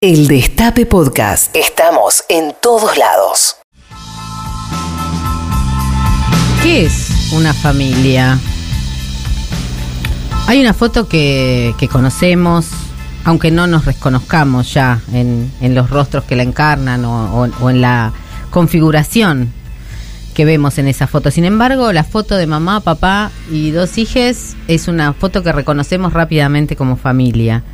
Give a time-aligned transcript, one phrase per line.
[0.00, 1.54] El Destape Podcast.
[1.56, 3.56] Estamos en todos lados.
[6.62, 8.38] ¿Qué es una familia?
[10.46, 12.68] Hay una foto que, que conocemos,
[13.24, 17.68] aunque no nos reconozcamos ya en, en los rostros que la encarnan o, o- o
[17.70, 18.12] en la
[18.50, 19.52] configuración
[20.38, 21.32] que vemos en esa foto.
[21.32, 26.12] Sin embargo, la foto de mamá, papá y dos hijas es una foto que reconocemos
[26.12, 27.64] rápidamente como familia.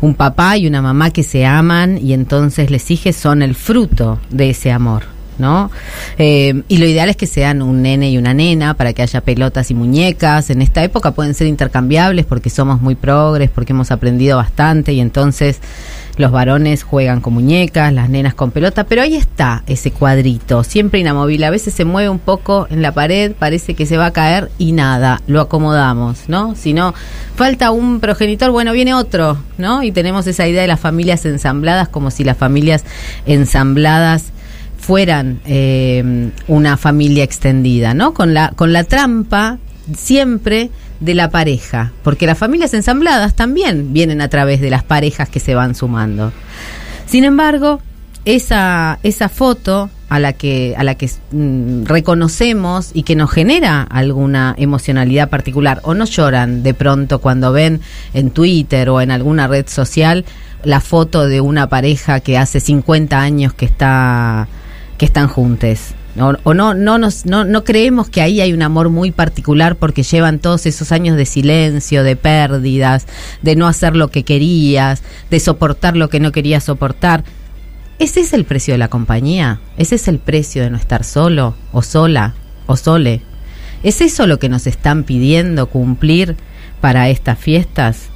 [0.00, 4.20] Un papá y una mamá que se aman y entonces les hijas son el fruto
[4.30, 5.02] de ese amor.
[5.38, 5.72] ¿No?
[6.16, 9.20] Eh, y lo ideal es que sean un nene y una nena para que haya
[9.20, 10.50] pelotas y muñecas.
[10.50, 15.00] En esta época pueden ser intercambiables porque somos muy progres, porque hemos aprendido bastante y
[15.00, 15.58] entonces
[16.16, 21.00] los varones juegan con muñecas, las nenas con pelota, pero ahí está ese cuadrito, siempre
[21.00, 21.46] inamovible.
[21.46, 24.50] A veces se mueve un poco en la pared, parece que se va a caer
[24.58, 26.54] y nada, lo acomodamos, ¿no?
[26.54, 26.94] Si no,
[27.36, 29.82] falta un progenitor, bueno, viene otro, ¿no?
[29.82, 32.84] Y tenemos esa idea de las familias ensambladas como si las familias
[33.26, 34.32] ensambladas
[34.78, 38.14] fueran eh, una familia extendida, ¿no?
[38.14, 39.58] Con la, con la trampa
[39.96, 45.28] siempre de la pareja, porque las familias ensambladas también vienen a través de las parejas
[45.28, 46.32] que se van sumando.
[47.06, 47.80] Sin embargo,
[48.24, 53.82] esa, esa foto a la que, a la que mm, reconocemos y que nos genera
[53.82, 57.80] alguna emocionalidad particular, o no lloran de pronto cuando ven
[58.12, 60.24] en Twitter o en alguna red social
[60.62, 64.48] la foto de una pareja que hace 50 años que está
[64.96, 65.94] que están juntos.
[66.16, 70.04] O, no, no, nos, no, no creemos que ahí hay un amor muy particular porque
[70.04, 73.06] llevan todos esos años de silencio, de pérdidas,
[73.42, 77.24] de no hacer lo que querías, de soportar lo que no querías soportar.
[77.98, 79.60] ¿Ese es el precio de la compañía?
[79.76, 82.34] ¿Ese es el precio de no estar solo o sola
[82.66, 83.22] o sole?
[83.82, 86.36] ¿Es eso lo que nos están pidiendo cumplir
[86.80, 88.08] para estas fiestas?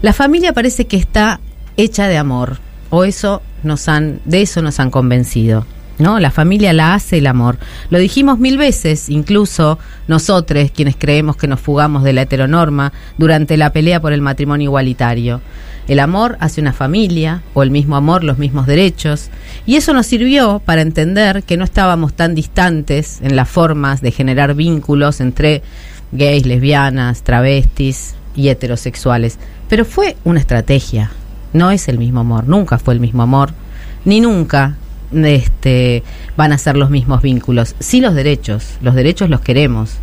[0.00, 1.40] La familia parece que está
[1.76, 2.58] hecha de amor,
[2.90, 5.66] o eso nos han, de eso nos han convencido.
[5.98, 6.20] ¿No?
[6.20, 7.58] La familia la hace el amor.
[7.90, 13.56] Lo dijimos mil veces, incluso nosotros, quienes creemos que nos fugamos de la heteronorma durante
[13.56, 15.40] la pelea por el matrimonio igualitario.
[15.88, 19.30] El amor hace una familia, o el mismo amor, los mismos derechos,
[19.64, 24.12] y eso nos sirvió para entender que no estábamos tan distantes en las formas de
[24.12, 25.62] generar vínculos entre
[26.12, 29.38] gays, lesbianas, travestis y heterosexuales.
[29.68, 31.10] Pero fue una estrategia,
[31.54, 33.52] no es el mismo amor, nunca fue el mismo amor,
[34.04, 34.76] ni nunca
[35.12, 36.02] este,
[36.36, 37.74] van a ser los mismos vínculos.
[37.78, 39.96] Sí los derechos, los derechos los queremos.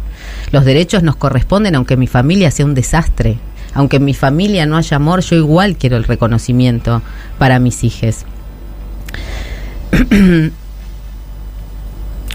[0.51, 3.37] Los derechos nos corresponden aunque mi familia sea un desastre.
[3.73, 7.01] Aunque en mi familia no haya amor, yo igual quiero el reconocimiento
[7.37, 8.25] para mis hijos.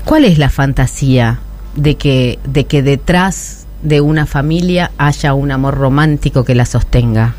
[0.04, 1.40] ¿Cuál es la fantasía
[1.76, 7.34] de que, de que detrás de una familia haya un amor romántico que la sostenga?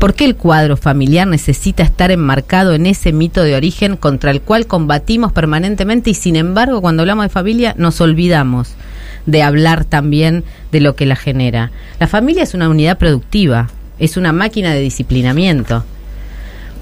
[0.00, 4.40] ¿Por qué el cuadro familiar necesita estar enmarcado en ese mito de origen contra el
[4.40, 8.76] cual combatimos permanentemente y sin embargo cuando hablamos de familia nos olvidamos
[9.26, 11.70] de hablar también de lo que la genera?
[11.98, 13.68] La familia es una unidad productiva,
[13.98, 15.84] es una máquina de disciplinamiento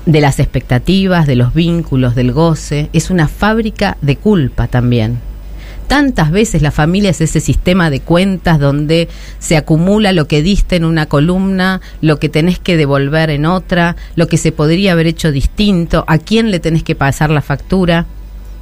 [0.07, 5.19] de las expectativas, de los vínculos, del goce, es una fábrica de culpa también.
[5.89, 10.77] Tantas veces la familia es ese sistema de cuentas donde se acumula lo que diste
[10.77, 15.07] en una columna, lo que tenés que devolver en otra, lo que se podría haber
[15.07, 18.05] hecho distinto, a quién le tenés que pasar la factura.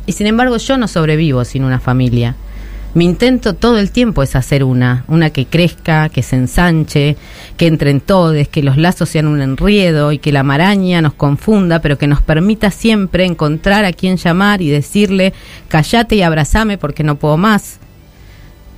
[0.07, 2.37] Y sin embargo yo no sobrevivo sin una familia.
[2.97, 7.19] Mi intento todo el tiempo es hacer una, una que crezca, que se ensanche,
[7.59, 11.13] que entre en todes, que los lazos sean un enriedo y que la maraña nos
[11.13, 15.35] confunda, pero que nos permita siempre encontrar a quien llamar y decirle,
[15.69, 17.81] callate y abrazame porque no puedo más.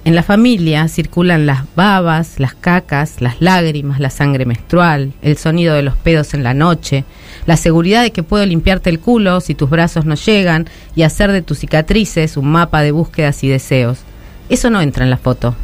[0.09, 5.75] En la familia circulan las babas, las cacas, las lágrimas, la sangre menstrual, el sonido
[5.75, 7.05] de los pedos en la noche,
[7.45, 11.31] la seguridad de que puedo limpiarte el culo si tus brazos no llegan y hacer
[11.31, 13.99] de tus cicatrices un mapa de búsquedas y deseos.
[14.49, 15.55] Eso no entra en la foto.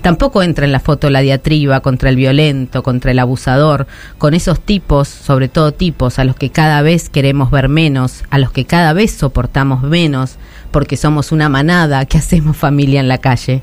[0.00, 3.86] Tampoco entra en la foto la diatriba contra el violento, contra el abusador,
[4.18, 8.38] con esos tipos, sobre todo tipos, a los que cada vez queremos ver menos, a
[8.38, 10.36] los que cada vez soportamos menos,
[10.70, 13.62] porque somos una manada que hacemos familia en la calle.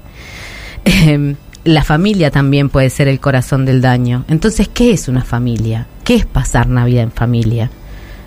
[0.86, 1.36] Eh,
[1.66, 4.24] la familia también puede ser el corazón del daño.
[4.30, 5.88] Entonces, ¿qué es una familia?
[6.04, 7.69] ¿Qué es pasar Navidad en familia?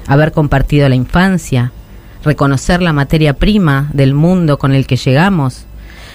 [0.07, 1.73] Haber compartido la infancia,
[2.25, 5.65] reconocer la materia prima del mundo con el que llegamos,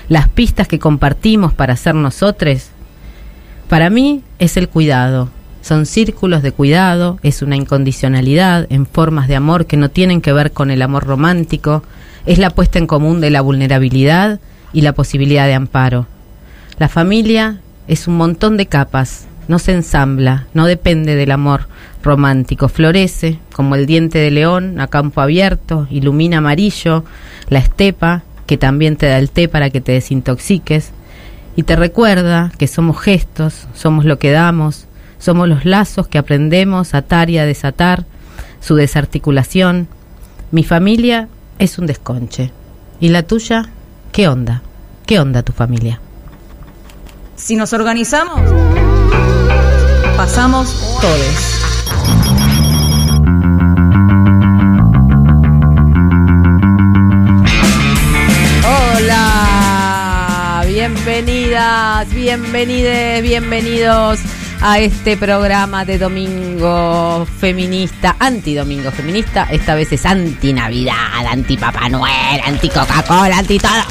[0.09, 2.69] las pistas que compartimos para ser nosotros.
[3.69, 5.30] Para mí es el cuidado.
[5.62, 10.31] Son círculos de cuidado, es una incondicionalidad en formas de amor que no tienen que
[10.31, 11.83] ver con el amor romántico,
[12.25, 14.39] es la puesta en común de la vulnerabilidad
[14.71, 16.07] y la posibilidad de amparo.
[16.80, 21.68] La familia es un montón de capas no se ensambla, no depende del amor
[22.04, 27.06] romántico, florece como el diente de león a campo abierto, ilumina amarillo
[27.50, 30.91] la estepa que también te da el té para que te desintoxiques
[31.55, 34.85] y te recuerda que somos gestos, somos lo que damos,
[35.19, 38.05] somos los lazos que aprendemos a atar y a desatar,
[38.59, 39.88] su desarticulación.
[40.51, 41.27] Mi familia
[41.59, 42.51] es un desconche.
[42.99, 43.69] ¿Y la tuya?
[44.11, 44.61] ¿Qué onda?
[45.05, 45.99] ¿Qué onda tu familia?
[47.35, 48.41] Si nos organizamos,
[50.15, 51.56] pasamos todos.
[62.05, 64.19] Bienvenides, bienvenidos
[64.61, 69.47] a este programa de domingo feminista, anti-domingo feminista.
[69.49, 73.83] Esta vez es anti-Navidad, anti-Papá Noel, anti-Coca-Cola, anti-todo.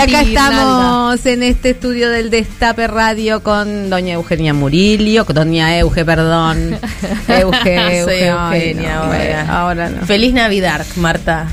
[0.00, 5.76] Y acá estamos en este estudio del Destape Radio con doña Eugenia Murillo, con doña
[5.76, 6.78] Euge, perdón.
[7.28, 9.90] Euge, ay, Eugenia no, ahora.
[9.90, 10.06] no.
[10.06, 11.48] Feliz Navidad, Marta.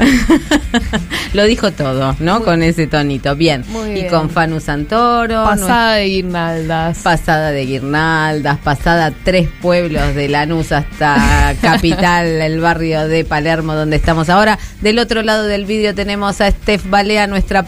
[1.33, 2.41] Lo dijo todo, ¿no?
[2.41, 3.35] Con ese tonito.
[3.35, 3.65] Bien.
[3.67, 4.09] Muy y bien.
[4.09, 5.43] con Fanu Santoro.
[5.43, 6.99] Pasada de guirnaldas.
[6.99, 13.97] Pasada de guirnaldas, pasada tres pueblos de Lanús hasta Capital, el barrio de Palermo donde
[13.97, 14.57] estamos ahora.
[14.79, 17.63] Del otro lado del vídeo tenemos a Steph Balea, nuestra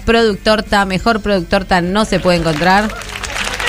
[0.85, 2.89] mejor productorta no se puede encontrar.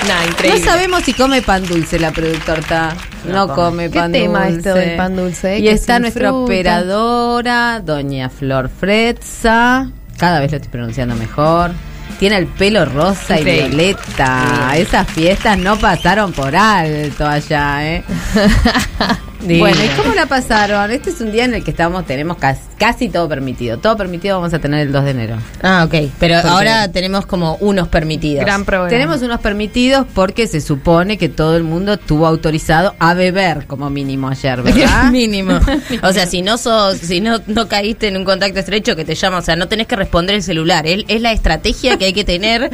[0.07, 0.59] Nah, increíble.
[0.59, 2.95] No sabemos si come pan dulce la productorta.
[3.25, 4.57] No, come ¿Qué pan tema dulce.
[4.57, 5.59] esto del pan dulce, eh?
[5.59, 6.43] Y está nuestra fruta.
[6.43, 9.89] operadora, doña Flor Fretza.
[10.17, 11.71] Cada vez lo estoy pronunciando mejor.
[12.19, 14.71] Tiene el pelo rosa y violeta.
[14.75, 18.03] Esas fiestas no pasaron por alto allá, ¿eh?
[19.43, 20.91] Bueno, ¿y cómo la pasaron?
[20.91, 23.77] Este es un día en el que estamos, tenemos casi, casi todo permitido.
[23.77, 25.37] Todo permitido vamos a tener el 2 de enero.
[25.61, 26.09] Ah, ok.
[26.19, 28.45] Pero Porque- ahora tenemos como unos permitidos.
[28.45, 28.89] Gran programa.
[28.89, 33.89] Tenemos unos permitidos porque se supone que todo el mundo estuvo autorizado a beber como
[33.89, 35.05] mínimo ayer, ¿verdad?
[35.11, 35.59] Mínimo.
[36.03, 39.15] O sea, si no sos, si no, no caíste en un contacto estrecho que te
[39.15, 40.85] llama, o sea, no tenés que responder el celular.
[40.87, 42.69] Es, es la estrategia que hay que tener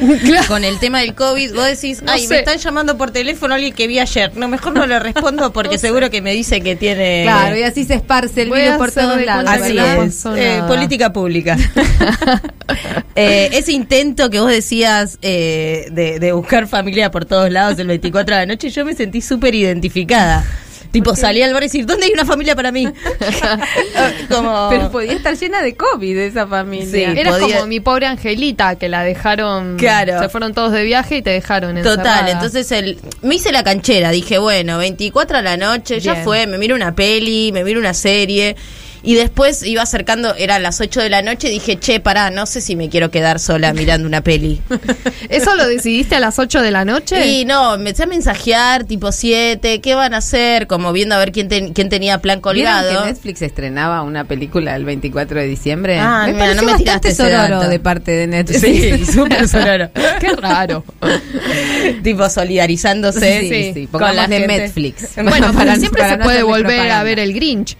[0.47, 1.53] con el tema del COVID.
[1.55, 2.29] Vos decís, No ay, sé.
[2.33, 4.35] me están llamando por teléfono alguien que vi ayer.
[4.37, 7.23] No, mejor no le respondo porque seguro que me dice que tiene.
[7.23, 9.49] Claro, y así se esparce el virus por todos lados.
[9.49, 10.25] Así es.
[10.35, 11.57] Eh, política pública.
[13.19, 17.87] Eh, ese intento que vos decías eh, de, de buscar familia por todos lados el
[17.87, 20.45] 24 de la noche, yo me sentí súper identificada.
[20.91, 22.87] Tipo, salí al bar y decir, ¿dónde hay una familia para mí?
[24.29, 24.67] Como...
[24.69, 27.13] Pero podía estar llena de COVID esa familia.
[27.13, 27.19] Sí.
[27.19, 29.77] Era podía- como mi pobre Angelita, que la dejaron.
[29.77, 30.19] Claro.
[30.21, 32.31] Se fueron todos de viaje y te dejaron Total, encerrada.
[32.31, 36.57] entonces el, me hice la canchera, dije, bueno, 24 a la noche, ya fue, me
[36.57, 38.55] miro una peli, me miro una serie.
[39.03, 42.61] Y después iba acercando, eran las 8 de la noche, dije, che, pará, no sé
[42.61, 44.61] si me quiero quedar sola mirando una peli.
[45.29, 47.27] ¿Eso lo decidiste a las 8 de la noche?
[47.27, 50.67] Y no, me empecé a mensajear, tipo 7, ¿qué van a hacer?
[50.67, 53.03] Como viendo a ver quién, ten- quién tenía plan ¿Vieron colgado.
[53.03, 55.99] que Netflix estrenaba una película el 24 de diciembre?
[55.99, 57.67] Ah, me mira, no me tiraste dato.
[57.69, 58.61] de parte de Netflix.
[58.61, 59.89] Sí, súper sonoro.
[60.19, 60.83] Qué raro.
[62.03, 64.57] tipo solidarizándose Sí, sí, con pongámosle la gente.
[64.59, 65.15] Netflix.
[65.15, 67.77] Bueno, Para- pero siempre para se no puede volver a ver el Grinch.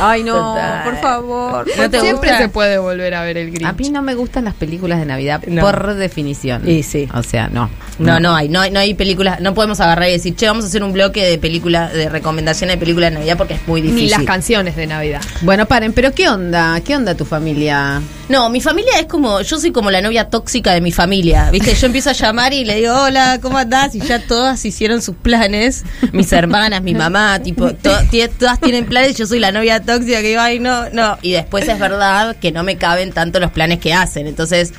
[0.00, 0.82] Ay, no, Total.
[0.84, 1.66] por favor.
[1.76, 2.38] ¿No te siempre gusta?
[2.38, 3.68] se puede volver a ver el Grinch.
[3.68, 5.62] A mí no me gustan las películas de Navidad No.
[5.62, 6.68] por definición.
[6.68, 7.08] Y sí.
[7.14, 7.70] O sea, no.
[7.98, 10.64] No, no hay, no hay, no hay películas, no podemos agarrar y decir, che, vamos
[10.64, 13.80] a hacer un bloque de películas, de recomendaciones de películas de Navidad porque es muy
[13.82, 14.04] difícil.
[14.04, 15.20] Ni las canciones de Navidad.
[15.42, 16.80] Bueno, paren, pero ¿qué onda?
[16.80, 18.02] ¿Qué onda tu familia?
[18.28, 21.74] No, mi familia es como, yo soy como la novia tóxica de mi familia, ¿viste?
[21.74, 23.94] Yo empiezo a llamar y le digo, hola, ¿cómo andás?
[23.94, 27.90] Y ya todas hicieron sus planes, mis hermanas, mi mamá, tipo, to-
[28.38, 31.18] todas tienen planes, yo soy la novia tóxica que digo, ay, no, no.
[31.22, 34.72] Y después es verdad que no me caben tanto los planes que hacen, entonces...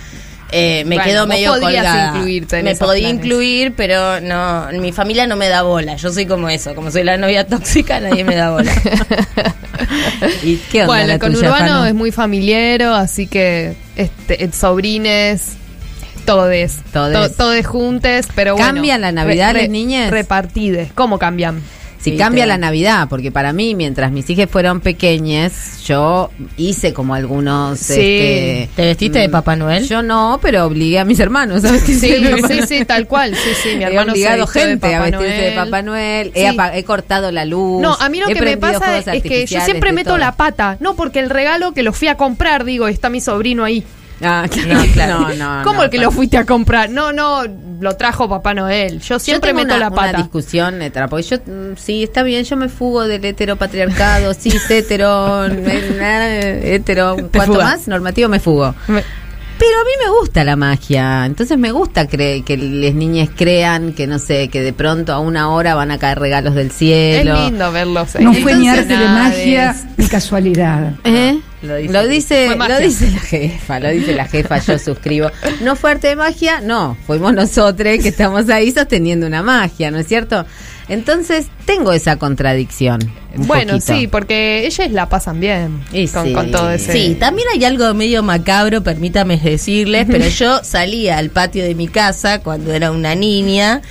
[0.52, 2.14] eh, me Bueno, quedo medio colgada.
[2.16, 3.26] incluirte en me esos podía planes.
[3.26, 5.96] incluir, pero no, mi familia no me da bola.
[5.96, 8.72] Yo soy como eso, como soy la novia tóxica, nadie me da bola.
[10.44, 11.86] ¿Y qué onda Bueno, la el tuya, conurbano Fanu?
[11.86, 15.54] es muy familiero, así que este, eh, sobrines,
[16.26, 17.32] todes, Todes.
[17.32, 18.68] to- todes juntes, pero bueno.
[18.74, 20.12] ¿Cambian la Navidad las niñas?
[20.12, 20.92] Repartides.
[20.94, 21.62] ¿Cómo cambian?
[22.12, 27.16] Si cambia la Navidad, porque para mí, mientras mis hijas fueron pequeñas, yo hice como
[27.16, 27.80] algunos...
[27.80, 27.94] Sí.
[27.94, 29.88] este, ¿Te vestiste de mm, Papá Noel?
[29.88, 31.94] Yo no, pero obligué a mis hermanos, ¿sabes qué?
[31.96, 33.36] Sí, sí, sí, tal cual.
[33.36, 35.52] Sí, sí, mi He hermano se obligado gente a vestirse de.
[35.56, 36.32] Papá Noel.
[36.36, 36.58] He, Sí.
[36.74, 37.82] he cortado la luz.
[37.82, 40.18] No, a mí lo he que me pasa es que yo siempre meto todo.
[40.20, 40.78] la pata.
[40.80, 43.84] No, porque el regalo que lo fui a comprar, digo, está mi sobrino ahí.
[44.22, 45.20] Ah, claro, No, claro.
[45.36, 46.90] No, no, ¿Cómo el que lo fuiste a comprar?
[46.90, 47.44] No, no,
[47.82, 49.00] lo trajo Papá Noel.
[49.02, 50.18] Yo siempre yo tengo meto una, la una pata.
[50.20, 55.46] discusión etra, porque yo mm, sí está bien yo me fugo del heteropatriarcado sí hetero
[55.48, 57.64] eh, hetero cuánto fugas.
[57.64, 59.04] más normativo me fugo Me-
[59.58, 63.94] Pero a mí me gusta la magia, entonces me gusta cre- que las niñas crean
[63.94, 66.74] que no sé, que de pronto a una hora van a caer regalos del Es
[66.74, 67.42] cielo.
[67.46, 68.16] lindo verlos.
[68.20, 70.94] No ahí fue ni arte de magia ni casualidad.
[71.06, 71.40] ¿Eh?
[71.62, 75.32] Lo dice- Lo dice, lo dice la jefa, lo dice la jefa, yo suscribo.
[75.62, 79.98] No fue arte de magia, no, fuimos nosotros que estamos ahí sosteniendo una magia, ¿no
[80.00, 80.46] es cierto?
[80.88, 83.00] Entonces tengo esa contradicción.
[83.36, 83.94] Bueno, poquito.
[83.96, 86.34] sí, porque ellas la pasan bien Y con, sí.
[86.34, 86.94] con todo ese.
[86.94, 91.88] Sí, también hay algo medio macabro, permítame decirles, pero yo salía al patio de mi
[91.88, 93.82] casa cuando era una niña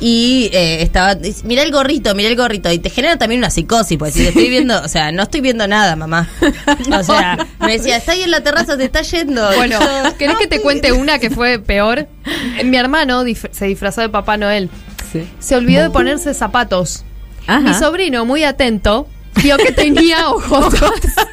[0.00, 3.96] y eh, estaba, mira el gorrito, mira el gorrito, y te genera también una psicosis,
[3.96, 6.28] porque si te estoy viendo, o sea, no estoy viendo nada, mamá.
[6.98, 9.46] O sea, me decía, está ahí en la terraza, te está yendo.
[9.56, 12.08] Bueno, yo, ¿querés "No, que te cuente una que fue peor?
[12.64, 14.68] Mi hermano dif- se disfrazó de Papá Noel.
[15.14, 15.26] Sí.
[15.38, 17.04] Se olvidó de ponerse zapatos.
[17.46, 17.60] Ajá.
[17.60, 19.06] Mi sobrino, muy atento,
[19.42, 20.92] vio que tenía ojotas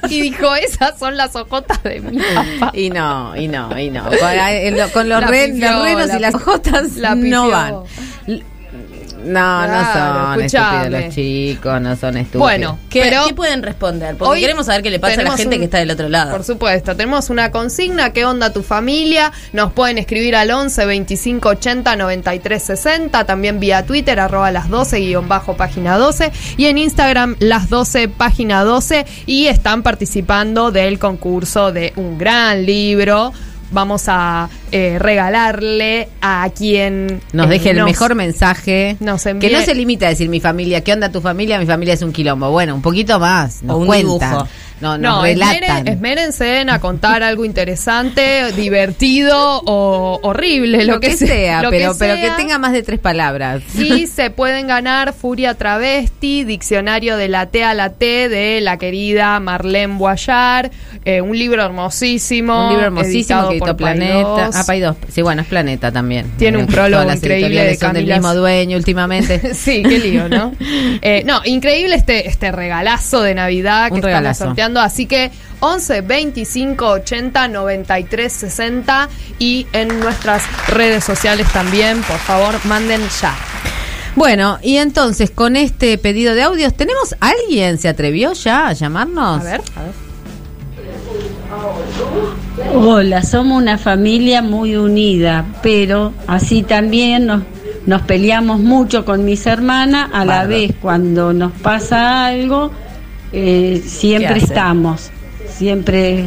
[0.10, 2.72] y dijo, esas son las ojotas de mi papá.
[2.74, 4.04] Y no, y no, y no.
[4.04, 7.50] Con, lo- con los, La re- pifió, los renos la y las hojotas la no
[7.50, 7.76] van.
[9.24, 10.78] No, Claro, no son escuchame.
[10.78, 12.42] estúpidos los chicos, no son estúpidos.
[12.42, 14.16] Bueno, ¿Qué, pero qué pueden responder?
[14.18, 15.92] Porque hoy queremos saber qué le pasa a la tenemos gente un- que está del
[15.92, 16.32] otro lado.
[16.32, 19.32] Por supuesto, tenemos una consigna, ¿qué onda tu familia?
[19.54, 25.00] Nos pueden escribir al 11 25 80 93 60, también vía Twitter, arroba las 12
[25.00, 31.00] guion bajo página 12 y en Instagram las 12 página 12 y están participando del
[31.00, 33.34] concurso de un gran libro.
[33.72, 38.98] Vamos a eh, regalarle a quien nos eh, deje el nos- mejor mensaje.
[39.00, 41.60] nos que envíe- no se limita a decir mi familia, ¿qué onda tu familia?
[41.60, 42.52] Mi familia es un quilombo.
[42.52, 43.64] Bueno, un poquito más.
[43.64, 44.30] Nos O un cuentan.
[44.32, 44.48] dibujo.
[44.82, 45.86] No, nos No, relatan.
[45.86, 51.70] esmeren- esmérense en a contar algo interesante, divertido o horrible, lo, lo que, sea, lo
[51.70, 52.36] pero, pero que sea.
[52.36, 53.62] tenga más de tres palabras.
[53.78, 58.78] Y se pueden ganar Furia Travesti, Diccionario de la T a la T de la
[58.78, 60.72] querida Marlene Boyar,
[61.06, 62.64] eh, un libro hermosísimo.
[62.66, 64.24] Un libro hermosísimo que Planeta.
[64.36, 64.56] Paidós.
[64.56, 64.96] Ah, Paidós.
[65.12, 66.32] Sí, bueno, es Planeta también.
[66.38, 69.54] Tiene un prólogo increíble de son del Camila- mismo dueño últimamente.
[69.62, 70.54] Sí, qué lío, ¿no?
[71.04, 74.44] Eh, no, increíble este, este regalazo de Navidad que Un estamos regalazo.
[74.46, 74.80] sorteando.
[74.82, 82.56] Así que 11 25 80 93 60 y en nuestras redes sociales también, por favor,
[82.66, 83.36] manden ya.
[84.16, 87.78] Bueno, y entonces con este pedido de audios, ¿tenemos alguien?
[87.78, 89.40] ¿Se atrevió ya a llamarnos?
[89.42, 89.92] A ver, a ver.
[92.74, 97.44] Hola, somos una familia muy unida, pero así también nos,
[97.86, 100.10] nos peleamos mucho con mis hermanas.
[100.14, 100.50] A la Bárbaro.
[100.50, 102.72] vez, cuando nos pasa algo,
[103.32, 104.50] eh, siempre ¿Qué hacen?
[104.50, 105.10] estamos.
[105.50, 106.26] Siempre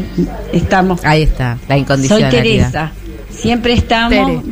[0.53, 1.05] estamos.
[1.05, 2.31] Ahí está, la Soy incondicionalidad.
[2.43, 2.93] Teresa.
[3.31, 4.43] Siempre estamos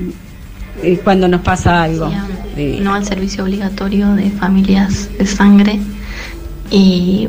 [0.82, 2.10] eh, cuando nos pasa algo.
[2.56, 2.78] Sí.
[2.82, 5.80] no al servicio obligatorio de familias de sangre
[6.70, 7.28] y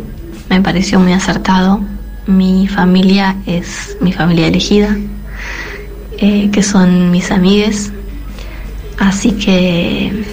[0.50, 1.80] me pareció muy acertado.
[2.26, 4.98] Mi familia es mi familia elegida,
[6.18, 7.92] eh, que son mis amigues,
[8.98, 10.26] así que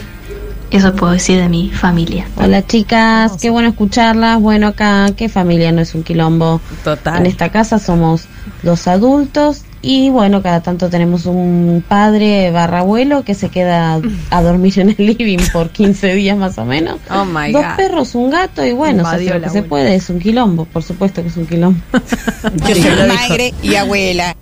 [0.71, 2.27] eso puedo decir de mi familia.
[2.37, 4.41] Hola chicas, qué bueno escucharlas.
[4.41, 6.61] Bueno, acá, ¿qué familia no es un quilombo?
[6.85, 7.19] Total.
[7.19, 8.27] En esta casa somos
[8.63, 14.43] dos adultos y bueno, cada tanto tenemos un padre barra abuelo que se queda a
[14.43, 16.99] dormir en el living por 15 días más o menos.
[17.11, 17.77] Oh my Dos God.
[17.77, 20.83] perros, un gato y bueno, se hace lo que se puede, es un quilombo, por
[20.83, 21.81] supuesto que es un quilombo.
[22.69, 24.37] Yo soy madre y abuela.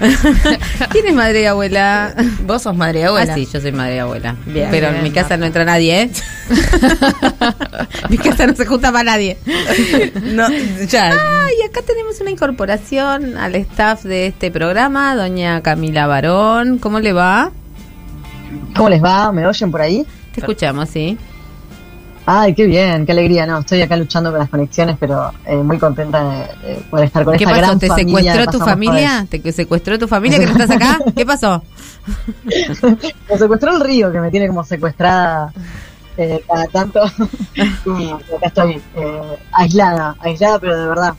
[0.90, 2.14] ¿Quién es madre y abuela?
[2.46, 3.32] Vos sos madre y abuela.
[3.32, 4.36] Ah, sí, yo soy madre y abuela.
[4.44, 6.10] Bien, Pero bien, en mi casa no entra nadie, ¿eh?
[8.08, 9.38] Mi casa no se junta para nadie.
[10.22, 10.48] No,
[10.88, 11.12] ya.
[11.12, 16.78] Ah, y acá tenemos una incorporación al staff de este programa, doña Camila Barón.
[16.78, 17.50] ¿Cómo le va?
[18.76, 19.30] ¿Cómo les va?
[19.32, 20.04] ¿Me oyen por ahí?
[20.32, 21.16] Te escuchamos, sí.
[22.26, 23.44] Ay, qué bien, qué alegría.
[23.46, 27.22] No, estoy acá luchando con las conexiones, pero eh, muy contenta de, de poder estar
[27.24, 27.66] con ¿Qué esta pasó?
[27.66, 28.32] gran ¿Te familia.
[28.32, 29.26] secuestró tu familia?
[29.28, 30.98] ¿Te secuestró tu familia que no estás acá?
[31.14, 31.62] ¿Qué pasó?
[32.44, 35.52] Me secuestró el río, que me tiene como secuestrada
[36.16, 37.00] eh, cada tanto.
[37.56, 39.20] y acá estoy eh,
[39.52, 41.14] aislada, aislada, pero de verdad.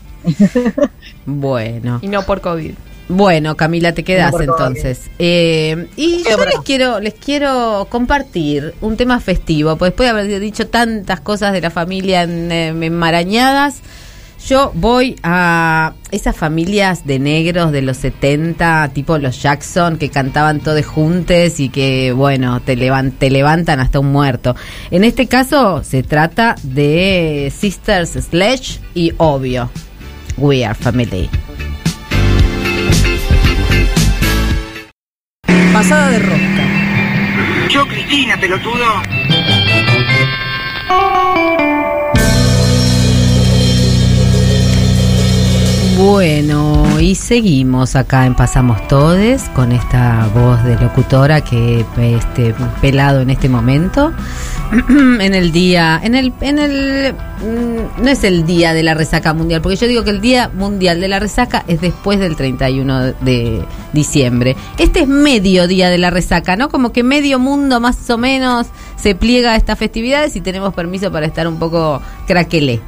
[1.25, 1.99] Bueno.
[2.01, 2.73] Y no por COVID.
[3.07, 5.11] Bueno, Camila, te quedas No, entonces.
[5.19, 10.39] Eh, y yo les quiero, les quiero compartir un tema festivo, pues después de haber
[10.39, 13.81] dicho tantas cosas de la familia en- eh, enmarañadas,
[14.47, 20.59] yo voy a esas familias de negros de los 70, tipo los Jackson, que cantaban
[20.59, 24.55] todos juntos y que, bueno, te, levan- te levantan hasta un muerto.
[24.91, 29.69] En este caso se trata de Sisters Sledge y Obvio.
[30.37, 31.29] We are family.
[35.73, 36.63] Pasada de rosca.
[37.69, 38.85] Yo, Cristina, pelotudo.
[45.97, 53.21] Bueno, y seguimos acá en Pasamos Todes con esta voz de locutora que este pelado
[53.21, 54.11] en este momento.
[54.89, 59.33] en el día, en el, en el, mm, no es el día de la resaca
[59.33, 63.13] mundial, porque yo digo que el día mundial de la resaca es después del 31
[63.21, 64.57] de diciembre.
[64.77, 66.67] Este es medio día de la resaca, ¿no?
[66.67, 71.09] Como que medio mundo más o menos se pliega a estas festividades y tenemos permiso
[71.09, 72.81] para estar un poco craquelé.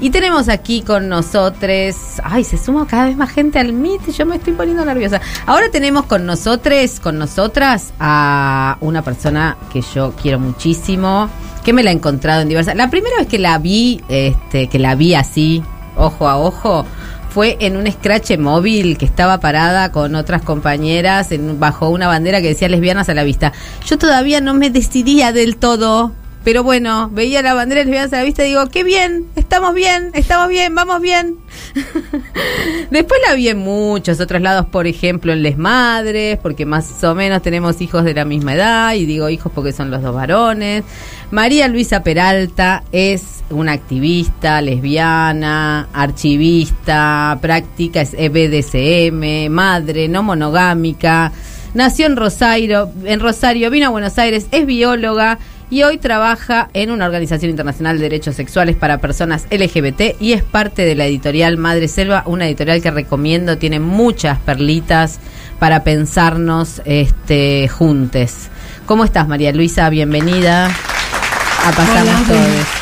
[0.00, 4.26] Y tenemos aquí con nosotros, ay, se suma cada vez más gente al Meet yo
[4.26, 5.20] me estoy poniendo nerviosa.
[5.44, 11.28] Ahora tenemos con nosotros, con nosotras, a una persona que yo quiero muchísimo,
[11.64, 12.76] que me la he encontrado en diversas...
[12.76, 15.64] La primera vez que la vi, este, que la vi así,
[15.96, 16.86] ojo a ojo,
[17.30, 22.40] fue en un scratch móvil que estaba parada con otras compañeras en, bajo una bandera
[22.40, 23.52] que decía lesbianas a la vista.
[23.84, 26.12] Yo todavía no me decidía del todo
[26.44, 30.10] pero bueno, veía la bandera lesbianas a la vista y digo, qué bien, estamos bien,
[30.14, 31.36] estamos bien, vamos bien.
[32.90, 37.14] Después la vi en muchos otros lados, por ejemplo, en Les Madres, porque más o
[37.14, 40.84] menos tenemos hijos de la misma edad, y digo hijos porque son los dos varones.
[41.30, 51.32] María Luisa Peralta es una activista lesbiana, archivista, práctica es e BDSM, madre no monogámica.
[51.74, 55.38] Nació en Rosario, en Rosario, vino a Buenos Aires, es bióloga
[55.70, 60.42] y hoy trabaja en una organización internacional de derechos sexuales para personas LGBT y es
[60.42, 65.18] parte de la editorial Madre Selva, una editorial que recomiendo, tiene muchas perlitas
[65.58, 68.48] para pensarnos este, juntes.
[68.86, 69.90] ¿Cómo estás, María Luisa?
[69.90, 72.77] Bienvenida a Pasamos Todos.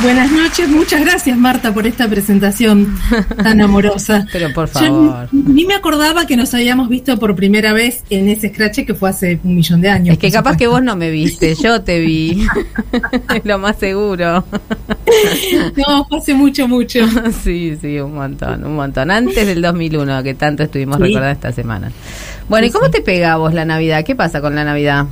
[0.00, 2.96] Buenas noches, muchas gracias Marta por esta presentación
[3.42, 4.24] tan amorosa.
[4.32, 5.28] Pero por favor.
[5.32, 9.10] ni me acordaba que nos habíamos visto por primera vez en ese scratch que fue
[9.10, 10.12] hace un millón de años.
[10.12, 12.46] Es que capaz que vos no me viste, yo te vi.
[13.34, 14.44] es lo más seguro.
[15.76, 17.00] no, fue hace mucho, mucho.
[17.42, 19.10] sí, sí, un montón, un montón.
[19.10, 21.90] Antes del 2001, que tanto estuvimos recordando esta semana.
[22.48, 24.04] Bueno, ¿y cómo te pega vos la Navidad?
[24.04, 25.06] ¿Qué pasa con la Navidad?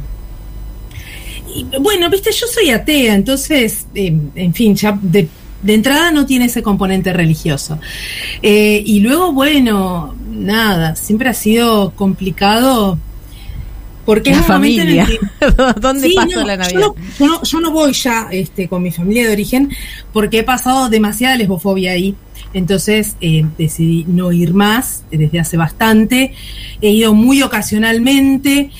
[1.81, 5.29] Bueno, viste, yo soy atea, entonces, eh, en fin, ya de,
[5.67, 7.79] entrada no tiene ese componente religioso.
[8.43, 12.99] Eh, y luego, bueno, nada, siempre ha sido complicado.
[14.05, 15.09] Porque la familia.
[15.81, 16.79] ¿Dónde pasa la Navidad?
[16.79, 19.71] Yo no, yo, no, voy ya este, con mi familia de origen
[20.13, 22.15] porque he pasado demasiada lesbofobia ahí.
[22.53, 26.35] Entonces eh, decidí no ir más desde hace bastante.
[26.83, 28.71] He ido muy ocasionalmente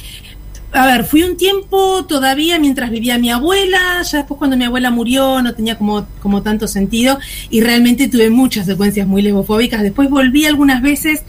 [0.75, 4.91] a ver, fui un tiempo todavía mientras vivía mi abuela, ya después cuando mi abuela
[4.91, 9.83] murió no tenía como, como tanto sentido y realmente tuve muchas secuencias muy lesbofóbicas.
[9.83, 11.23] Después volví algunas veces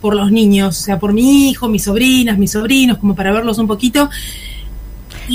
[0.00, 3.58] por los niños, o sea, por mi hijo, mis sobrinas, mis sobrinos, como para verlos
[3.58, 4.08] un poquito.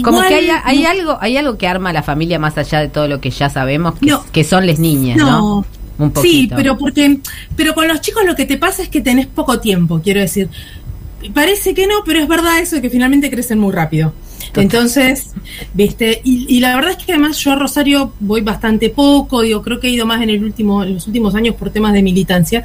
[0.01, 2.87] como que hay, hay algo hay algo que arma a la familia más allá de
[2.87, 3.95] todo lo que ya sabemos,
[4.31, 5.65] que, son las niñas, ¿no?
[5.97, 7.19] Un Sí, pero porque
[7.55, 10.47] pero con los chicos lo que te pasa es que tenés poco tiempo, quiero decir
[11.33, 14.13] parece que no, pero es verdad eso de que finalmente crecen muy rápido.
[14.55, 15.33] Entonces,
[15.73, 19.79] viste, y, la verdad es que además yo a Rosario voy bastante poco, digo, creo
[19.79, 22.63] que he ido más en el último, en los últimos años por temas de militancia,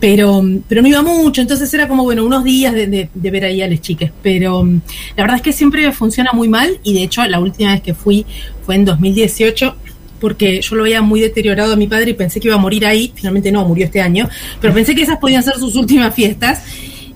[0.00, 3.68] pero, pero no iba mucho, entonces era como, bueno, unos días de, ver ahí a
[3.68, 7.40] las chiques, pero la verdad es que siempre funciona muy mal, y de hecho la
[7.40, 8.24] última vez que fui
[8.64, 9.76] fue en 2018,
[10.20, 12.86] porque yo lo veía muy deteriorado a mi padre y pensé que iba a morir
[12.86, 14.28] ahí, finalmente no, murió este año,
[14.60, 16.62] pero pensé que esas podían ser sus últimas fiestas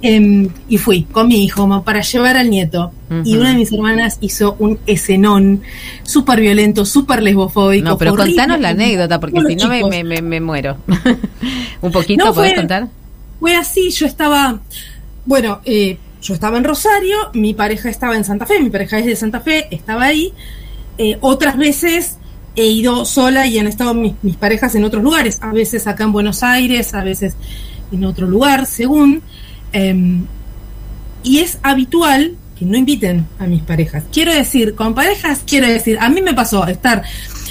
[0.03, 2.91] Em, y fui con mi hijo para llevar al nieto.
[3.25, 5.63] Y una de mis hermanas hizo un escenón
[6.05, 7.85] súper violento, súper lesbofóbico.
[7.85, 10.77] No, pero contanos la anécdota, porque si no me, me, muero.
[11.83, 12.89] ¿Un poquito no, podés contar?
[13.41, 14.61] Fue así, yo estaba,
[15.27, 19.07] bueno, eh, yo estaba en Rosario, mi pareja estaba en Santa Fe, mi pareja es
[19.07, 20.33] de Santa Fe, estaba ahí.
[20.99, 22.17] Eh, otras veces
[22.57, 26.05] he ido sola y han estado mis, mis parejas en otros lugares, a veces acá
[26.05, 27.35] en Buenos Aires, a veces
[27.93, 29.23] en otro lugar, según.
[29.73, 30.27] Em,
[31.23, 34.05] y es habitual que no inviten a mis parejas.
[34.13, 37.03] Quiero decir, con parejas, quiero decir, a mí me pasó estar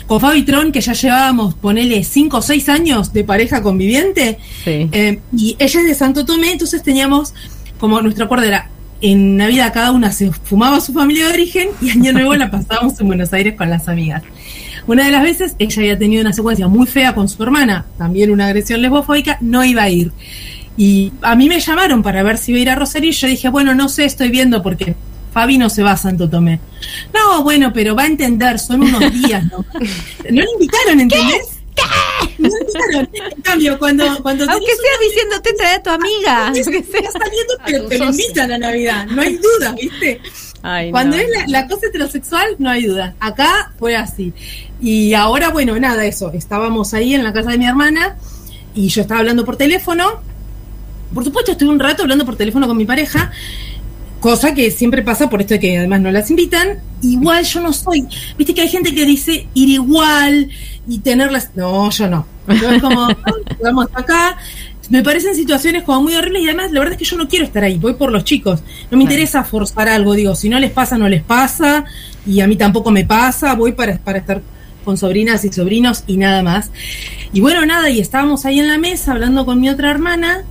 [0.06, 5.20] con Fabi Tron, que ya llevábamos, ponele, 5 o 6 años de pareja conviviente, em,
[5.36, 7.34] y ella es de Santo Tomé, entonces teníamos,
[7.80, 8.70] como nuestro acuerdo era,
[9.02, 13.00] en Navidad cada una se fumaba su familia de origen y Año Nuevo la pasábamos
[13.00, 14.24] en Buenos Aires con las amigas.
[14.88, 18.32] Una de las veces ella había tenido una secuencia muy fea con su hermana, también
[18.32, 20.12] una agresión lesbofóbica, no iba a ir.
[20.80, 23.28] Y a mí me llamaron para ver si iba a ir a Rosario y yo
[23.28, 24.96] dije, bueno, no sé, estoy viendo porque
[25.34, 26.62] Fabi no se va a Santo Tomé.
[27.14, 29.58] No, bueno, pero va a entender, son unos días, ¿no?
[29.58, 31.50] No le invitaron, ¿entendés?
[31.76, 32.34] ¿Qué?
[32.38, 33.10] No le invitaron.
[33.14, 34.24] En cambio, cuando...
[34.24, 36.54] cuando Aunque sea diciéndote trae a tu amiga.
[36.56, 40.22] Está saliendo, pero te lo invitan a Navidad, no hay duda, ¿viste?
[40.92, 43.16] Cuando es la, la, cosa heterosexual, no hay duda.
[43.20, 44.32] Acá fue así.
[44.80, 46.32] Y ahora, bueno, nada, eso.
[46.32, 48.16] Estábamos ahí en la casa de mi hermana
[48.74, 50.29] y yo estaba hablando por teléfono.
[51.14, 53.32] Por supuesto, estuve un rato hablando por teléfono con mi pareja,
[54.20, 56.80] cosa que siempre pasa por esto de que además no las invitan.
[57.02, 58.06] Igual yo no soy.
[58.38, 60.50] Viste que hay gente que dice ir igual
[60.88, 61.52] y tenerlas.
[61.56, 62.26] No, yo no.
[62.48, 63.08] Yo es como,
[63.64, 64.38] vamos acá.
[64.90, 67.46] Me parecen situaciones como muy horribles y además la verdad es que yo no quiero
[67.46, 68.62] estar ahí, voy por los chicos.
[68.90, 71.86] No me interesa forzar algo, digo, si no les pasa, no les pasa
[72.26, 74.42] y a mí tampoco me pasa, voy para, para estar
[74.84, 76.72] con sobrinas y sobrinos y nada más.
[77.34, 80.44] Y bueno, nada, y estábamos ahí en la mesa hablando con mi otra hermana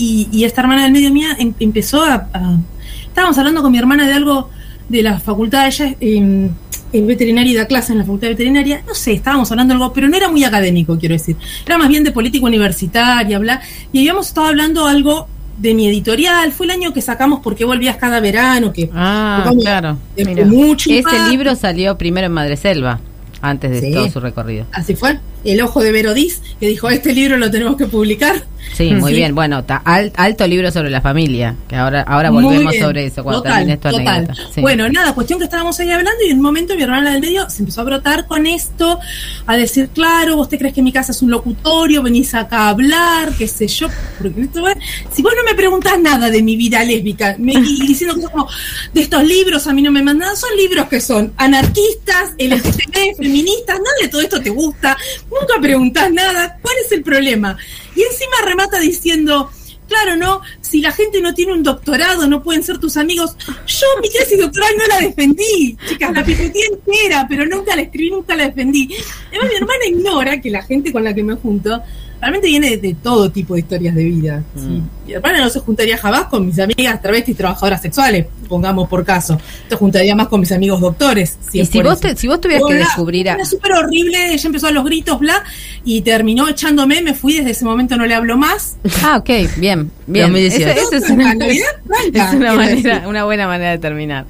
[0.00, 2.58] y, y esta hermana del medio mía em- empezó a, a-
[3.06, 4.48] Estábamos hablando con mi hermana de algo
[4.88, 6.50] de la facultad, ella eh,
[6.92, 9.80] es veterinaria y da clase en la facultad de veterinaria, no sé, estábamos hablando de
[9.80, 11.36] algo, pero no era muy académico, quiero decir,
[11.66, 13.60] era más bien de política universitaria, bla,
[13.92, 15.26] y habíamos estado hablando algo
[15.58, 19.98] de mi editorial, fue el año que sacamos porque volvías cada verano, que Ah, claro.
[20.16, 20.44] de Mira.
[20.46, 21.28] mucho Ese impacto.
[21.30, 23.00] libro salió primero en Madreselva,
[23.42, 23.92] antes de Sí.
[23.92, 24.66] todo su recorrido.
[24.72, 25.18] Así fue.
[25.44, 28.44] El ojo de Verodís, que dijo, este libro lo tenemos que publicar.
[28.74, 29.34] Sí, muy bien.
[29.34, 33.42] Bueno, ta- al- alto libro sobre la familia, que ahora ahora volvemos sobre eso cuando
[33.42, 34.06] Total, termine total.
[34.08, 34.34] anécdota.
[34.54, 34.60] Sí.
[34.60, 37.48] Bueno, nada, cuestión que estábamos ahí hablando y en un momento mi hermana del medio
[37.50, 38.98] se empezó a brotar con esto,
[39.46, 42.68] a decir, claro, vos te crees que mi casa es un locutorio, venís acá a
[42.70, 43.88] hablar, qué sé yo,
[44.20, 44.64] porque esto
[45.12, 48.48] si vos no me preguntás nada de mi vida lésbica, me- y, diciendo cosas como,
[48.94, 53.76] de estos libros a mí no me mandan, son libros que son anarquistas, LGTB, feministas,
[53.78, 54.96] nada de todo esto te gusta,
[55.30, 57.56] nunca preguntás nada, ¿cuál es el problema?
[57.94, 59.50] Y encima remata diciendo,
[59.90, 60.40] Claro, ¿no?
[60.60, 63.34] Si la gente no tiene un doctorado, no pueden ser tus amigos.
[63.66, 68.12] Yo mi tesis doctoral no la defendí, chicas, la picoteé entera, pero nunca la escribí,
[68.12, 68.88] nunca la defendí.
[69.30, 71.82] Además, mi hermana ignora que la gente con la que me junto
[72.20, 74.42] realmente viene de, de todo tipo de historias de vida.
[74.56, 74.82] Sí.
[75.06, 79.38] Mi hermana no se juntaría jamás con mis amigas travestis trabajadoras sexuales, pongamos por caso.
[79.68, 81.38] Se juntaría más con mis amigos doctores.
[81.52, 84.46] Y es si vos, te- si vos tuvieras que descubrir a- Era súper horrible, ella
[84.46, 85.42] empezó a los gritos, bla,
[85.84, 88.76] y terminó echándome, me fui, desde ese momento no le hablo más.
[89.04, 90.26] Ah, ok, bien, bien.
[90.26, 90.70] 2018.
[90.70, 91.32] Esa- esa es una,
[92.12, 94.26] es una manera, una buena manera de terminar.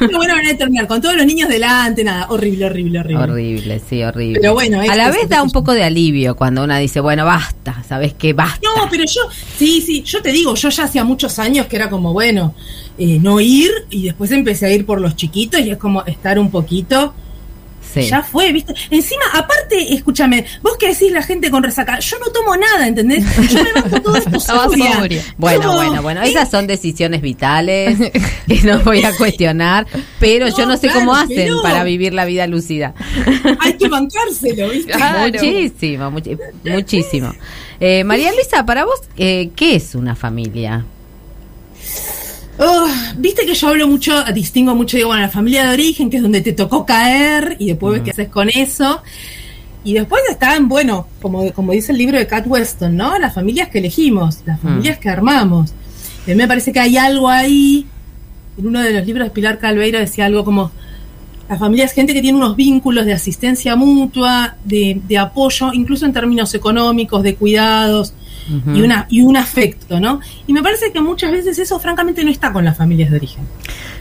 [0.00, 3.22] Una buena manera de terminar, con todos los niños delante, nada, horrible, horrible, horrible.
[3.22, 4.40] Horrible, sí, horrible.
[4.40, 7.82] Pero bueno, a la vez da un poco de alivio cuando una dice, bueno, basta,
[7.82, 8.32] ¿sabes qué?
[8.32, 8.60] Basta.
[8.62, 9.22] No, pero yo,
[9.56, 12.54] sí, sí, yo te digo, yo ya hacía muchos años que era como, bueno,
[12.96, 16.38] eh, no ir, y después empecé a ir por los chiquitos, y es como estar
[16.38, 17.12] un poquito.
[17.92, 18.02] Sí.
[18.08, 18.74] Ya fue, ¿viste?
[18.90, 23.24] Encima, aparte, escúchame, vos que decís la gente con resaca, yo no tomo nada, ¿entendés?
[23.52, 24.94] Yo me banco todo esto sobria.
[24.96, 25.22] sobria.
[25.38, 27.96] Bueno, bueno, bueno, esas son decisiones vitales
[28.48, 29.86] que no voy a cuestionar,
[30.18, 32.94] pero yo No, sé claro, cómo hacen para vivir la vida lúcida.
[33.60, 34.92] Hay que bancárselo, ¿viste?
[35.20, 37.32] Muchísimo, muchi- muchísimo.
[37.80, 40.84] Eh, María Luisa, para vos, eh, ¿qué es una familia?
[42.58, 42.86] Oh,
[43.16, 46.22] Viste que yo hablo mucho, distingo mucho, digo, bueno, la familia de origen, que es
[46.22, 49.02] donde te tocó caer, y después ves qué haces con eso.
[49.84, 53.18] Y después están, bueno, como, como dice el libro de Cat Weston, ¿no?
[53.18, 55.72] Las familias que elegimos, las familias que armamos.
[56.26, 57.86] Y a mí me parece que hay algo ahí.
[58.56, 60.70] En uno de los libros de Pilar Calveiro decía algo como:
[61.48, 66.06] la familia es gente que tiene unos vínculos de asistencia mutua, de, de apoyo, incluso
[66.06, 68.14] en términos económicos, de cuidados
[68.74, 70.20] y, una, y un afecto, ¿no?
[70.46, 73.44] Y me parece que muchas veces eso, francamente, no está con las familias de origen.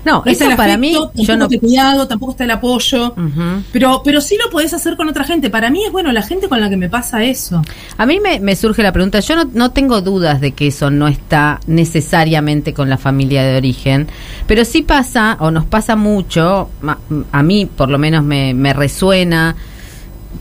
[0.05, 1.43] No, eso el para afecto, mí, tampoco yo no.
[1.45, 3.15] está el cuidado, tampoco está el apoyo.
[3.71, 5.49] Pero, pero sí lo podés hacer con otra gente.
[5.49, 7.61] Para mí es bueno la gente con la que me pasa eso.
[7.97, 10.89] A mí me, me surge la pregunta, yo no, no tengo dudas de que eso
[10.89, 14.07] no está necesariamente con la familia de origen,
[14.47, 16.97] pero sí pasa, o nos pasa mucho, ma-
[17.31, 19.55] a mí por lo menos me, me resuena,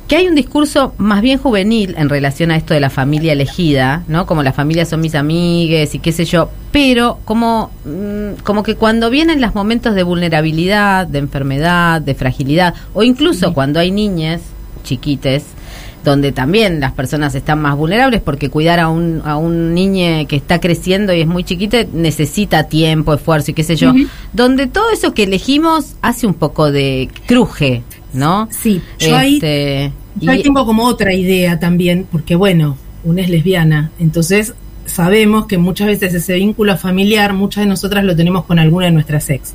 [0.09, 4.05] que hay un discurso más bien juvenil en relación a esto de la familia elegida,
[4.09, 4.27] ¿no?
[4.27, 8.77] Como las familias son mis amigues y qué sé yo, pero como, mm, como que
[8.77, 14.43] cuando vienen los momentos de vulnerabilidad, de enfermedad, de fragilidad, o incluso cuando hay niñas
[14.83, 15.45] chiquites,
[16.05, 20.37] donde también las personas están más vulnerables porque cuidar a un, a un niño que
[20.37, 23.93] está creciendo y es muy chiquito necesita tiempo, esfuerzo y qué sé yo,
[24.33, 28.49] donde todo eso que elegimos hace un poco de cruje, ¿no?
[28.51, 33.23] Sí, yo ahí, Este, yo ahí y- tengo como otra idea también, porque bueno, una
[33.23, 38.45] es lesbiana, entonces sabemos que muchas veces ese vínculo familiar, muchas de nosotras lo tenemos
[38.45, 39.55] con alguna de nuestras ex.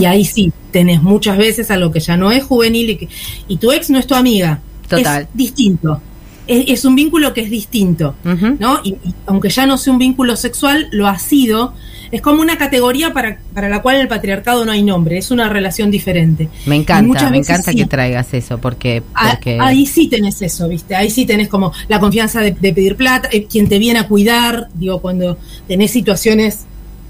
[0.00, 3.08] Y ahí sí, tenés muchas veces algo que ya no es juvenil y, que,
[3.48, 4.60] y tu ex no es tu amiga.
[4.88, 5.22] Total.
[5.22, 6.00] Es distinto.
[6.46, 8.14] Es, es un vínculo que es distinto.
[8.58, 8.80] ¿no?
[8.84, 11.72] Y, y aunque ya no sea un vínculo sexual, lo ha sido.
[12.10, 15.30] Es como una categoría para, para la cual en el patriarcado no hay nombre, es
[15.32, 16.48] una relación diferente.
[16.66, 17.78] Me encanta, me encanta sí.
[17.78, 20.94] que traigas eso, porque, Ah, porque Ahí sí tenés eso, ¿viste?
[20.94, 24.06] Ahí sí tenés como la confianza de, de pedir plata, eh, quien te viene a
[24.06, 26.66] cuidar, digo, cuando tenés situaciones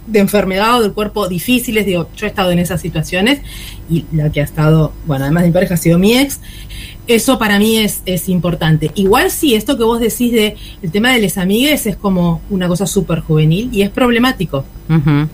[0.06, 3.40] de enfermedad o del cuerpo difíciles, digo, yo he estado en esas situaciones
[3.88, 6.40] y la que ha estado, bueno, además de mi pareja ha sido mi ex,
[7.06, 8.90] Eso para mí es, es importante.
[8.94, 12.66] Igual sí, esto que vos decís de el tema de les amigues es como una
[12.66, 14.64] cosa súper juvenil y es problemático.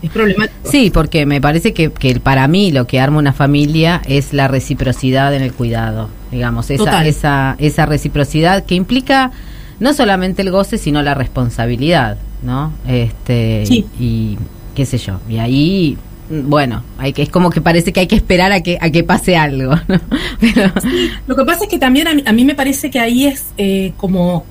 [0.03, 0.59] Es problemático.
[0.71, 4.49] Sí, porque me parece que, que para mí lo que arma una familia es la
[4.49, 7.07] reciprocidad en el cuidado, digamos, esa, Total.
[7.07, 9.31] esa, esa reciprocidad que implica
[9.79, 12.73] no solamente el goce, sino la responsabilidad, ¿no?
[12.87, 13.87] Este, Sí.
[13.99, 14.39] y
[14.75, 15.99] qué sé yo, y ahí,
[16.31, 19.03] bueno, hay que, es como que parece que hay que esperar a que, a que
[19.03, 20.01] pase algo, ¿no?
[20.41, 20.73] Pero,
[21.27, 23.47] Lo que pasa es que también a mí, a mí me parece que ahí es
[23.59, 24.45] eh, como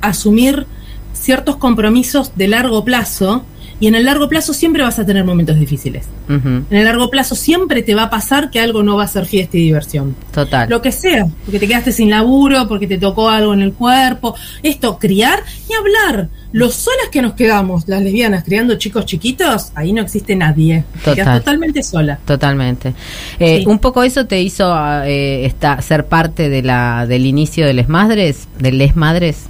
[0.00, 0.66] asumir
[1.12, 3.44] ciertos compromisos de largo plazo
[3.80, 6.06] y en el largo plazo siempre vas a tener momentos difíciles.
[6.28, 9.24] En el largo plazo siempre te va a pasar que algo no va a ser
[9.24, 10.14] fiesta y diversión.
[10.32, 10.68] total.
[10.68, 14.34] Lo que sea, porque te quedaste sin laburo, porque te tocó algo en el cuerpo.
[14.62, 16.28] Esto, criar y hablar.
[16.52, 20.82] Los solas que nos quedamos, las lesbianas, criando chicos chiquitos, ahí no existe nadie.
[21.04, 21.38] Total.
[21.38, 22.18] totalmente sola.
[22.24, 22.94] Totalmente.
[23.38, 23.66] Eh, Sí.
[23.66, 24.72] Un poco eso te hizo
[25.04, 29.44] eh, esta- ser parte de la, del inicio de Les Madres, de Les Madres.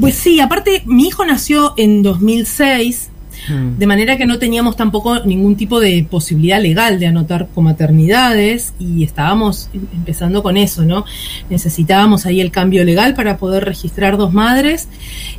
[0.00, 3.08] Pues sí, aparte, mi hijo nació en 2006.
[3.48, 3.78] Mm.
[3.78, 9.04] De manera que no teníamos tampoco ningún tipo de posibilidad legal de anotar comaternidades y
[9.04, 11.04] estábamos em- empezando con eso, ¿no?
[11.50, 14.88] Necesitábamos ahí el cambio legal para poder registrar dos madres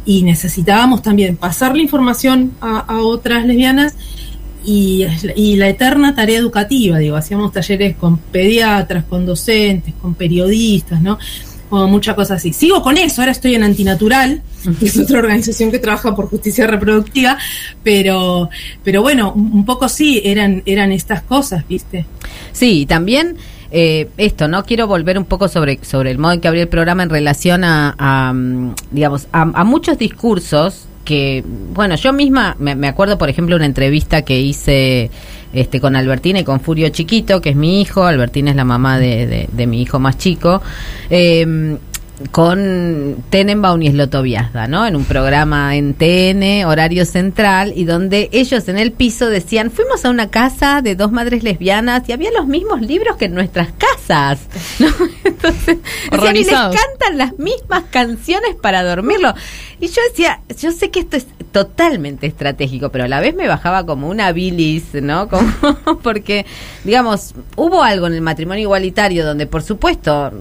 [0.06, 3.96] y necesitábamos también pasar la información a, a otras lesbianas
[4.66, 11.02] y, y la eterna tarea educativa, digo, hacíamos talleres con pediatras, con docentes, con periodistas,
[11.02, 11.18] ¿no?
[11.74, 12.54] Como mucha cosa así.
[12.54, 14.44] Sigo con eso, ahora estoy en Antinatural,
[14.80, 17.36] que es otra organización que trabaja por justicia reproductiva,
[17.82, 18.48] pero,
[18.84, 22.06] pero bueno, un poco sí, eran, eran estas cosas, ¿viste?
[22.52, 23.38] Sí, y también
[23.72, 24.64] eh, esto, ¿no?
[24.66, 27.64] Quiero volver un poco sobre, sobre el modo en que abrió el programa en relación
[27.64, 33.18] a, a, mm, digamos, a, a muchos discursos que, bueno, yo misma me, me acuerdo,
[33.18, 35.10] por ejemplo, una entrevista que hice
[35.54, 38.98] este con Albertina y con Furio Chiquito, que es mi hijo, Albertina es la mamá
[39.00, 40.62] de, de- de mi hijo más chico,
[41.10, 41.78] eh,
[42.32, 44.86] con Tenenbaum y Slotoviazda, ¿no?
[44.88, 50.06] En un programa en TN, horario central, y donde ellos en el piso decían, fuimos
[50.06, 53.70] a una casa de dos madres lesbianas y había los mismos libros que en nuestras
[53.78, 54.48] casas,
[54.80, 54.88] ¿no?
[55.44, 55.80] Entonces,
[56.12, 59.34] decían, y les cantan las mismas canciones para dormirlo.
[59.80, 63.48] Y yo decía, yo sé que esto es totalmente estratégico, pero a la vez me
[63.48, 65.30] bajaba como una bilis, ¿no?
[65.34, 66.46] Como porque,
[66.84, 70.32] digamos, hubo algo en el matrimonio igualitario donde, por supuesto,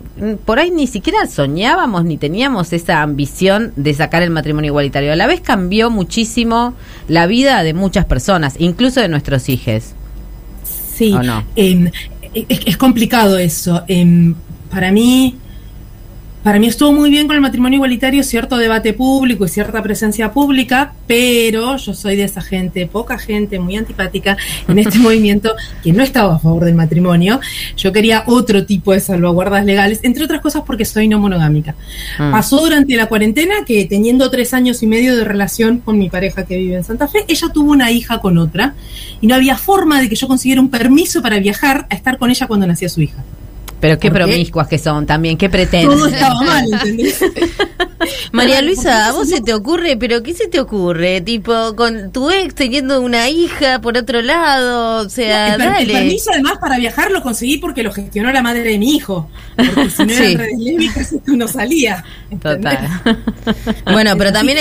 [0.45, 5.13] por ahí ni siquiera soñábamos ni teníamos esa ambición de sacar el matrimonio igualitario.
[5.13, 6.75] A la vez cambió muchísimo
[7.09, 9.93] la vida de muchas personas, incluso de nuestros hijos.
[10.95, 11.45] Sí, ¿O no?
[11.57, 11.91] em,
[12.35, 13.83] es, es complicado eso.
[13.89, 14.35] Em,
[14.73, 15.37] para mí,
[16.43, 20.33] para mí estuvo muy bien con el matrimonio igualitario cierto debate público y cierta presencia
[20.33, 25.55] pública, pero yo soy de esa gente, poca gente, muy antipática en este movimiento
[25.85, 27.39] que no estaba a favor del matrimonio.
[27.77, 31.75] Yo quería otro tipo de salvaguardas legales, entre otras cosas porque soy no monogámica.
[32.19, 32.31] Mm.
[32.31, 36.47] Pasó durante la cuarentena que teniendo tres años y medio de relación con mi pareja
[36.47, 38.75] que vive en Santa Fe, ella tuvo una hija con otra
[39.21, 42.31] y no había forma de que yo consiguiera un permiso para viajar a estar con
[42.31, 43.23] ella cuando nacía su hija.
[43.83, 45.91] Pero qué promiscuas que son también, qué pretenden.
[45.99, 47.19] Todo estaba mal, ¿entendés?
[48.33, 49.97] María Luisa, ¿a vos se te ocurre?
[49.97, 51.21] ¿Pero qué se te ocurre?
[51.21, 55.73] Tipo, con tu ex teniendo una hija por otro lado, o sea, el, per- el
[55.89, 55.93] dale.
[55.93, 59.29] permiso además para viajar lo conseguí porque lo gestionó la madre de mi hijo.
[59.57, 60.23] Porque si no Sí.
[60.33, 62.05] eran redes no salía.
[62.31, 62.79] ¿entendés?
[63.05, 63.19] Total.
[63.93, 64.59] Bueno, pero también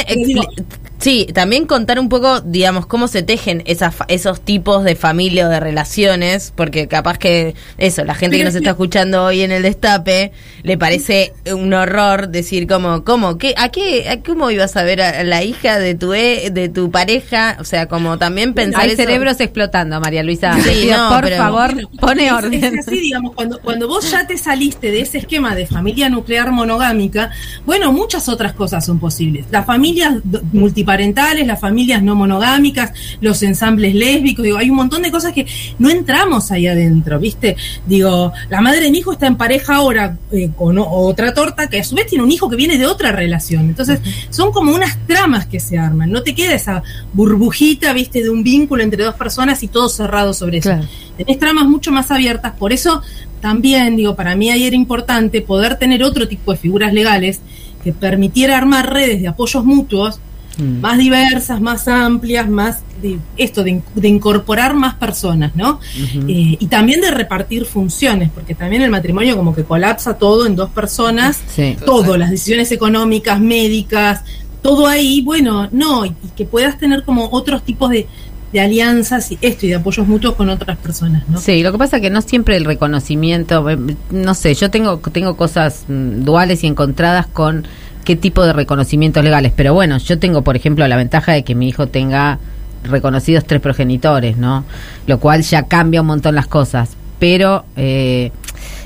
[1.02, 5.48] Sí, también contar un poco, digamos, cómo se tejen esas, fa- esos tipos de familia
[5.48, 8.60] o de relaciones, porque capaz que eso, la gente que nos sí.
[8.60, 13.40] está escuchando hoy en el destape le parece un horror decir como, ¿cómo?
[13.40, 16.70] ¿Qué, a qué, a cómo ibas a ver a la hija de tu e- de
[16.70, 17.58] tu pareja?
[17.60, 20.56] O sea, como también pensar Hay eso- cerebros explotando, María Luisa.
[20.62, 22.64] Sí, no, por pero- favor, Bueno, pone es- orden.
[22.64, 26.52] Es así, digamos, cuando, cuando vos ya te saliste de ese esquema de familia nuclear
[26.52, 27.32] monogámica,
[27.66, 29.46] bueno, muchas otras cosas son posibles.
[29.50, 30.42] Las familias do-
[30.92, 35.46] multiparentales, las familias no monogámicas, los ensambles lésbicos, digo, hay un montón de cosas que
[35.80, 37.56] no entramos ahí adentro, ¿viste?
[37.86, 41.80] Digo, la madre de mi hijo está en pareja ahora eh, con otra torta que
[41.80, 43.70] a su vez tiene un hijo que viene de otra relación.
[43.70, 44.00] Entonces,
[44.30, 48.22] son como unas tramas que se arman, no te queda esa burbujita, ¿viste?
[48.22, 50.88] De un vínculo entre dos personas y todo cerrado sobre eso Claro.
[51.18, 53.02] tenés tramas mucho más abiertas, por eso
[53.42, 57.40] también, digo, para mí ahí era importante poder tener otro tipo de figuras legales
[57.84, 60.20] que permitiera armar redes de apoyos mutuos
[60.62, 60.80] Mm.
[60.82, 65.80] más diversas, más amplias, más de esto, de, de incorporar más personas, ¿no?
[66.28, 70.56] Eh, y también de repartir funciones, porque también el matrimonio como que colapsa todo en
[70.56, 71.76] dos personas, Sí.
[71.86, 74.22] todo, las decisiones económicas, médicas,
[74.62, 78.08] todo ahí, bueno, no, y, y que puedas tener como otros tipos de
[78.54, 81.40] de alianzas y esto y de apoyos mutuos con otras personas, ¿no?
[81.40, 83.78] Sí, lo que pasa es que no siempre el reconocimiento, eh,
[84.10, 87.66] no sé, yo tengo tengo cosas mm, duales y encontradas con
[88.04, 91.56] qué tipo de reconocimientos legales, pero bueno, yo tengo, por ejemplo, la ventaja de que
[91.56, 92.40] mi hijo tenga
[92.84, 94.64] reconocidos tres progenitores, ¿no?
[95.08, 98.32] Lo cual ya cambia un montón las cosas, pero eh,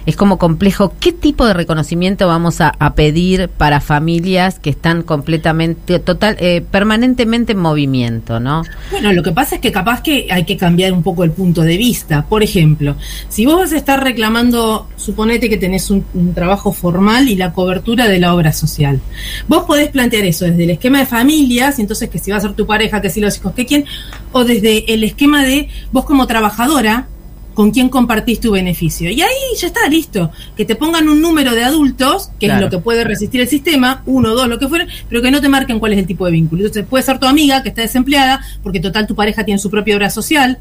[0.05, 0.93] es como complejo.
[0.99, 7.53] ¿Qué tipo de reconocimiento vamos a, pedir para familias que están completamente, total, eh, permanentemente
[7.53, 8.63] en movimiento, ¿no?
[8.91, 11.61] Bueno, lo que pasa es que capaz que hay que cambiar un poco el punto
[11.61, 12.25] de vista.
[12.25, 12.95] Por ejemplo,
[13.27, 17.51] si vos vas a estar reclamando, suponete que tenés un, un trabajo formal y la
[17.53, 19.01] cobertura de la obra social.
[19.47, 22.53] Vos podés plantear eso desde el esquema de familias, entonces que si va a ser
[22.53, 23.85] tu pareja, que si los hijos, que quién,
[24.31, 27.07] o desde el esquema de vos como trabajadora,
[27.55, 29.09] con quién compartís tu beneficio.
[29.09, 30.29] Y ahí ya está, listo.
[30.55, 32.65] Que te pongan un número de adultos, que Claro.
[32.67, 35.41] es lo que puede resistir el sistema, uno, dos, lo que fuera, pero que no
[35.41, 36.61] te marquen cuál es el tipo de vínculo.
[36.61, 39.95] Entonces puede ser tu amiga que está desempleada, porque total tu pareja tiene su propia
[39.95, 40.59] obra social,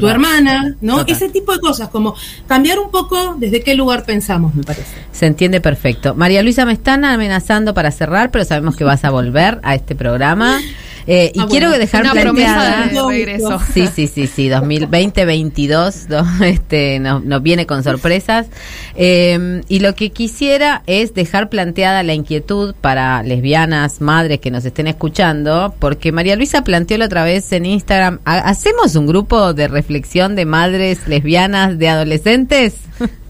[0.00, 0.98] tu hermana, ¿no?
[0.98, 1.14] Total.
[1.16, 2.14] Ese tipo de cosas, como
[2.46, 4.94] cambiar un poco desde qué lugar pensamos, me parece.
[5.12, 6.14] Se entiende perfecto.
[6.14, 9.94] María Luisa, me están amenazando para cerrar, pero sabemos que vas a volver a este
[9.94, 10.60] programa.
[11.06, 12.86] Eh, y Ah, quiero dejar una promesa planteada.
[12.86, 13.60] de regreso.
[13.72, 14.48] Sí, sí, sí, sí.
[14.48, 18.46] 2020-22 este, nos, nos viene con sorpresas.
[18.94, 24.64] Eh, y lo que quisiera es dejar planteada la inquietud para lesbianas, madres que nos
[24.64, 29.54] estén escuchando, porque María Luisa planteó la otra vez en Instagram, ¿ha- ¿hacemos un grupo
[29.54, 32.74] de reflexión de madres lesbianas de adolescentes?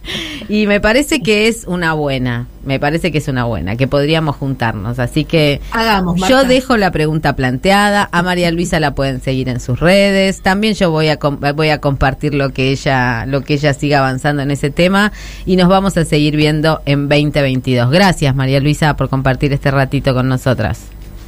[0.49, 4.37] Y me parece que es una buena, me parece que es una buena, que podríamos
[4.37, 4.99] juntarnos.
[4.99, 6.45] Así que Hagamos, yo Marta.
[6.45, 10.91] dejo la pregunta planteada, a María Luisa la pueden seguir en sus redes, también yo
[10.91, 11.19] voy a
[11.55, 15.12] voy a compartir lo que ella lo que ella siga avanzando en ese tema
[15.47, 17.91] y nos vamos a seguir viendo en 2022.
[17.91, 20.81] Gracias María Luisa por compartir este ratito con nosotras.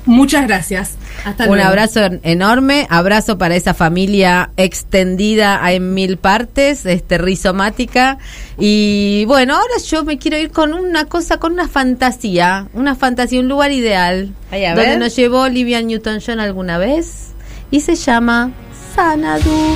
[0.07, 0.97] Muchas gracias.
[1.25, 1.69] Hasta Un luego.
[1.69, 8.19] abrazo en- enorme, abrazo para esa familia extendida en mil partes, este rizomática.
[8.59, 13.41] Y bueno, ahora yo me quiero ir con una cosa, con una fantasía, una fantasía,
[13.41, 14.99] un lugar ideal, Ay, a donde ver.
[14.99, 17.29] nos llevó Olivia Newton-John alguna vez
[17.71, 18.51] y se llama
[18.95, 19.75] Sanadu.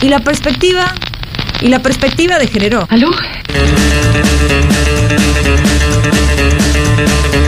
[0.00, 0.94] Y la perspectiva,
[1.60, 2.86] y la perspectiva de género.
[2.88, 3.10] ¿Aló?
[3.50, 3.72] Thank
[7.34, 7.47] you.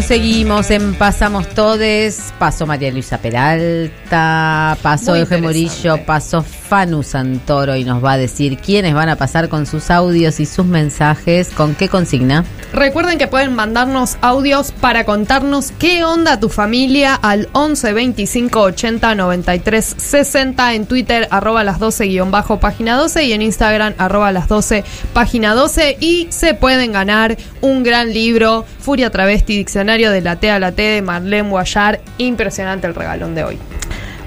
[0.00, 2.32] Bueno, seguimos en Pasamos Todes.
[2.38, 5.40] Pasó María Luisa Peralta, pasó Muy.
[5.42, 9.90] Morillo, pasó Fanu Santoro y nos va a decir quiénes van a pasar con sus
[9.90, 11.50] audios y sus mensajes.
[11.50, 12.46] ¿Con qué consigna?
[12.72, 19.14] Recuerden que pueden mandarnos audios para contarnos qué onda tu familia al 11 25 80
[19.16, 24.30] 93 60 en Twitter arroba las 12 guion bajo página 12 y en Instagram arroba
[24.32, 30.20] las 12 página 12 y se pueden ganar un gran libro Furia Travesti Diccionario de
[30.20, 33.58] la T a la T de Marlene Guayar impresionante el regalón de hoy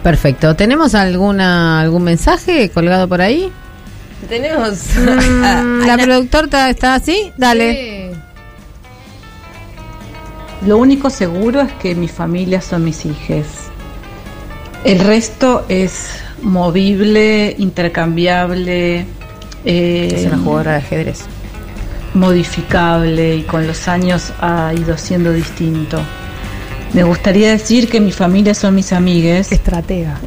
[0.03, 0.53] Perfecto.
[0.55, 3.49] ¿Tenemos alguna algún mensaje colgado por ahí?
[4.27, 4.79] Tenemos.
[4.97, 7.31] Mm, ¿La productora está, está así?
[7.37, 8.11] Dale.
[8.11, 8.19] Sí.
[10.67, 13.45] Lo único seguro es que mi familia son mis hijos.
[14.83, 16.09] El resto es
[16.41, 19.05] movible, intercambiable,
[19.63, 21.23] eh, es una jugadora de ajedrez.
[22.13, 25.99] Modificable y con los años ha ido siendo distinto.
[26.93, 30.19] Me gustaría decir que mi familia son mis amigues, estratega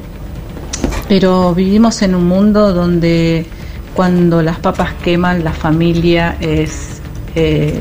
[1.08, 3.46] pero vivimos en un mundo donde
[3.94, 7.00] cuando las papas queman, la familia es
[7.34, 7.80] eh,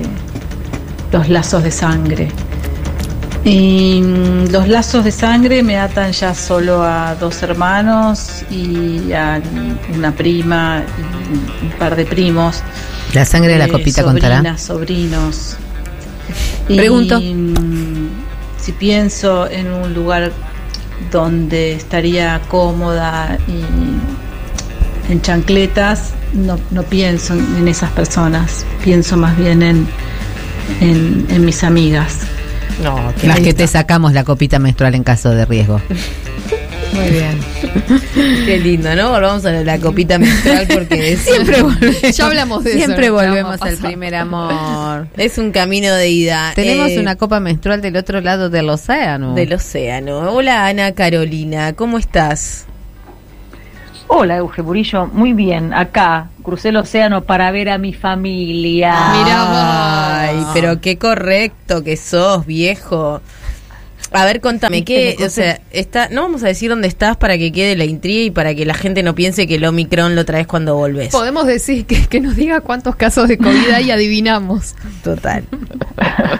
[1.12, 2.28] los lazos de sangre.
[3.45, 9.39] Y mm, los lazos de sangre me atan ya solo a dos hermanos y a
[9.93, 10.84] una prima
[11.62, 12.62] y un par de primos.
[13.13, 14.58] La sangre de la Eh, copita sobrinas, contará.
[14.58, 15.55] sobrinos.
[16.67, 17.19] Pregunto.
[17.19, 18.10] Y, mm,
[18.58, 20.31] si pienso en un lugar
[21.12, 29.38] donde estaría cómoda y en chancletas, no, no pienso en en esas personas, pienso más
[29.38, 29.88] bien en,
[30.81, 32.21] en, en mis amigas.
[32.84, 35.82] No, Las que te sacamos la copita menstrual en caso de riesgo.
[36.94, 37.40] muy bien
[38.46, 39.10] Qué lindo, ¿no?
[39.12, 42.02] Volvamos a la copita menstrual porque es, Siempre volvemos.
[42.16, 45.08] Ya hablamos de eso, Siempre volvemos al primer amor.
[45.18, 46.52] es un camino de ida.
[46.56, 49.34] Tenemos Eh, una copa menstrual del otro lado del océano.
[49.36, 50.32] del océano.
[50.32, 52.65] Hola Ana Carolina, ¿cómo estás?
[54.08, 55.08] Hola, Euge Murillo.
[55.08, 58.93] Muy bien, acá crucé el océano para ver a mi familia.
[59.12, 59.58] Mirá vos.
[59.58, 63.21] Ay, pero qué correcto que sos, viejo.
[64.12, 67.51] A ver, contame, ¿qué, o sea, está, no vamos a decir dónde estás para que
[67.51, 70.45] quede la intriga y para que la gente no piense que el Omicron lo traes
[70.45, 71.12] cuando volvés.
[71.12, 74.75] Podemos decir que, que nos diga cuántos casos de COVID hay y adivinamos.
[75.03, 75.43] Total.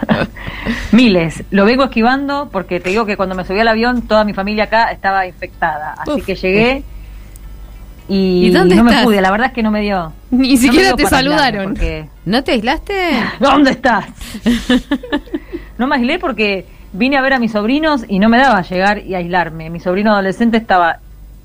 [0.92, 1.42] Miles.
[1.50, 4.64] Lo vengo esquivando porque te digo que cuando me subí al avión toda mi familia
[4.64, 5.94] acá estaba infectada.
[5.98, 6.24] Así Uf.
[6.24, 6.84] que llegué
[8.08, 9.00] y, ¿Y dónde no estás?
[9.00, 9.20] me pude.
[9.20, 10.12] La verdad es que no me dio.
[10.30, 11.64] Ni no siquiera dio te saludaron.
[11.74, 13.10] porque- ¿No te aislaste?
[13.40, 14.06] ¿Dónde estás?
[15.78, 18.98] no me aislé porque vine a ver a mis sobrinos y no me daba llegar
[18.98, 19.70] y aislarme.
[19.70, 20.98] Mi sobrino adolescente estaba,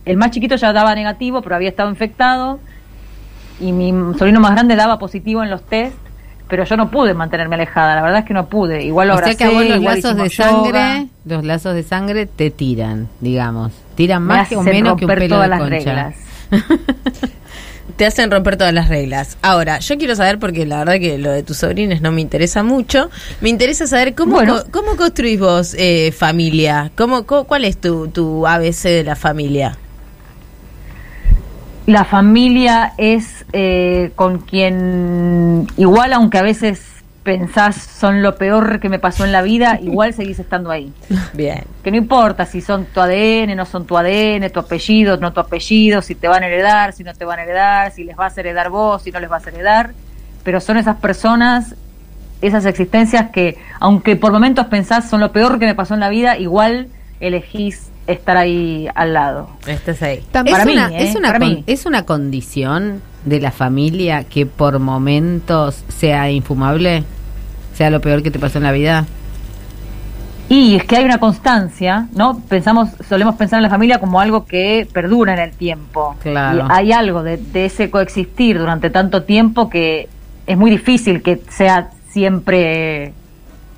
[0.05, 2.59] el más chiquito ya daba negativo, pero había estado infectado.
[3.59, 5.95] Y mi sobrino más grande daba positivo en los test,
[6.47, 7.95] pero yo no pude mantenerme alejada.
[7.95, 8.83] La verdad es que no pude.
[8.83, 10.49] Igual lo o sea abracé, que a vos los lazos de yoga.
[10.49, 13.71] sangre, los lazos de sangre te tiran, digamos.
[13.95, 15.75] Tiran más o menos que un pelo todas de las concha.
[15.75, 16.15] reglas.
[17.97, 19.37] Te hacen romper todas las reglas.
[19.41, 22.63] Ahora, yo quiero saber, porque la verdad que lo de tus sobrines no me interesa
[22.63, 23.09] mucho,
[23.41, 24.63] me interesa saber cómo, Bueno.
[24.63, 26.91] co- cómo construís vos eh, familia.
[26.95, 29.77] ¿Cómo, co- ¿Cuál es tu, tu ABC de la familia?
[31.87, 36.79] La familia es eh, con quien, igual aunque a veces
[37.23, 40.91] pensás son lo peor que me pasó en la vida, igual seguís estando ahí.
[41.33, 41.63] Bien.
[41.83, 45.39] Que no importa si son tu ADN, no son tu ADN, tu apellido, no tu
[45.39, 48.37] apellido, si te van a heredar, si no te van a heredar, si les vas
[48.37, 49.91] a heredar vos, si no les vas a heredar,
[50.43, 51.75] pero son esas personas,
[52.41, 56.09] esas existencias que, aunque por momentos pensás son lo peor que me pasó en la
[56.09, 56.87] vida, igual
[57.19, 59.49] elegís estar ahí al lado.
[59.67, 60.17] Estás ahí.
[60.17, 61.03] Es Para mí, una, ¿eh?
[61.09, 61.63] es, una Para con- mí.
[61.67, 67.03] es una condición de la familia que por momentos sea infumable,
[67.73, 69.05] sea lo peor que te pasó en la vida.
[70.49, 72.41] Y es que hay una constancia, ¿no?
[72.49, 76.15] Pensamos, solemos pensar en la familia como algo que perdura en el tiempo.
[76.21, 76.65] Claro.
[76.65, 80.09] Y hay algo de, de ese coexistir durante tanto tiempo que
[80.47, 83.13] es muy difícil que sea siempre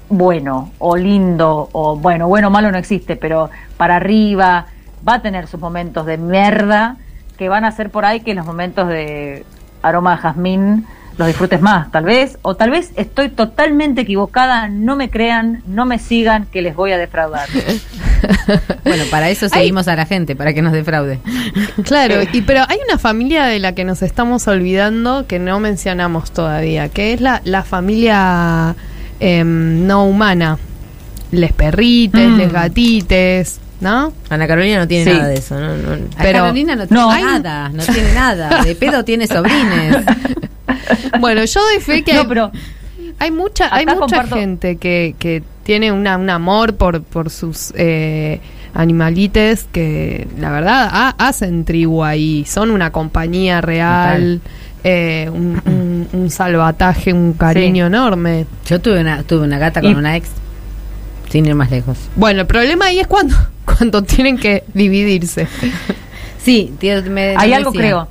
[0.09, 4.67] bueno o lindo o bueno, bueno o malo no existe, pero para arriba
[5.07, 6.97] va a tener sus momentos de mierda
[7.37, 9.45] que van a ser por ahí que los momentos de
[9.81, 10.85] aroma de jazmín
[11.17, 15.85] los disfrutes más, tal vez, o tal vez estoy totalmente equivocada, no me crean, no
[15.85, 17.47] me sigan, que les voy a defraudar.
[18.85, 21.19] Bueno, para eso seguimos a la gente, para que nos defraude.
[21.83, 26.31] Claro, y pero hay una familia de la que nos estamos olvidando que no mencionamos
[26.31, 28.75] todavía, que es la, la familia
[29.23, 30.57] em, no humana.
[31.31, 32.37] Les perrites, Mm.
[32.37, 34.13] les gatites, ¿no?
[34.29, 35.17] Ana Carolina no tiene Sí.
[35.17, 35.59] nada de eso.
[35.59, 35.89] No, no.
[35.89, 38.63] Pero, Pero- Carolina no tiene no, hay- nada, no tiene nada.
[38.63, 39.97] De pedo tiene sobrines.
[41.19, 42.51] Bueno, yo doy fe que No, hay, pero
[43.19, 47.71] hay mucha, hay mucha comparto- gente que, que tiene una, un amor por, por sus
[47.77, 48.41] eh,
[48.73, 54.41] animalites que la verdad ha- hacen tribu ahí, son una compañía real,
[54.83, 58.45] eh, un, un- un salvataje, un cariño enorme.
[58.65, 60.29] Yo tuve una, tuve una gata con Y- una ex,
[61.29, 61.97] sin ir más lejos.
[62.15, 63.35] Bueno, el problema ahí es cuando,
[63.65, 65.47] cuando tienen que dividirse.
[66.39, 67.81] Sí, tío, me, hay me algo decía.
[67.81, 68.07] creo.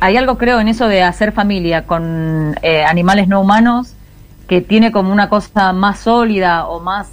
[0.00, 3.94] Hay algo creo en eso de hacer familia con eh, animales no humanos
[4.46, 7.08] que tiene como una cosa más sólida o más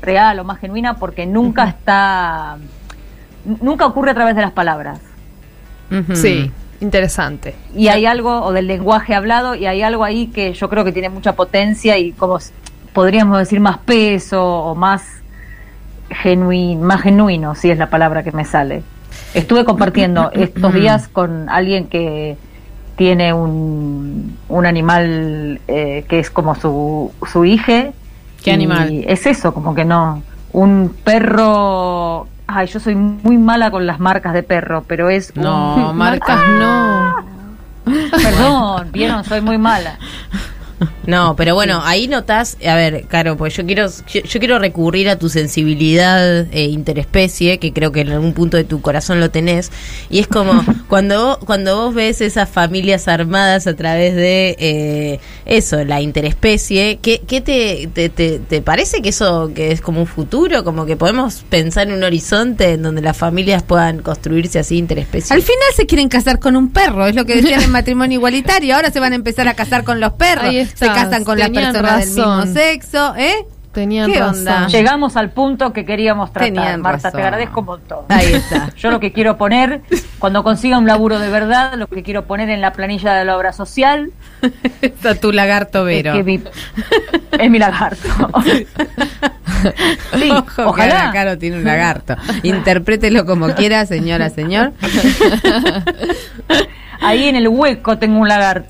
[0.00, 2.56] real o más genuina porque nunca está
[3.60, 4.98] nunca ocurre a través de las palabras.
[6.14, 6.50] Sí,
[6.82, 7.54] interesante.
[7.74, 10.92] Y hay algo, o del lenguaje hablado, y hay algo ahí que yo creo que
[10.92, 12.38] tiene mucha potencia y como
[12.92, 15.02] podríamos decir más peso o más
[16.10, 18.82] genuino, más genuino, si es la palabra que me sale.
[19.34, 22.36] Estuve compartiendo estos días con alguien que
[22.96, 27.92] tiene un, un animal eh, que es como su, su hije.
[28.42, 29.04] ¿Qué y animal?
[29.06, 30.22] Es eso, como que no.
[30.52, 32.26] Un perro.
[32.54, 36.38] Ay, yo soy muy mala con las marcas de perro, pero es un- No, marcas
[36.58, 37.16] no.
[38.10, 39.98] Perdón, vieron, soy muy mala.
[41.06, 45.08] No, pero bueno, ahí notas, a ver, Caro, pues yo quiero, yo, yo quiero recurrir
[45.08, 49.30] a tu sensibilidad eh, interespecie, que creo que en algún punto de tu corazón lo
[49.30, 49.70] tenés,
[50.10, 55.20] y es como cuando vos, cuando vos ves esas familias armadas a través de eh,
[55.44, 60.00] eso, la interespecie, ¿qué, qué te, te, te, te parece que eso que es como
[60.00, 64.58] un futuro, como que podemos pensar en un horizonte en donde las familias puedan construirse
[64.58, 65.34] así interespecie?
[65.34, 68.74] Al final se quieren casar con un perro, es lo que decían en matrimonio igualitario.
[68.74, 70.52] Ahora se van a empezar a casar con los perros.
[70.74, 73.46] Se casan con las personas del mismo sexo, ¿eh?
[73.72, 74.38] Tenían ¿Qué razón.
[74.40, 74.66] onda?
[74.68, 76.52] Llegamos al punto que queríamos tratar.
[76.52, 77.20] Tenían Marta, razón.
[77.20, 78.04] te agradezco un montón.
[78.10, 78.70] Ahí está.
[78.76, 79.80] Yo lo que quiero poner,
[80.18, 83.34] cuando consiga un laburo de verdad, lo que quiero poner en la planilla de la
[83.34, 84.10] obra social
[84.82, 86.14] Está tu lagarto es, Vero.
[86.14, 86.42] que mi,
[87.38, 88.08] es mi lagarto.
[90.18, 91.02] sí, Ojo, que ojalá.
[91.04, 92.16] Ana Caro tiene un lagarto.
[92.42, 94.72] Interprételo como quiera, señora, señor.
[97.02, 98.68] Ahí en el hueco tengo un lagarto.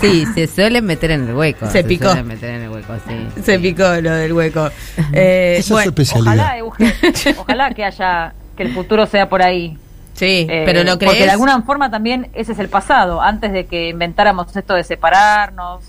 [0.00, 1.66] sí, se suelen meter en el hueco.
[1.70, 2.06] Se picó.
[2.06, 3.42] suelen meter en el hueco, sí.
[3.42, 4.70] Se picó lo del hueco.
[5.12, 6.34] Eh, Esa es su bueno, especialidad.
[6.34, 6.94] Ojalá, Euge,
[7.38, 9.76] ojalá que haya, que el futuro sea por ahí.
[10.14, 11.12] sí, Eh, pero lo crees.
[11.12, 14.84] Porque de alguna forma también ese es el pasado, antes de que inventáramos esto de
[14.84, 15.82] separarnos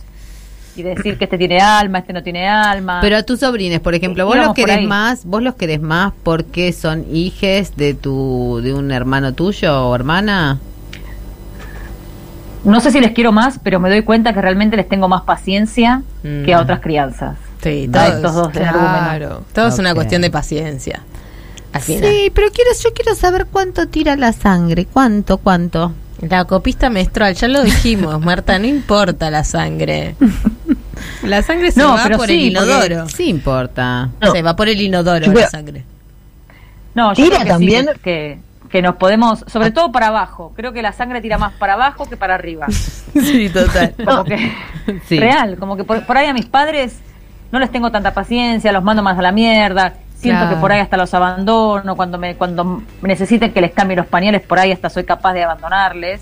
[0.75, 2.99] y decir que este tiene alma, este no tiene alma.
[3.01, 6.73] Pero a tus sobrines, por ejemplo, vos los querés más, vos los querés más porque
[6.73, 10.59] son hijes de tu de un hermano tuyo o hermana.
[12.63, 15.21] no sé si les quiero más, pero me doy cuenta que realmente les tengo más
[15.21, 16.43] paciencia Mm.
[16.45, 17.37] que a otras crianzas.
[17.61, 21.01] Sí, A todo estos es- dos claro, todo es una cuestión de paciencia.
[21.73, 22.09] Al final.
[22.09, 25.91] Sí, pero quiero yo quiero saber cuánto tira la sangre, cuánto, cuánto.
[26.21, 30.15] La copista menstrual, ya lo dijimos, Marta, no importa la sangre.
[31.23, 33.09] La sangre se No, va pero por sí, el inodoro.
[33.09, 34.09] Sí importa.
[34.31, 35.83] Se va por el inodoro la sangre.
[36.93, 38.39] No, yo Tira creo que también- sí, que,
[38.69, 40.53] que nos podemos, sobre todo para abajo.
[40.55, 42.67] Creo que la sangre tira más para abajo que para arriba.
[43.13, 43.93] Sí, total.
[44.05, 44.51] Como que
[45.07, 45.19] Sí.
[45.19, 46.97] real, como que por, por ahí a mis padres
[47.51, 49.93] no les tengo tanta paciencia, los mando más a la mierda.
[50.15, 50.55] Siento Claro.
[50.55, 54.41] que por ahí hasta los abandono, cuando me cuando necesiten que les cambie los pañales,
[54.41, 56.21] por ahí hasta soy capaz de abandonarles.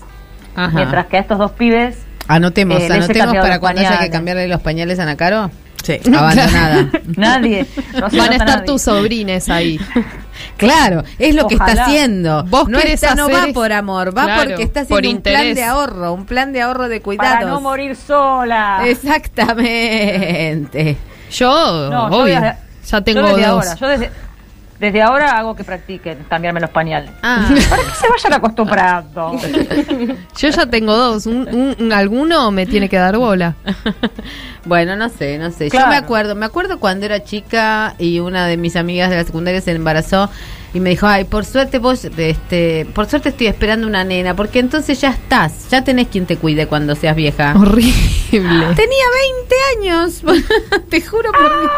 [0.56, 0.70] Ajá.
[0.74, 4.62] Mientras que a estos dos pibes Anotemos, Eh, anotemos para cuando haya que cambiarle los
[4.62, 5.50] pañales a Nacaro.
[5.82, 6.00] Sí.
[6.16, 6.88] Abandonada.
[7.16, 8.64] nadie no Van a estar nadie.
[8.66, 9.78] tus sobrines ahí.
[10.56, 12.44] Claro, es lo que está haciendo.
[12.44, 15.22] Vos no, está, no va es- por amor, va Claro, porque está por haciendo un
[15.22, 17.34] plan de ahorro, un plan de ahorro de cuidados.
[17.34, 18.80] para no morir sola.
[18.84, 20.96] Exactamente.
[21.30, 22.56] Yo, No, yo obvio, desde-
[22.86, 23.66] ya tengo yo desde dos.
[23.66, 24.10] ahora, yo desde,
[24.80, 27.10] desde ahora hago que practiquen cambiarme los pañales.
[27.22, 29.32] Ah, Para que se vayan acostumbrando.
[30.36, 31.26] Yo ya tengo dos.
[31.26, 33.54] Un, un- un- alguno me tiene que dar bola.
[34.64, 35.70] bueno, no sé, no sé.
[35.70, 39.24] Yo me acuerdo, me acuerdo cuando era chica y una de mis amigas de la
[39.24, 40.28] secundaria se embarazó
[40.74, 44.58] y me dijo, ay, por suerte vos, este, por suerte estoy esperando una nena, porque
[44.58, 47.54] entonces ya estás, ya tenés quien te cuide cuando seas vieja.
[47.56, 48.74] Horrible.
[48.74, 49.04] Tenía
[49.38, 50.22] 20 años,
[50.90, 51.70] te juro por Dios.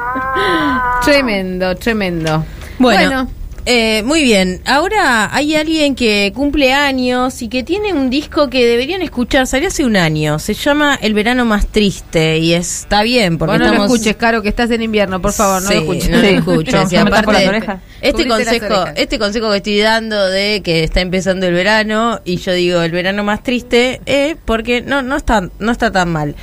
[1.04, 2.44] tremendo, tremendo.
[2.78, 3.28] Bueno,
[3.68, 4.60] eh, muy bien.
[4.64, 9.48] Ahora hay alguien que cumple años y que tiene un disco que deberían escuchar.
[9.48, 10.38] Salió hace un año.
[10.38, 14.40] Se llama El verano más triste y está bien porque Vos no lo escuches, Caro,
[14.40, 16.10] que estás en invierno, por favor, no lo escuches.
[16.10, 16.92] No lo escuches.
[16.92, 22.20] Y aparte, este consejo, este consejo que estoy dando de que está empezando el verano
[22.24, 26.12] y yo digo el verano más triste, eh, porque no, no está, no está tan
[26.12, 26.36] mal.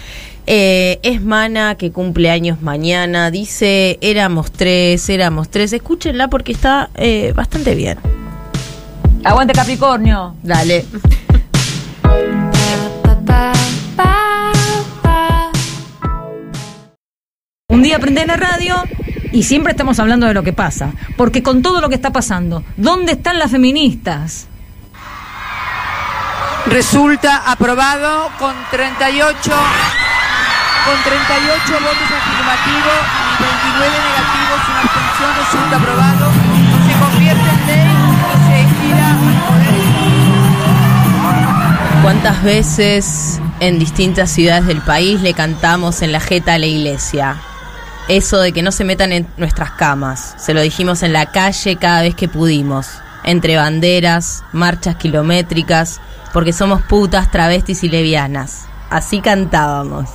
[0.45, 3.31] Eh, es Mana que cumple años mañana.
[3.31, 5.73] Dice éramos tres, éramos tres.
[5.73, 7.97] Escúchenla porque está eh, bastante bien.
[9.23, 10.35] Aguante Capricornio.
[10.43, 10.85] Dale.
[17.69, 18.75] Un día prendés la radio
[19.31, 20.91] y siempre estamos hablando de lo que pasa.
[21.15, 24.47] Porque con todo lo que está pasando, ¿dónde están las feministas?
[26.67, 29.51] Resulta aprobado con 38
[30.85, 36.25] con 38 votos afirmativos y 29 negativos sin abstención resulta aprobado.
[36.85, 37.87] Se convierte en ley
[38.33, 39.83] y se gira al poder.
[42.03, 47.37] ¿Cuántas veces en distintas ciudades del país le cantamos en la jeta a la iglesia?
[48.09, 50.35] Eso de que no se metan en nuestras camas.
[50.37, 52.89] Se lo dijimos en la calle cada vez que pudimos.
[53.23, 56.01] Entre banderas, marchas kilométricas,
[56.33, 58.65] porque somos putas, travestis y levianas.
[58.89, 60.09] Así cantábamos.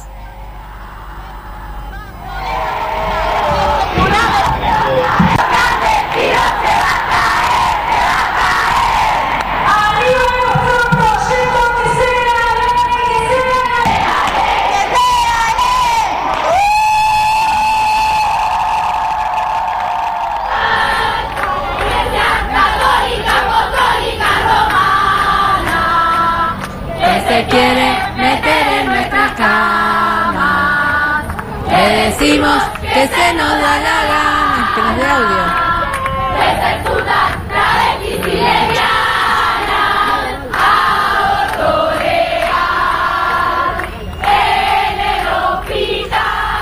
[32.99, 34.73] Que se nos da la gana.
[34.75, 35.69] Que nos dé audio.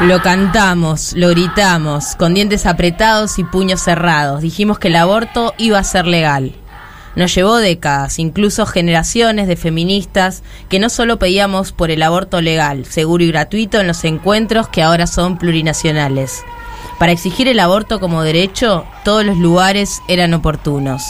[0.01, 4.43] Lo cantamos, lo gritamos, con dientes apretados y puños cerrados.
[4.43, 6.53] Dijimos que el aborto iba a ser legal.
[7.16, 12.84] Nos llevó décadas, incluso generaciones de feministas que no solo pedíamos por el aborto legal,
[12.84, 16.44] seguro y gratuito en los encuentros que ahora son plurinacionales.
[16.98, 21.02] Para exigir el aborto como derecho, todos los lugares eran oportunos.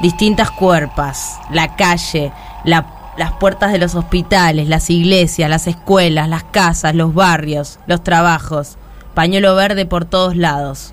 [0.00, 2.32] Distintas cuerpas, la calle,
[2.64, 8.02] la- las puertas de los hospitales, las iglesias, las escuelas, las casas, los barrios, los
[8.04, 8.76] trabajos,
[9.14, 10.92] pañuelo verde por todos lados,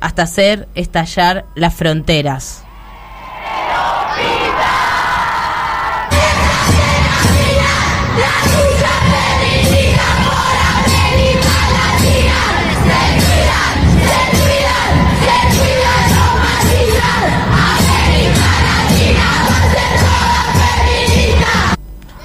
[0.00, 2.63] hasta hacer estallar las fronteras.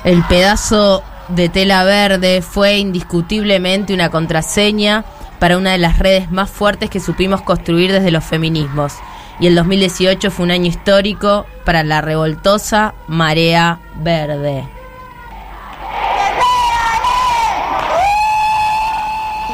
[0.09, 5.05] El pedazo de tela verde fue indiscutiblemente una contraseña
[5.37, 8.93] para una de las redes más fuertes que supimos construir desde los feminismos.
[9.39, 14.67] Y el 2018 fue un año histórico para la revoltosa Marea Verde.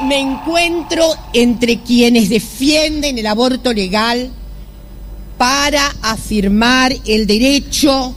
[0.08, 1.04] me encuentro
[1.34, 4.32] entre quienes defienden el aborto legal
[5.38, 8.16] para afirmar el derecho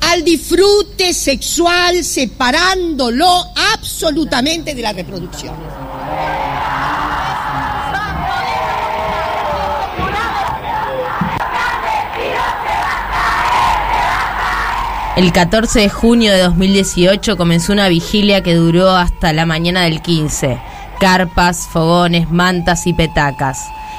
[0.00, 3.28] al disfrute sexual separándolo
[3.72, 5.54] absolutamente de la reproducción.
[15.16, 20.02] El 14 de junio de 2018 comenzó una vigilia que duró hasta la mañana del
[20.02, 20.60] 15.
[21.00, 23.58] Carpas, fogones, mantas y petacas.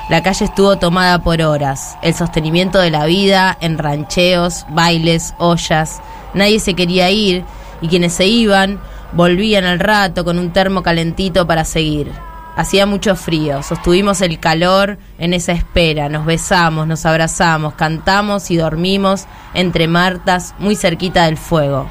[0.10, 1.98] La calle estuvo tomada por horas.
[2.02, 6.02] El sostenimiento de la vida en rancheos, bailes, ollas.
[6.34, 7.44] Nadie se quería ir
[7.82, 8.80] y quienes se iban
[9.12, 12.10] volvían al rato con un termo calentito para seguir.
[12.56, 18.58] Hacía mucho frío, sostuvimos el calor en esa espera, nos besamos, nos abrazamos, cantamos y
[18.58, 21.88] dormimos entre martas muy cerquita del fuego.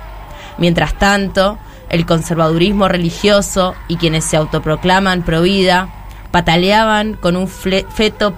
[0.58, 1.58] Mientras tanto,
[1.90, 5.88] el conservadurismo religioso y quienes se autoproclaman pro vida
[6.36, 8.34] pataleaban con un feto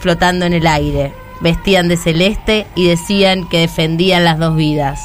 [0.00, 1.14] flotando en el aire.
[1.40, 5.00] Vestían de celeste y decían que defendían las dos vidas.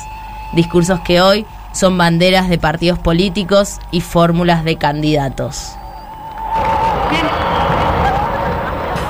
[0.54, 5.72] Discursos que hoy son banderas de partidos políticos y fórmulas de candidatos.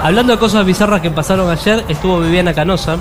[0.03, 2.97] Hablando de cosas bizarras que pasaron ayer, estuvo Viviana Canosa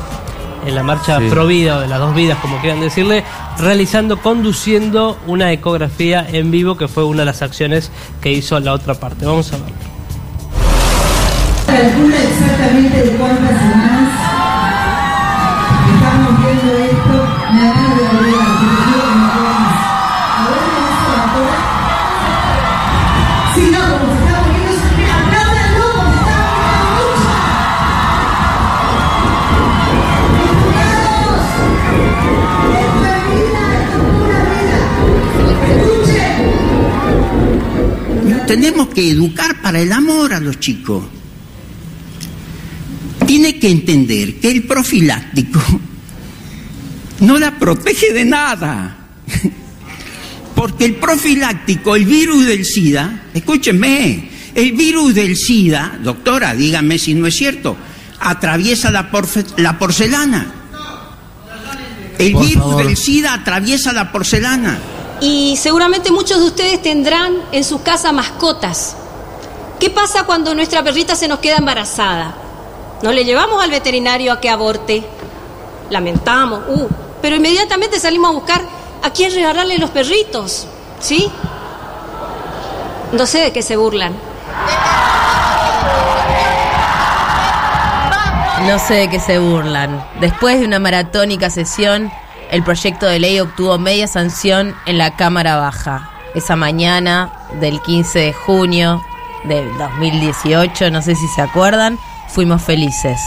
[0.67, 3.23] en la marcha pro vida o de las dos vidas, como quieran decirle,
[3.59, 7.93] realizando, conduciendo una ecografía en vivo que fue una de las acciones
[8.23, 9.27] que hizo la otra parte.
[9.27, 9.86] Vamos a verlo.
[11.77, 14.09] Calcula exactamente de cuántas semanas
[15.93, 17.17] estamos viendo esto,
[17.53, 18.05] me de
[20.81, 21.53] hizo la.
[23.55, 27.05] Si no, como se está poniendo su pie, apláudanlo como se está poniendo
[38.33, 38.47] mucho.
[38.47, 41.03] Tenemos que educar para el amor a los chicos.
[43.27, 45.61] Tiene que entender que el profiláctico
[47.21, 48.97] no la protege de nada.
[50.55, 57.15] Porque el profiláctico, el virus del SIDA, escúchenme, el virus del SIDA, doctora, dígame si
[57.15, 57.77] no es cierto,
[58.21, 60.53] atraviesa la, porfe- la porcelana.
[62.19, 62.87] El Por virus favor.
[62.87, 64.79] del SIDA atraviesa la porcelana.
[65.21, 68.97] Y seguramente muchos de ustedes tendrán en sus casas mascotas.
[69.79, 72.35] ¿Qué pasa cuando nuestra perrita se nos queda embarazada?
[73.03, 75.07] ¿No le llevamos al veterinario a que aborte?
[75.91, 76.89] Lamentamos, uh,
[77.21, 78.63] pero inmediatamente salimos a buscar
[79.03, 80.67] a quién regalarle los perritos,
[80.99, 81.31] ¿sí?
[83.13, 84.15] No sé de qué se burlan.
[88.67, 90.05] No sé de qué se burlan.
[90.21, 92.11] Después de una maratónica sesión,
[92.51, 96.11] el proyecto de ley obtuvo media sanción en la Cámara Baja.
[96.35, 97.31] Esa mañana
[97.61, 99.05] del 15 de junio
[99.45, 103.21] del 2018, no sé si se acuerdan, fuimos felices.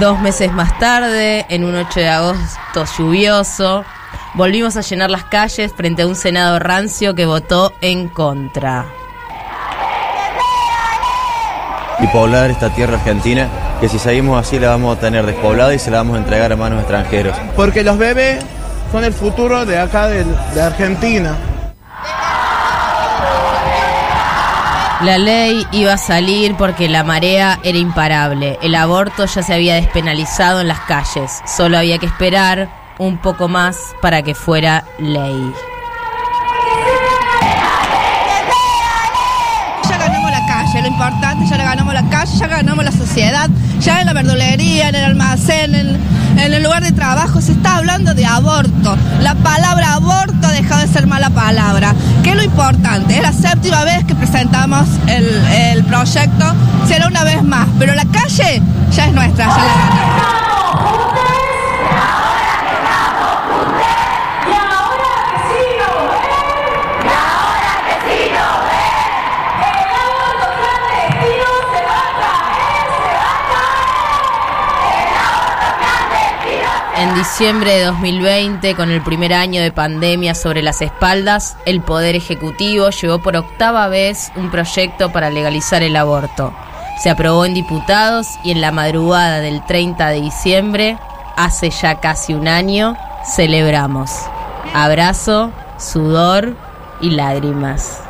[0.00, 3.84] Dos meses más tarde, en un 8 de agosto lluvioso,
[4.34, 9.01] volvimos a llenar las calles frente a un Senado rancio que votó en contra.
[12.00, 13.48] Y poblar esta tierra argentina,
[13.80, 16.52] que si seguimos así la vamos a tener despoblada y se la vamos a entregar
[16.52, 17.36] a manos extranjeros.
[17.56, 18.42] Porque los bebés
[18.90, 21.34] son el futuro de acá del- de Argentina.
[25.02, 28.56] La ley iba a salir porque la marea era imparable.
[28.62, 31.40] El aborto ya se había despenalizado en las calles.
[31.44, 32.68] Solo había que esperar
[32.98, 35.52] un poco más para que fuera ley.
[41.10, 43.50] Ya le ganamos la calle, ya ganamos la sociedad,
[43.80, 45.98] ya en la verdulería, en el almacén, en,
[46.38, 48.96] el lugar de trabajo se está hablando de aborto.
[49.20, 51.92] La palabra aborto ha dejado de ser mala palabra.
[52.22, 53.16] ¿Qué es lo importante?
[53.16, 56.54] Es la séptima vez que presentamos el, proyecto,
[56.86, 58.62] será una vez más, pero la calle
[58.94, 60.41] ya es nuestra, ya la.
[77.02, 82.14] En diciembre de 2020, con el primer año de pandemia sobre las espaldas, el Poder
[82.14, 86.54] Ejecutivo llevó por octava vez un proyecto para legalizar el aborto.
[87.02, 90.96] Se aprobó en diputados y en la madrugada del 30 de diciembre,
[91.36, 92.96] hace ya casi un año,
[93.34, 94.12] celebramos.
[94.72, 96.54] Abrazo, sudor
[97.00, 98.00] y lágrimas.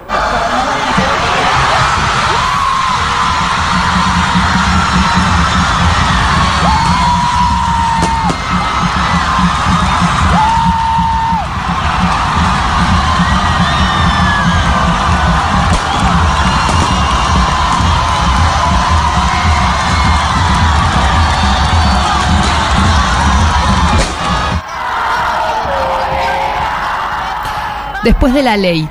[28.05, 28.89] Después de la ley.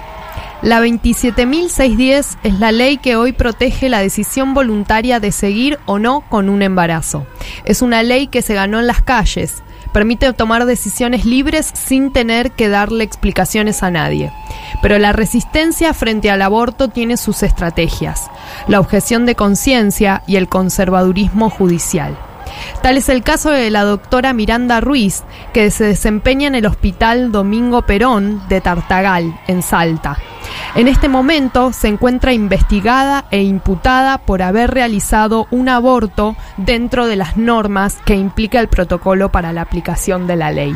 [0.61, 6.21] La 27.610 es la ley que hoy protege la decisión voluntaria de seguir o no
[6.21, 7.27] con un embarazo.
[7.65, 9.63] Es una ley que se ganó en las calles.
[9.91, 14.31] Permite tomar decisiones libres sin tener que darle explicaciones a nadie.
[14.81, 18.31] Pero la resistencia frente al aborto tiene sus estrategias,
[18.69, 22.17] la objeción de conciencia y el conservadurismo judicial.
[22.81, 27.31] Tal es el caso de la doctora Miranda Ruiz, que se desempeña en el Hospital
[27.31, 30.17] Domingo Perón de Tartagal, en Salta.
[30.75, 37.15] En este momento se encuentra investigada e imputada por haber realizado un aborto dentro de
[37.15, 40.75] las normas que implica el protocolo para la aplicación de la ley.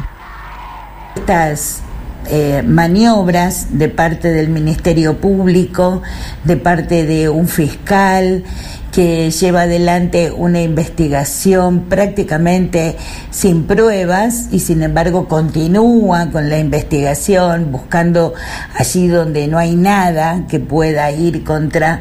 [2.30, 6.02] Eh, maniobras de parte del Ministerio Público,
[6.44, 8.44] de parte de un fiscal
[8.92, 12.96] que lleva adelante una investigación prácticamente
[13.30, 18.34] sin pruebas y sin embargo continúa con la investigación buscando
[18.74, 22.00] allí donde no hay nada que pueda ir contra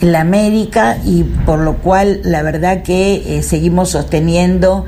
[0.00, 4.84] la América y por lo cual la verdad que eh, seguimos sosteniendo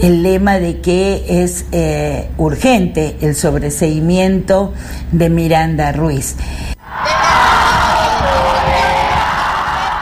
[0.00, 4.72] el lema de que es eh, urgente el sobreseimiento
[5.12, 6.36] de Miranda Ruiz.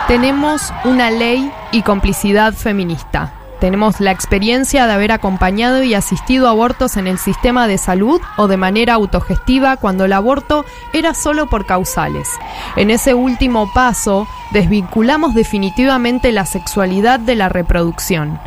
[0.09, 3.33] Tenemos una ley y complicidad feminista.
[3.61, 8.21] Tenemos la experiencia de haber acompañado y asistido a abortos en el sistema de salud
[8.37, 12.29] o de manera autogestiva cuando el aborto era solo por causales.
[12.77, 18.39] En ese último paso, desvinculamos definitivamente la sexualidad de la reproducción.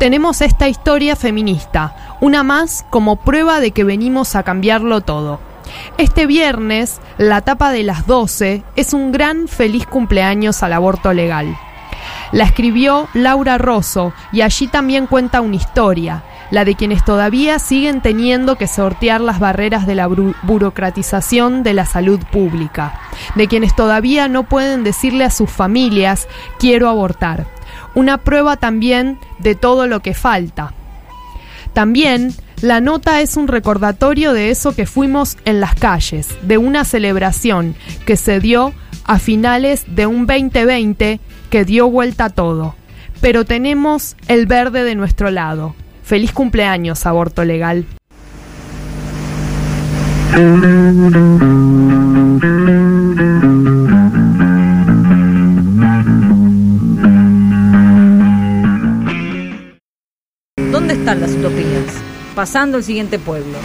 [0.00, 5.40] Tenemos esta historia feminista, una más como prueba de que venimos a cambiarlo todo.
[5.98, 11.54] Este viernes, la tapa de las 12 es un gran feliz cumpleaños al aborto legal.
[12.32, 18.00] La escribió Laura Rosso y allí también cuenta una historia, la de quienes todavía siguen
[18.00, 22.98] teniendo que sortear las barreras de la burocratización de la salud pública,
[23.34, 26.26] de quienes todavía no pueden decirle a sus familias
[26.58, 27.59] quiero abortar.
[27.94, 30.72] Una prueba también de todo lo que falta.
[31.72, 36.84] También la nota es un recordatorio de eso que fuimos en las calles, de una
[36.84, 37.74] celebración
[38.04, 38.74] que se dio
[39.04, 42.74] a finales de un 2020 que dio vuelta a todo.
[43.20, 45.74] Pero tenemos el verde de nuestro lado.
[46.02, 47.86] Feliz cumpleaños, aborto legal.
[62.40, 63.58] Pasando el siguiente pueblo.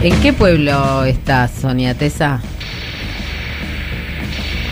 [0.00, 2.40] ¿En qué pueblo estás, Sonia Tesa?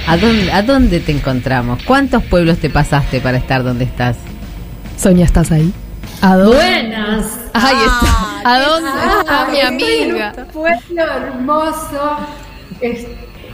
[0.07, 1.83] ¿A dónde, ¿A dónde te encontramos?
[1.83, 4.19] ¿Cuántos pueblos te pasaste para estar donde estás?
[4.97, 5.73] Sonia, ¿estás ahí?
[6.21, 6.59] ¿A dónde?
[6.59, 7.27] Buenas.
[7.55, 8.32] Ahí está.
[8.45, 10.33] ¿A dónde Ah, está mi estoy en amiga?
[10.37, 12.17] un pueblo hermoso.
[12.81, 13.07] Es-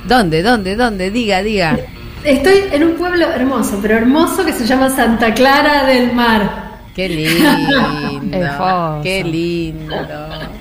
[0.05, 1.11] ¿Dónde, dónde, dónde?
[1.11, 1.79] Diga, diga.
[2.25, 6.69] Estoy en un pueblo hermoso, pero hermoso que se llama Santa Clara del Mar.
[6.95, 7.09] Qué
[8.31, 9.01] lindo.
[9.03, 9.95] qué lindo.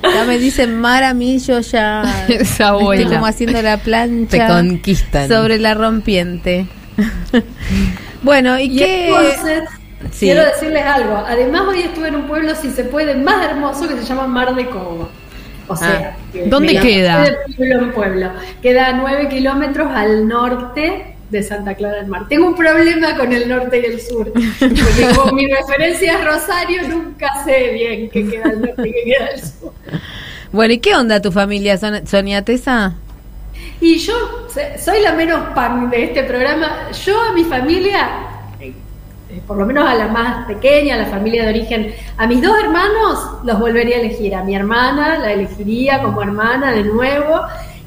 [0.04, 3.02] Ya me dicen mar a mí, yo ya Esa abuela.
[3.02, 4.48] estoy como haciendo la plancha.
[4.48, 5.28] Te conquistan.
[5.30, 6.68] Sobre la rompiente.
[8.22, 9.08] bueno, ¿y, Y qué?
[9.10, 9.64] entonces,
[10.12, 10.28] Sí.
[10.28, 11.16] quiero decirles algo.
[11.28, 14.54] Además, hoy estuve en un pueblo, si se puede, más hermoso que se llama Mar
[14.56, 15.10] de Cobo.
[15.68, 16.18] O sea, Ah.
[16.32, 17.24] que ¿Dónde queda?
[17.24, 18.30] De pueblo en pueblo.
[18.62, 22.28] Queda a 9 kilómetros al norte de Santa Clara del Mar.
[22.30, 24.32] Tengo un problema con el norte y el sur.
[24.32, 29.04] Porque como mi referencia es Rosario, nunca sé bien qué queda al norte y qué
[29.04, 29.74] queda al sur.
[30.54, 32.94] Bueno, ¿y qué onda tu familia, Son- Sonia Tesa?
[33.82, 34.14] Y yo
[34.80, 36.88] soy la menos pan de este programa.
[37.06, 38.08] Yo a mi familia,
[39.46, 42.58] por lo menos a la más pequeña, a la familia de origen, a mis dos
[42.60, 47.42] hermanos los volvería a elegir, a mi hermana la elegiría como hermana de nuevo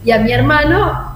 [0.04, 1.09] y a mi hermano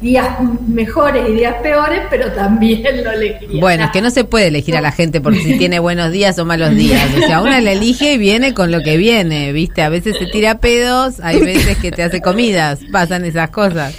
[0.00, 0.28] días
[0.68, 3.60] mejores y días peores, pero también lo elegiría.
[3.60, 6.38] Bueno, es que no se puede elegir a la gente por si tiene buenos días
[6.38, 7.02] o malos días.
[7.16, 9.82] O sea, una la elige y viene con lo que viene, ¿viste?
[9.82, 13.94] A veces se tira pedos, hay veces que te hace comidas, pasan esas cosas.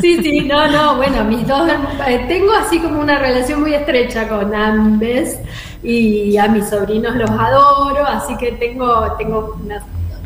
[0.00, 1.70] Sí, sí, no, no, bueno, mis dos,
[2.08, 5.38] eh, tengo así como una relación muy estrecha con ambes
[5.82, 9.82] y a mis sobrinos los adoro, así que tengo, tengo una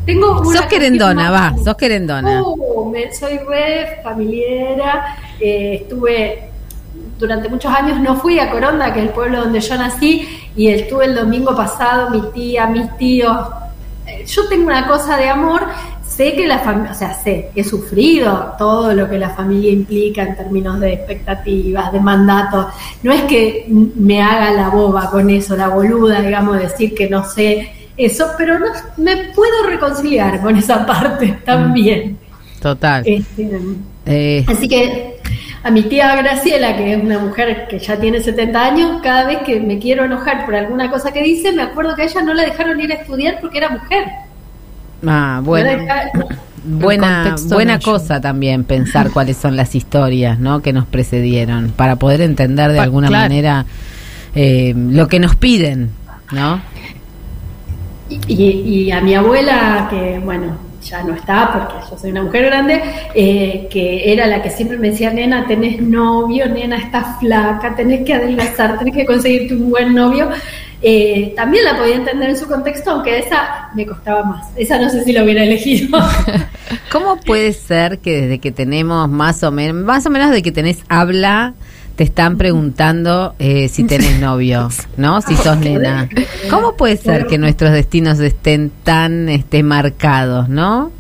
[0.07, 2.43] tengo una Sos querendona, va, sos querendona.
[2.43, 6.49] Uh, me- soy re familiera, eh, estuve
[7.19, 10.69] durante muchos años, no fui a Coronda, que es el pueblo donde yo nací, y
[10.69, 13.37] estuve el domingo pasado, mi tía, mis tíos.
[14.07, 15.63] Eh, Yo tengo una cosa de amor,
[16.07, 20.23] sé que la familia, o sea, sé, he sufrido todo lo que la familia implica
[20.23, 22.67] en términos de expectativas, de mandatos.
[23.03, 27.25] No es que me haga la boba con eso, la boluda, digamos, decir que no
[27.25, 28.67] sé eso, pero no,
[28.99, 32.19] me puedo reconciliar con esa parte también.
[32.61, 33.03] Total.
[33.07, 33.51] Este,
[34.09, 35.17] Eh, Así que
[35.65, 39.39] a mi tía Graciela, que es una mujer que ya tiene 70 años, cada vez
[39.45, 42.33] que me quiero enojar por alguna cosa que dice, me acuerdo que a ella no
[42.35, 44.05] la dejaron ir a estudiar porque era mujer.
[45.07, 45.71] ah, No bueno.
[45.71, 46.27] dejaron-
[46.69, 50.63] Buena, buena no cosa también pensar cuáles son las historias ¿no?
[50.63, 53.23] que nos precedieron para poder entender de Pa- alguna claro.
[53.29, 53.67] manera
[54.35, 55.91] eh, lo que nos piden,
[56.33, 56.61] ¿no?
[58.09, 62.47] Y, y a mi abuela, que bueno, ya no está porque yo soy una mujer
[62.47, 62.83] grande,
[63.15, 68.05] eh, que era la que siempre me decía, nena, tenés novio, nena, estás flaca, tenés
[68.05, 70.29] que adelgazar, tenés que conseguirte un buen novio.
[70.83, 74.47] Eh, también la podía entender en su contexto, aunque esa me costaba más.
[74.57, 75.99] Esa no sé si la hubiera elegido.
[76.93, 80.53] ¿Cómo puede ser que desde que tenemos más o menos, más o menos de que
[80.53, 81.55] tenés habla,
[81.97, 85.21] te están preguntando eh, si tenés novio, ¿no?
[85.23, 86.09] Si sos nena.
[86.51, 90.93] ¿Cómo puede ser que nuestros destinos estén tan este, marcados, no?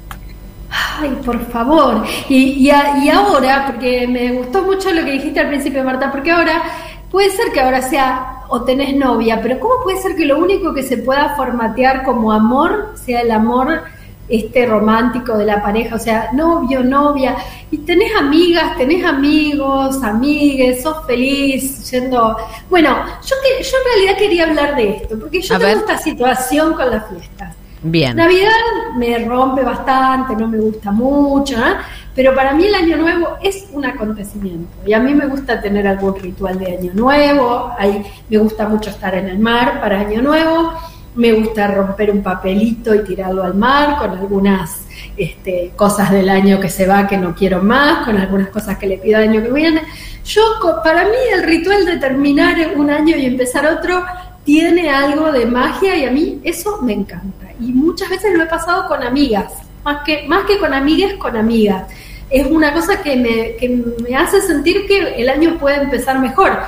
[1.00, 2.02] Ay, por favor.
[2.28, 6.10] Y, y, a- y ahora, porque me gustó mucho lo que dijiste al principio, Marta,
[6.10, 6.62] porque ahora
[7.10, 10.72] puede ser que ahora sea o tenés novia, pero ¿cómo puede ser que lo único
[10.74, 13.82] que se pueda formatear como amor sea el amor
[14.28, 15.96] este romántico de la pareja?
[15.96, 17.36] O sea, novio, novia,
[17.70, 22.36] y tenés amigas, tenés amigos, amigues, sos feliz yendo...
[22.68, 25.78] Bueno, yo, que, yo en realidad quería hablar de esto, porque yo A tengo ver.
[25.78, 27.54] esta situación con las fiestas.
[27.82, 28.16] Bien.
[28.16, 28.50] Navidad
[28.96, 31.76] me rompe bastante, no me gusta mucho, ¿eh?
[32.14, 35.86] pero para mí el Año Nuevo es un acontecimiento y a mí me gusta tener
[35.86, 40.22] algún ritual de Año Nuevo, ahí me gusta mucho estar en el mar para Año
[40.22, 40.72] Nuevo,
[41.16, 44.86] me gusta romper un papelito y tirarlo al mar con algunas
[45.16, 48.86] este, cosas del año que se va que no quiero más, con algunas cosas que
[48.86, 49.82] le pido al año que viene.
[50.24, 50.42] Yo,
[50.84, 54.04] para mí el ritual de terminar un año y empezar otro
[54.44, 57.46] tiene algo de magia y a mí eso me encanta.
[57.60, 59.52] Y muchas veces lo he pasado con amigas,
[59.84, 61.90] más que, más que con amigas, con amigas.
[62.28, 63.68] Es una cosa que me, que
[64.02, 66.58] me hace sentir que el año puede empezar mejor.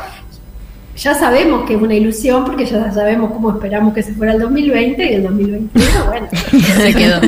[0.99, 4.40] Ya sabemos que es una ilusión porque ya sabemos cómo esperamos que se fuera el
[4.40, 6.28] 2020 y el 2021, bueno.
[6.76, 7.20] Se quedó.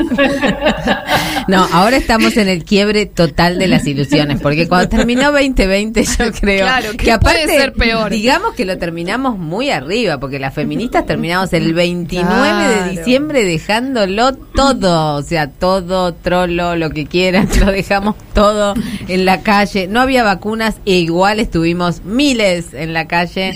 [1.47, 6.33] No, ahora estamos en el quiebre total de las ilusiones, porque cuando terminó 2020 yo
[6.41, 8.11] creo Claro, ¿qué que aparte puede ser peor?
[8.11, 14.35] digamos que lo terminamos muy arriba, porque las feministas terminamos el 29 de diciembre dejándolo
[14.35, 18.75] todo, o sea, todo, trolo, lo que quieran, lo dejamos todo
[19.09, 19.87] en la calle.
[19.87, 23.53] No había vacunas e igual estuvimos miles en la calle.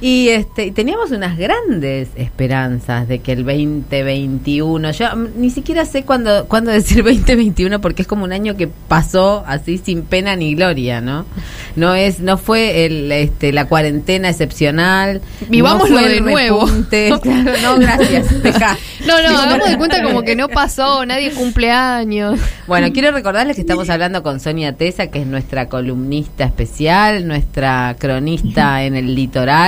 [0.00, 6.04] Y este teníamos unas grandes esperanzas de que el 2021, yo mm, ni siquiera sé
[6.04, 10.54] cuándo, cuándo decir 2021 porque es como un año que pasó así sin pena ni
[10.54, 11.26] gloria, ¿no?
[11.76, 15.20] No es no fue el este la cuarentena excepcional.
[15.48, 16.66] Vivámoslo no de nuevo.
[16.66, 18.42] repunte, claro, no, gracias.
[18.42, 18.76] dejá.
[19.06, 22.38] No, no, hagamos de cuenta como que no pasó, nadie cumple años.
[22.66, 27.96] Bueno, quiero recordarles que estamos hablando con Sonia Tesa, que es nuestra columnista especial, nuestra
[27.98, 29.65] cronista en el litoral,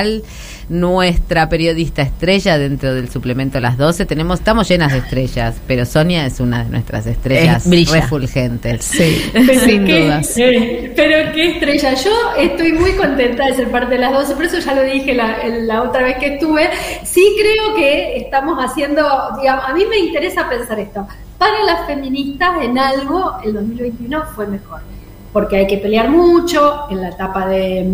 [0.69, 4.05] nuestra periodista estrella dentro del suplemento Las 12.
[4.07, 8.91] Tenemos, estamos llenas de estrellas, pero Sonia es una de nuestras estrellas Es- refulgentes.
[9.33, 10.35] Pero Sin qué- dudas.
[10.37, 11.95] eh, pero qué estrella.
[11.95, 15.15] Yo estoy muy contenta de ser parte de las 12, por eso ya lo dije
[15.15, 16.69] la, la otra vez que estuve.
[17.05, 19.03] Sí creo que estamos haciendo,
[19.41, 21.07] digamos, a mí me interesa pensar esto.
[21.39, 24.81] Para las feministas en algo el 2021 fue mejor.
[25.33, 26.85] Porque hay que pelear mucho.
[26.91, 27.87] En la etapa de,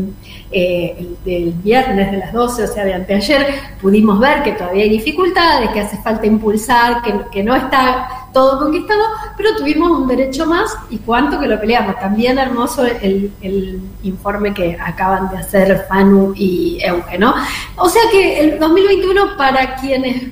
[0.53, 3.47] eh, el- del viernes de las 12, o sea, de anteayer,
[3.83, 8.59] pudimos ver que todavía hay dificultades, que hace falta impulsar, que, que no está todo
[8.59, 9.01] conquistado,
[9.37, 11.99] pero tuvimos un derecho más y cuánto que lo peleamos.
[11.99, 17.35] También hermoso el, el informe que acaban de hacer Fanu y Euge, ¿no?
[17.77, 20.25] O sea que el 2021 para quienes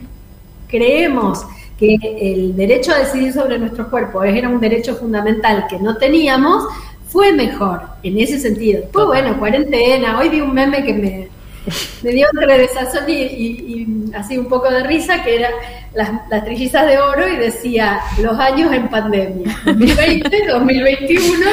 [0.68, 1.44] creemos
[1.78, 6.64] que el derecho a decidir sobre nuestro cuerpo era un derecho fundamental que no teníamos,
[7.12, 8.84] fue mejor en ese sentido.
[8.90, 11.28] Pues bueno, cuarentena, hoy vi un meme que me,
[12.02, 15.50] me dio entre desazón y, y, y así un poco de risa, que era
[15.94, 21.46] las, las trillizas de oro y decía los años en pandemia, 2020, 2021,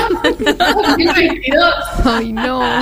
[0.47, 1.73] 2022.
[2.05, 2.59] Ay, no.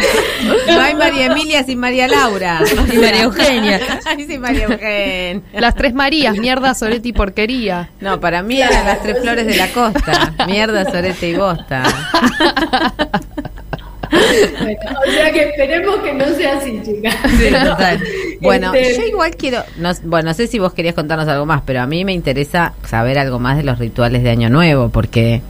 [0.67, 2.61] No hay María Emilia sin María Laura.
[2.93, 3.79] Y María Eugenia.
[4.05, 5.41] Ay, sí, María Eugenia.
[5.53, 7.89] Las tres Marías, mierda, sorete y porquería.
[7.99, 10.33] No, para mí eran las tres flores de la costa.
[10.45, 11.83] Mierda, sorete y bosta.
[14.59, 17.15] Bueno, o sea que esperemos que no sea así, chicas.
[17.37, 18.03] Sí, total.
[18.41, 21.61] Bueno, Este, yo igual quiero, no, bueno, no sé si vos querías contarnos algo más,
[21.65, 25.41] pero a mí me interesa saber algo más de los rituales de Año Nuevo, porque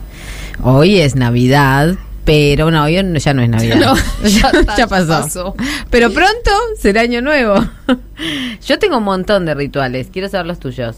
[0.62, 3.02] hoy es Navidad, pero no, hoy ya
[3.34, 3.76] no es Navidad.
[3.76, 3.94] No,
[4.28, 5.06] ya, ya está, ya pasó.
[5.08, 5.54] ya pasó.
[5.90, 7.54] Pero pronto será Año Nuevo.
[8.66, 10.96] yo tengo un montón de rituales, quiero saber los tuyos.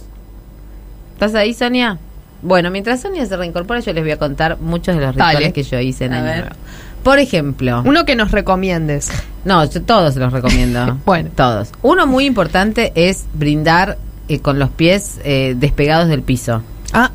[1.15, 1.99] ¿Estás ahí, Sonia?
[2.43, 5.33] Bueno, mientras Sonia se reincorpora, yo les voy a contar muchos de los Dale.
[5.33, 6.39] rituales que yo hice en A Año ver.
[6.41, 6.57] Nuevo.
[7.03, 9.11] Por ejemplo, Uno que nos recomiendes.
[9.45, 10.99] no, yo todos los recomiendo.
[11.07, 11.31] Bueno.
[11.35, 11.71] Todos.
[11.83, 13.99] Uno muy importante es brindar
[14.29, 16.63] eh, con los pies eh, despegados del piso.
[16.93, 17.11] Ah.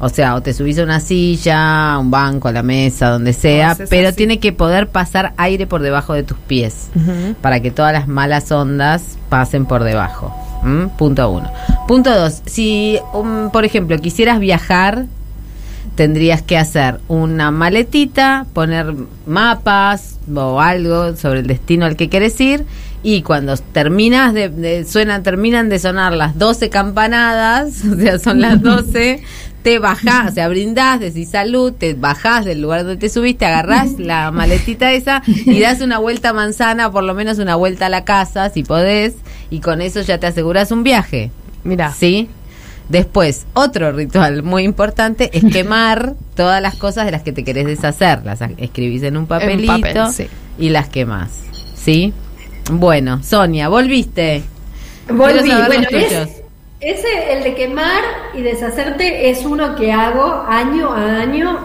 [0.00, 3.32] O sea, o te subís a una silla, a un banco, a la mesa, donde
[3.32, 4.16] sea, pero así.
[4.16, 6.88] tiene que poder pasar aire por debajo de tus pies
[7.42, 10.32] para que todas las malas ondas pasen por debajo.
[10.62, 10.90] ¿Mm?
[10.96, 11.50] Punto uno.
[11.88, 15.06] Punto dos, si, um, por ejemplo, quisieras viajar,
[15.98, 18.94] tendrías que hacer una maletita, poner
[19.26, 22.64] mapas o algo sobre el destino al que quieres ir
[23.02, 28.40] y cuando terminas de, de- suenan terminan de sonar las 12 campanadas, o sea, son
[28.40, 29.22] las 12,
[29.64, 33.98] te bajás, o sea, brindás, decís salud, te bajás del lugar donde te subiste, agarrás
[33.98, 37.88] la maletita esa y das una vuelta a manzana, por lo menos una vuelta a
[37.88, 39.14] la casa, si podés,
[39.50, 41.32] y con eso ya te aseguras un viaje.
[41.64, 41.92] Mira.
[41.92, 42.28] ¿Sí?
[42.88, 47.66] Después, otro ritual muy importante es quemar todas las cosas de las que te querés
[47.66, 48.24] deshacer.
[48.24, 50.26] Las escribís en un papelito papel, sí.
[50.58, 51.30] y las quemás.
[51.74, 52.12] ¿Sí?
[52.70, 54.42] Bueno, Sonia, volviste.
[55.10, 55.50] Volví.
[55.66, 56.42] Bueno, es-
[56.80, 58.02] ese, el de quemar
[58.36, 61.58] y deshacerte, es uno que hago año a año,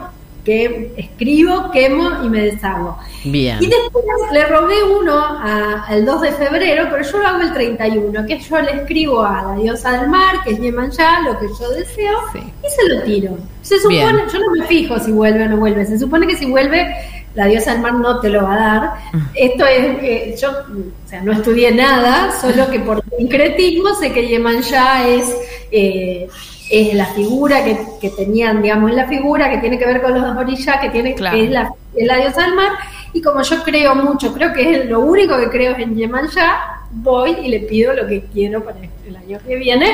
[0.43, 2.97] que escribo, quemo y me deshago.
[3.23, 3.57] Bien.
[3.61, 8.25] Y después le robé uno al 2 de febrero, pero yo lo hago el 31,
[8.25, 11.69] que yo le escribo a la diosa del mar, que es Yemanjá, lo que yo
[11.71, 13.37] deseo, y se lo tiro.
[13.61, 14.29] Se supone, Bien.
[14.31, 16.93] yo no me fijo si vuelve o no vuelve, se supone que si vuelve,
[17.35, 18.93] la diosa del mar no te lo va a dar.
[19.33, 24.27] Esto es, eh, yo, o sea, no estudié nada, solo que por sincretismo sé que
[24.27, 25.33] Yemanjá es...
[25.71, 26.27] eh,
[26.73, 30.13] es la figura que, que tenían, digamos, es la figura que tiene que ver con
[30.15, 31.37] los dos orillas, que tiene Claro.
[31.37, 32.71] que es la, es la diosa del mar,
[33.13, 36.82] y como yo creo mucho, creo que es lo único que creo es en Yemanjá,
[36.95, 38.77] voy y le pido lo que quiero para
[39.07, 39.87] el año que viene.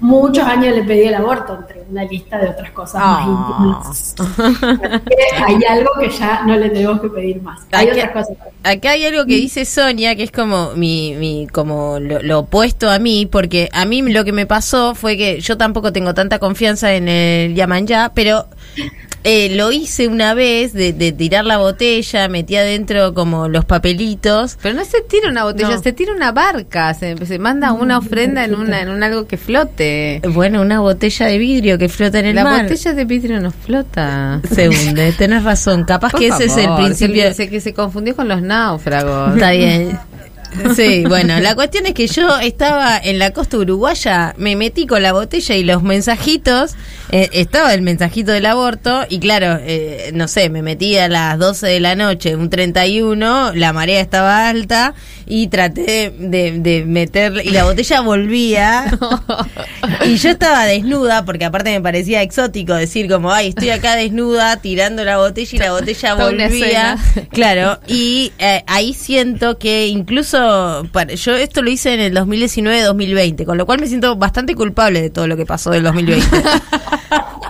[0.00, 3.26] Muchos años le pedí el aborto, entre una lista de otras cosas Ah.
[3.26, 5.04] más íntimas.
[5.06, 7.60] Que hay algo que ya no le tenemos que pedir más.
[7.72, 8.36] Hay otras cosas.
[8.64, 12.90] Acá hay algo que dice Sonia, que es como mi, mi como lo, lo opuesto
[12.90, 16.38] a mí, porque a mí lo que me pasó fue que yo tampoco tengo tanta
[16.38, 18.46] confianza en el Yaman ya, pero
[19.28, 24.56] eh, lo hice una vez de, de tirar la botella, metí adentro como los papelitos.
[24.62, 25.82] Pero no se tira una botella, No.
[25.82, 29.36] se tira una barca, se, se manda una ofrenda en una en un algo que
[29.36, 30.22] flote.
[30.28, 32.62] Bueno, una botella de vidrio que flota en el La mar.
[32.62, 34.40] botella de vidrio no flota.
[34.54, 35.84] se hunde, tenés razón.
[35.84, 37.34] Capaz Por que ese es el principio.
[37.34, 39.34] se- que se confundió con los náufragos.
[39.34, 39.98] Está bien.
[40.74, 45.02] Sí, bueno, la cuestión es que yo estaba en la costa uruguaya, me metí con
[45.02, 46.76] la botella y los mensajitos,
[47.12, 51.38] eh, estaba el mensajito del aborto y claro, eh, no sé, me metí a las
[51.38, 54.94] 12 de la noche, un 31, la marea estaba alta
[55.28, 58.84] y traté de, de meter, y la botella volvía
[60.06, 64.56] y yo estaba desnuda, porque aparte me parecía exótico decir como, ay, estoy acá desnuda
[64.58, 66.14] tirando la botella y la botella
[66.48, 66.96] volvía.
[67.30, 73.44] Claro, y eh, ahí siento que incluso para- yo esto lo hice en el 2019-2020,
[73.44, 76.26] con lo cual me siento bastante culpable de todo lo que pasó del 2020.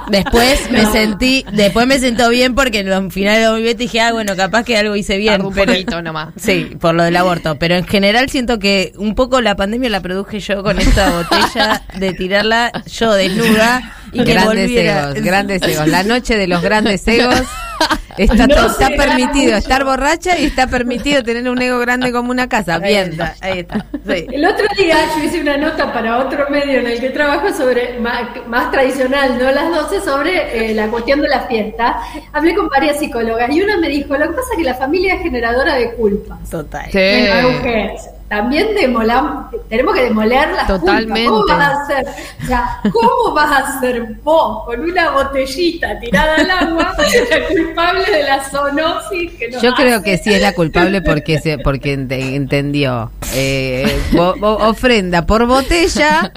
[0.08, 4.12] Después me sentí, después me sentó bien porque en los finales de 2020 dije, ah,
[4.12, 5.44] bueno, capaz que algo hice bien.
[5.44, 6.28] Un pero- poquito nomás.
[6.36, 7.58] Sí, por lo del aborto.
[7.58, 11.82] Pero en general siento que un poco la pandemia la produje yo con esta botella
[11.98, 15.10] de tirarla yo desnuda y que grandes volviera.
[15.10, 15.88] egos, grandes egos.
[15.88, 17.42] La noche de los grandes egos
[18.16, 22.48] Está, No está permitido estar borracha y está permitido tener un ego grande como una
[22.48, 22.78] casa.
[22.78, 23.86] Bien, ahí está.
[24.06, 24.26] Sí.
[24.30, 27.98] El otro día yo hice una nota para otro medio en el que trabajo sobre
[27.98, 32.00] más, más tradicional, no las 12, sobre eh, la cuestión de la fiesta.
[32.32, 35.14] Hablé con varias psicólogas y una me dijo, lo que pasa es que la familia
[35.14, 36.48] es generadora de culpas.
[36.48, 36.88] Total.
[36.92, 41.28] Bueno, mujeres, también demolamos, tenemos que demoler las Totalmente.
[41.30, 41.46] culpas.
[41.46, 42.06] ¿Cómo vas a hacer?
[42.42, 46.94] O sea, ¿cómo vas a ser vos con una botellita tirada al agua
[47.30, 51.38] la culpable de la zoonosis que nos Yo creo que sí es la culpable porque
[51.40, 53.10] se, porque ente- entendió.
[53.34, 56.32] Eh, bo- bo- ofrenda por botella,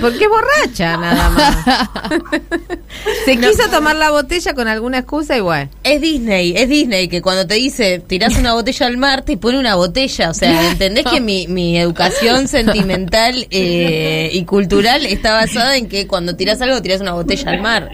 [0.00, 1.88] porque es borracha nada más.
[3.24, 5.70] Se quiso tomar la botella con alguna excusa y bueno.
[5.82, 9.58] Es Disney, es Disney que cuando te dice tirás una botella al mar te pone
[9.58, 10.30] una botella.
[10.30, 16.06] O sea, ¿entendés que mi, mi educación sentimental eh, y cultural está basada en que
[16.06, 17.88] cuando tirás algo tirás una botella al mar?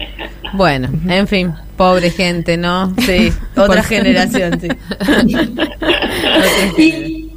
[0.53, 2.93] Bueno, en fin, pobre gente, ¿no?
[3.05, 4.67] Sí, otra generación, sí.
[6.77, 7.27] Y,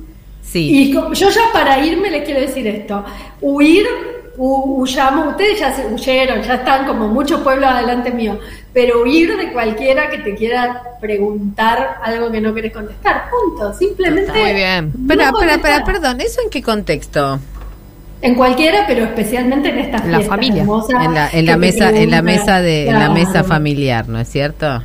[0.42, 0.90] Sí.
[0.90, 3.04] y yo ya para irme les quiero decir esto.
[3.40, 8.38] Huir, hu- huyamos, ustedes ya se huyeron, ya están como muchos pueblos adelante mío,
[8.72, 13.72] pero huir de cualquiera que te quiera preguntar algo que no querés contestar, punto.
[13.74, 14.32] Simplemente...
[14.32, 14.92] Muy bien.
[14.96, 15.50] no contestar.
[15.50, 17.38] espera, perdón, ¿eso en qué contexto?
[18.22, 20.62] En cualquiera, pero especialmente en estas La familia.
[20.62, 24.18] hermosas En la, en la mesa, en la mesa de, en la mesa familiar, ¿no
[24.18, 24.82] es cierto?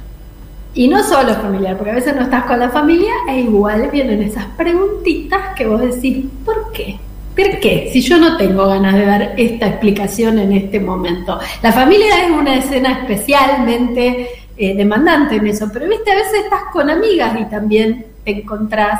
[0.73, 4.21] Y no solo familiar, porque a veces no estás con la familia e igual vienen
[4.21, 6.99] esas preguntitas que vos decís, ¿por qué?
[7.39, 7.89] ¿Por qué?
[7.93, 11.39] Si yo no tengo ganas de dar esta explicación en este momento.
[11.63, 14.27] La familia es una escena especialmente
[14.57, 18.99] eh, demandante en eso, pero viste, a veces estás con amigas y también te encontrás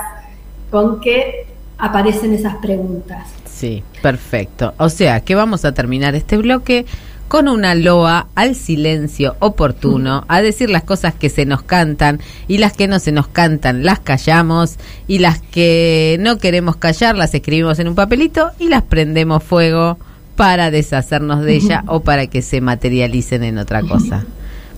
[0.71, 3.27] con que aparecen esas preguntas.
[3.45, 4.73] Sí, perfecto.
[4.77, 6.85] O sea, que vamos a terminar este bloque
[7.29, 12.19] con una loa al silencio oportuno, a decir las cosas que se nos cantan
[12.49, 14.75] y las que no se nos cantan las callamos
[15.07, 19.97] y las que no queremos callar las escribimos en un papelito y las prendemos fuego
[20.35, 24.25] para deshacernos de ella o para que se materialicen en otra cosa.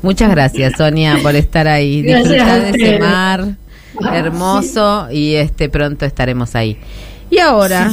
[0.04, 2.04] Muchas gracias, Sonia, por estar ahí.
[2.04, 3.56] Gracias Disfrutar a de ese mar
[4.00, 6.78] Ah, hermoso y este pronto estaremos ahí.
[7.30, 7.92] Y ahora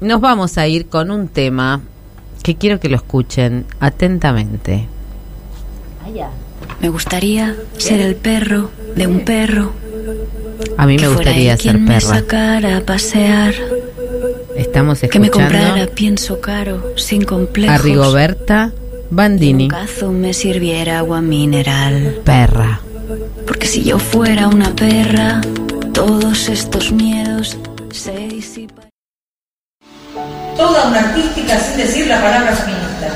[0.00, 1.80] nos vamos a ir con un tema
[2.42, 4.86] que quiero que lo escuchen atentamente.
[6.80, 9.72] Me gustaría ser el perro de un perro.
[10.76, 12.00] A mí me gustaría ser quien me perra.
[12.00, 13.54] sacara a pasear.
[14.56, 17.74] Estamos Que me comprara escuchando pienso caro, sin complejos.
[17.74, 18.72] a Rigoberta
[19.10, 22.20] Y Bandini, un cazo me sirviera agua mineral.
[22.24, 22.80] perra.
[23.46, 25.40] Porque si yo fuera una perra,
[25.92, 27.56] todos estos miedos
[27.90, 28.79] se disipan.
[30.56, 33.14] Toda una artística sin decir la palabra feminista.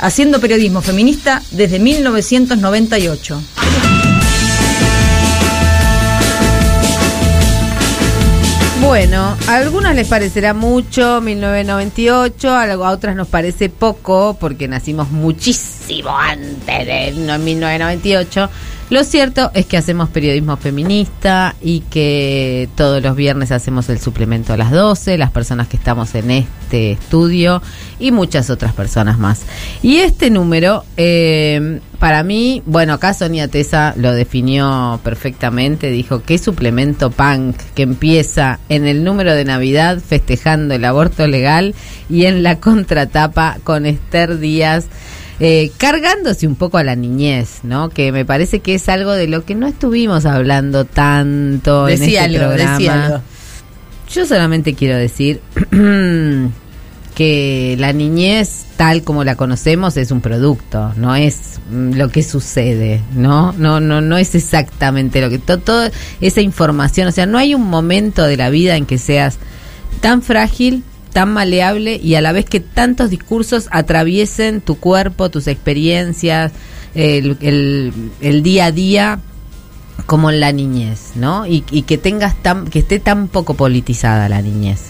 [0.00, 3.40] Haciendo periodismo feminista desde 1998.
[8.80, 15.08] Bueno, a algunos les parecerá mucho 1998, a a otras nos parece poco porque nacimos
[15.10, 18.50] muchísimo antes de no- 1998.
[18.90, 24.52] Lo cierto es que hacemos periodismo feminista y que todos los viernes hacemos el suplemento
[24.52, 27.62] a las 12, las personas que estamos en este estudio
[27.98, 29.42] y muchas otras personas más.
[29.82, 36.36] Y este número, eh, para mí, bueno, acá Sonia Tesa lo definió perfectamente, dijo que
[36.36, 41.74] suplemento punk que empieza en el número de Navidad festejando el aborto legal
[42.10, 44.86] y en la contratapa con Esther Díaz.
[45.40, 47.88] Eh, cargándose un poco a la niñez, ¿no?
[47.90, 52.16] Que me parece que es algo de lo que no estuvimos hablando tanto en Decí
[52.16, 52.72] este algo, programa.
[52.78, 53.20] decí algo.
[54.12, 55.40] Yo solamente quiero decir
[57.14, 62.22] que la niñez tal como la conocemos es un producto, no es mm, lo que
[62.22, 63.52] sucede, ¿no?
[63.52, 65.90] No no no es exactamente lo que to- toda
[66.22, 69.38] esa información, o sea, no hay un momento de la vida en que seas
[70.00, 75.46] tan frágil, tan maleable y a la vez que tantos discursos atraviesen tu cuerpo, tus
[75.46, 76.52] experiencias,
[76.94, 79.18] el, el- el día a día
[80.06, 81.46] como en la niñez, ¿no?
[81.46, 84.80] Y, y que tengas tan, que esté tan poco politizada la niñez.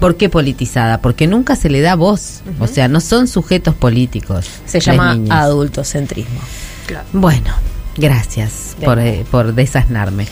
[0.00, 1.00] ¿Por qué politizada?
[1.00, 4.46] Porque nunca se le da voz, o sea, no son sujetos políticos.
[4.66, 5.36] Se llama niñas.
[5.38, 6.38] adultocentrismo.
[7.12, 7.50] Bueno,
[7.96, 10.26] gracias por, eh, por desasnarme.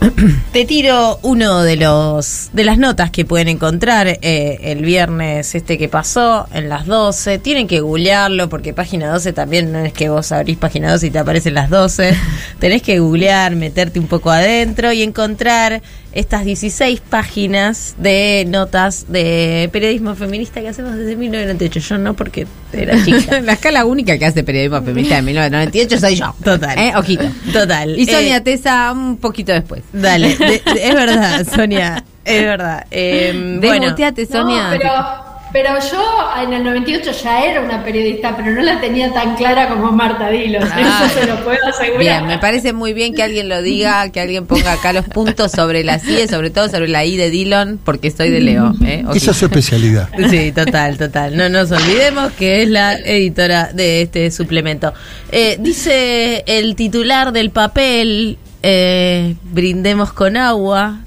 [0.52, 5.78] Te tiro uno de los de las notas que pueden encontrar eh, el viernes este
[5.78, 7.38] que pasó en las 12.
[7.38, 11.10] Tienen que googlearlo porque página 12 también no es que vos abrís página 12 y
[11.10, 12.14] te aparecen las 12.
[12.58, 15.82] Tenés que googlear, meterte un poco adentro y encontrar
[16.16, 21.80] estas 16 páginas de notas de periodismo feminista que hacemos desde 1998.
[21.80, 23.40] Yo no porque era chica.
[23.40, 26.34] la escala única que hace periodismo feminista de 1998 soy yo.
[26.42, 26.78] Total.
[26.78, 26.92] ¿Eh?
[26.94, 27.24] Poquito.
[27.52, 27.98] Total.
[27.98, 29.82] Y Sonia Eh, Tesa un poquito después.
[29.92, 32.86] Dale, de- de- es verdad, Sonia, es verdad.
[32.90, 34.64] Eh, bueno, Desmuteate, Sonia.
[34.64, 39.12] No, pero, pero yo en el 98 ya era una periodista, pero no la tenía
[39.12, 40.62] tan clara como Marta Dillon.
[40.70, 41.06] Ah.
[41.06, 42.00] Eso se lo puedo asegurar.
[42.00, 45.52] Bien, me parece muy bien que alguien lo diga, que alguien ponga acá los puntos
[45.52, 48.74] sobre la CIE, sobre todo sobre la I de Dillon, porque soy de Leo.
[48.84, 49.04] ¿eh?
[49.14, 50.08] Esa es su especialidad.
[50.28, 51.36] Sí, total, total.
[51.36, 54.92] No nos olvidemos que es la editora de este suplemento.
[55.30, 61.00] Eh, dice el titular del papel, eh, brindemos con agua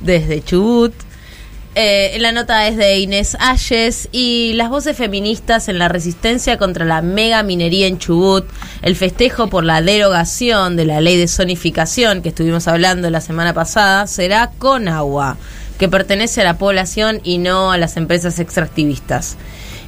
[0.00, 0.92] desde Chubut.
[1.74, 6.84] Eh, la nota es de Inés Ayes y las voces feministas en la resistencia contra
[6.84, 8.44] la mega minería en Chubut,
[8.82, 13.54] el festejo por la derogación de la ley de zonificación que estuvimos hablando la semana
[13.54, 15.38] pasada, será con agua,
[15.78, 19.38] que pertenece a la población y no a las empresas extractivistas.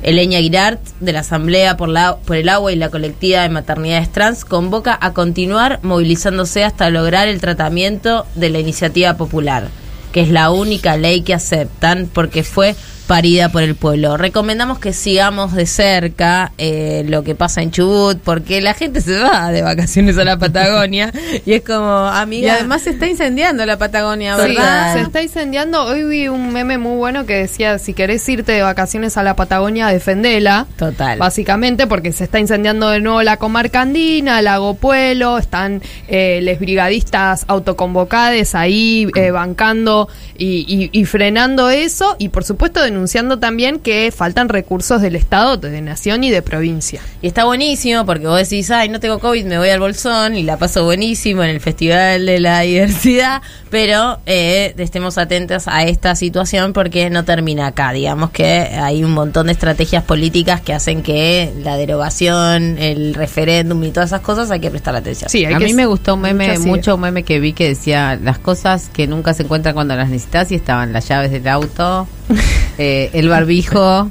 [0.03, 1.91] Eleña Girart, de la Asamblea por
[2.37, 7.43] el Agua y la Colectiva de Maternidades Trans, convoca a continuar movilizándose hasta lograr el
[7.43, 9.69] tratamiento de la iniciativa popular
[10.15, 14.17] que es la única ley que aceptan porque fue parida por el pueblo.
[14.17, 19.19] Recomendamos que sigamos de cerca eh, lo que pasa en Chubut, porque la gente se
[19.19, 21.13] va de vacaciones a la Patagonia
[21.47, 22.47] y es como, amiga...
[22.47, 24.95] Y además se está incendiando la Patagonia, Sí, ¿verdad?
[24.95, 25.85] se está incendiando.
[25.85, 29.37] Hoy vi un meme muy bueno que decía, si querés irte de vacaciones a la
[29.37, 30.67] Patagonia, defendela.
[30.79, 31.19] Total.
[31.19, 36.59] Básicamente porque se está incendiando de nuevo la comarca andina, Lago Puelo, están eh, les
[36.59, 40.09] brigadistas autoconvocades ahí eh, bancando
[40.39, 45.57] y, y- y frenando eso y por supuesto denunciando también que faltan recursos del Estado,
[45.57, 47.01] de nación y de provincia.
[47.23, 50.45] Y está buenísimo porque vos decís, ay, no tengo COVID, me voy al Bolsón y
[50.45, 56.15] la paso buenísimo en el Festival de la Diversidad, pero eh, estemos atentos a esta
[56.15, 57.93] situación porque no termina acá.
[57.93, 63.83] Digamos que hay un montón de estrategias políticas que hacen que la derogación, el referéndum
[63.83, 65.29] y todas esas cosas hay que prestar atención.
[65.53, 68.89] a mí me gustó un meme, mucho un meme que vi que decía las cosas
[68.93, 72.07] que nunca se encuentran cuando las necesitas y estaban las llaves del auto,
[72.79, 74.11] eh, el barbijo,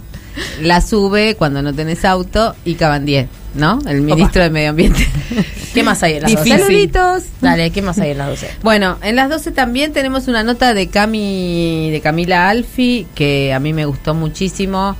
[0.61, 3.79] la sube cuando no tenés auto y Cabandier, ¿no?
[3.87, 5.07] El ministro de Medio Ambiente.
[5.73, 6.53] ¿Qué más hay en las Difícil.
[6.53, 6.63] 12?
[6.63, 7.23] Saluditos.
[7.41, 8.49] Dale, ¿qué más hay en las 12?
[8.61, 13.59] Bueno, en las 12 también tenemos una nota de Cami, de Camila Alfi, que a
[13.59, 14.95] mí me gustó muchísimo,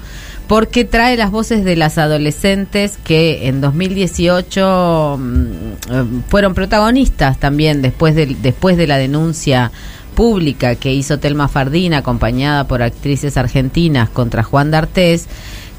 [0.48, 5.46] porque trae las voces de las adolescentes que en 2018 mm,
[5.92, 9.72] eh, fueron protagonistas también después de, después de la denuncia
[10.14, 15.28] pública que hizo Telma Fardín, acompañada por actrices argentinas contra Juan D'Artés,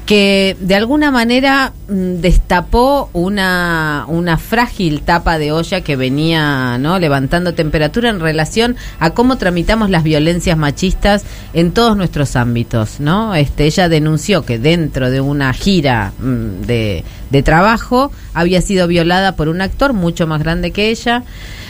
[0.05, 6.99] que de alguna manera mm, destapó una, una frágil tapa de olla que venía no
[6.99, 13.33] levantando temperatura en relación a cómo tramitamos las violencias machistas en todos nuestros ámbitos no
[13.33, 19.35] este ella denunció que dentro de una gira mm, de, de trabajo había sido violada
[19.35, 21.23] por un actor mucho más grande que ella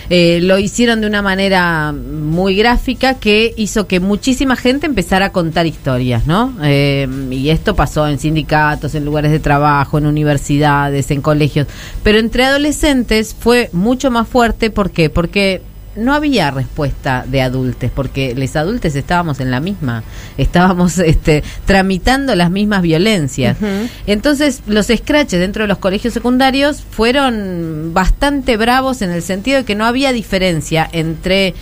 [0.10, 5.32] eh, lo hicieron de una manera muy gráfica que hizo que muchísima gente empezara a
[5.32, 6.54] contar historias, ¿no?
[6.64, 11.68] Eh, y esto pasó en sindicatos, en lugares de trabajo, en universidades, en colegios.
[12.04, 15.10] Pero entre adolescentes fue mucho más fuerte, ¿por qué?
[15.10, 15.62] Porque
[15.96, 20.04] no había respuesta de adultos, porque los adultos estábamos en la misma,
[20.38, 23.58] estábamos este, tramitando las mismas violencias.
[24.06, 29.66] Entonces, los scratches dentro de los colegios secundarios fueron bastante bravos en el sentido de
[29.66, 31.54] que no había diferencia entre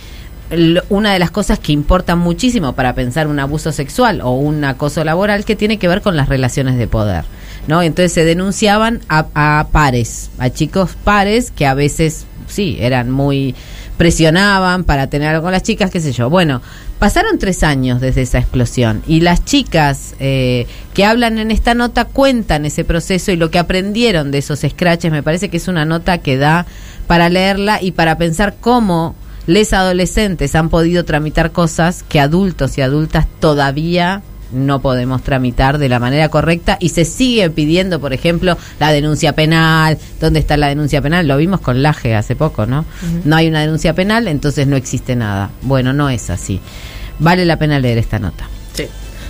[0.90, 5.02] una de las cosas que importan muchísimo para pensar un abuso sexual o un acoso
[5.02, 7.24] laboral que tiene que ver con las relaciones de poder.
[7.66, 7.82] ¿no?
[7.82, 13.54] Entonces se denunciaban a, a pares, a chicos pares que a veces, sí, eran muy
[13.96, 16.30] presionaban para tener algo con las chicas, qué sé yo.
[16.30, 16.62] Bueno,
[16.98, 22.04] pasaron tres años desde esa explosión y las chicas eh, que hablan en esta nota
[22.04, 25.12] cuentan ese proceso y lo que aprendieron de esos scratches.
[25.12, 26.66] Me parece que es una nota que da
[27.06, 29.14] para leerla y para pensar cómo
[29.46, 34.22] les adolescentes han podido tramitar cosas que adultos y adultas todavía
[34.54, 39.34] no podemos tramitar de la manera correcta y se sigue pidiendo, por ejemplo, la denuncia
[39.34, 39.98] penal.
[40.20, 41.26] ¿Dónde está la denuncia penal?
[41.26, 42.84] Lo vimos con Laje hace poco, ¿no?
[43.24, 45.50] No hay una denuncia penal, entonces no existe nada.
[45.62, 46.60] Bueno, no es así.
[47.18, 48.48] Vale la pena leer esta nota.
[48.72, 48.86] Sí.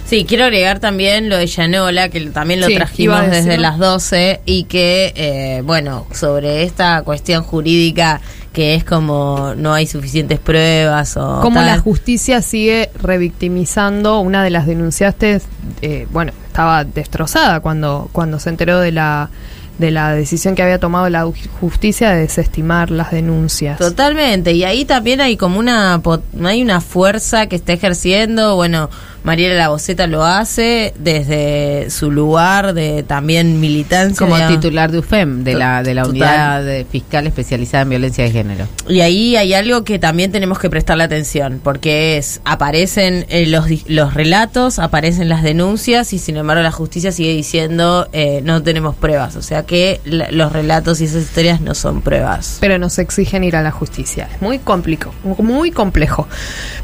[0.07, 4.43] Sí, quiero agregar también lo de Yanola, que también lo Sí, trajimos desde las 12
[4.45, 8.21] y que, eh, bueno, sobre esta cuestión jurídica
[8.55, 11.67] que es como no hay suficientes pruebas o tal.
[11.67, 15.43] la justicia sigue revictimizando una de las denunciantes,
[15.83, 19.29] eh, bueno, estaba destrozada cuando, cuando se enteró de la
[19.77, 21.29] de la decisión que había tomado la
[21.61, 23.77] justicia de desestimar las denuncias.
[23.77, 26.01] Totalmente, y ahí también hay como una
[26.45, 28.89] hay una fuerza que está ejerciendo, bueno,
[29.25, 34.17] Mariela Laboceta lo hace desde su lugar de también militancia.
[34.19, 34.61] Como digamos.
[34.61, 36.13] titular de UFEM, de la, de la Total.
[36.13, 38.69] unidad de fiscal especializada en violencia de género.
[38.87, 43.65] Y ahí hay algo que también tenemos que prestarle atención, porque es, aparecen eh, los,
[43.89, 48.95] los relatos, aparecen las denuncias y sin embargo la justicia sigue diciendo eh, no tenemos
[48.95, 52.59] pruebas, o sea que la- los relatos y esas historias no son pruebas.
[52.61, 54.29] Pero nos exigen ir a la justicia.
[54.35, 56.29] Es muy complicado, muy complejo.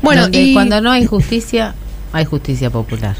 [0.00, 1.74] Bueno, y cuando no hay justicia,
[2.12, 3.16] hay justicia popular.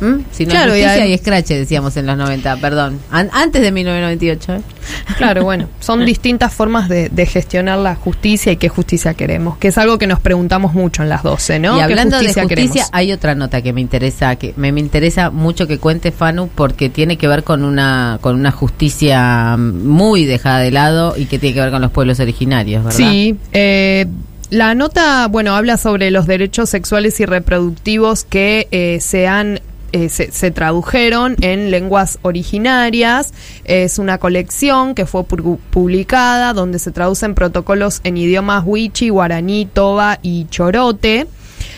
[0.00, 0.20] ¿Mm?
[0.30, 3.00] Si no Claro, y hay justicia, hay escrache, decíamos en los 90, perdón.
[3.10, 4.54] An- antes de 1998.
[4.54, 4.60] ¿eh?
[5.18, 9.68] Claro, bueno, son distintas formas de, de gestionar la justicia y qué justicia queremos, que
[9.68, 11.74] es algo que nos preguntamos mucho en las 12, ¿no?
[11.74, 12.76] Y ¿Qué hablando de justicia, queremos?
[12.92, 16.88] hay otra nota que me interesa, que me, me interesa mucho que cuente Fanu porque
[16.88, 21.54] tiene que ver con una con una justicia muy dejada de lado y que tiene
[21.54, 22.96] que ver con los pueblos originarios, ¿verdad?
[22.98, 24.06] Sí, eh,
[24.52, 29.60] la nota, bueno, habla sobre los derechos sexuales y reproductivos que eh, se han
[29.92, 33.32] eh, se, se tradujeron en lenguas originarias.
[33.64, 39.64] Es una colección que fue pu- publicada donde se traducen protocolos en idiomas wichi, guaraní,
[39.64, 41.26] toba y chorote.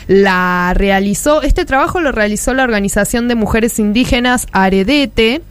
[0.08, 5.42] La realizó, este trabajo lo realizó la Organización de Mujeres Indígenas Aredete.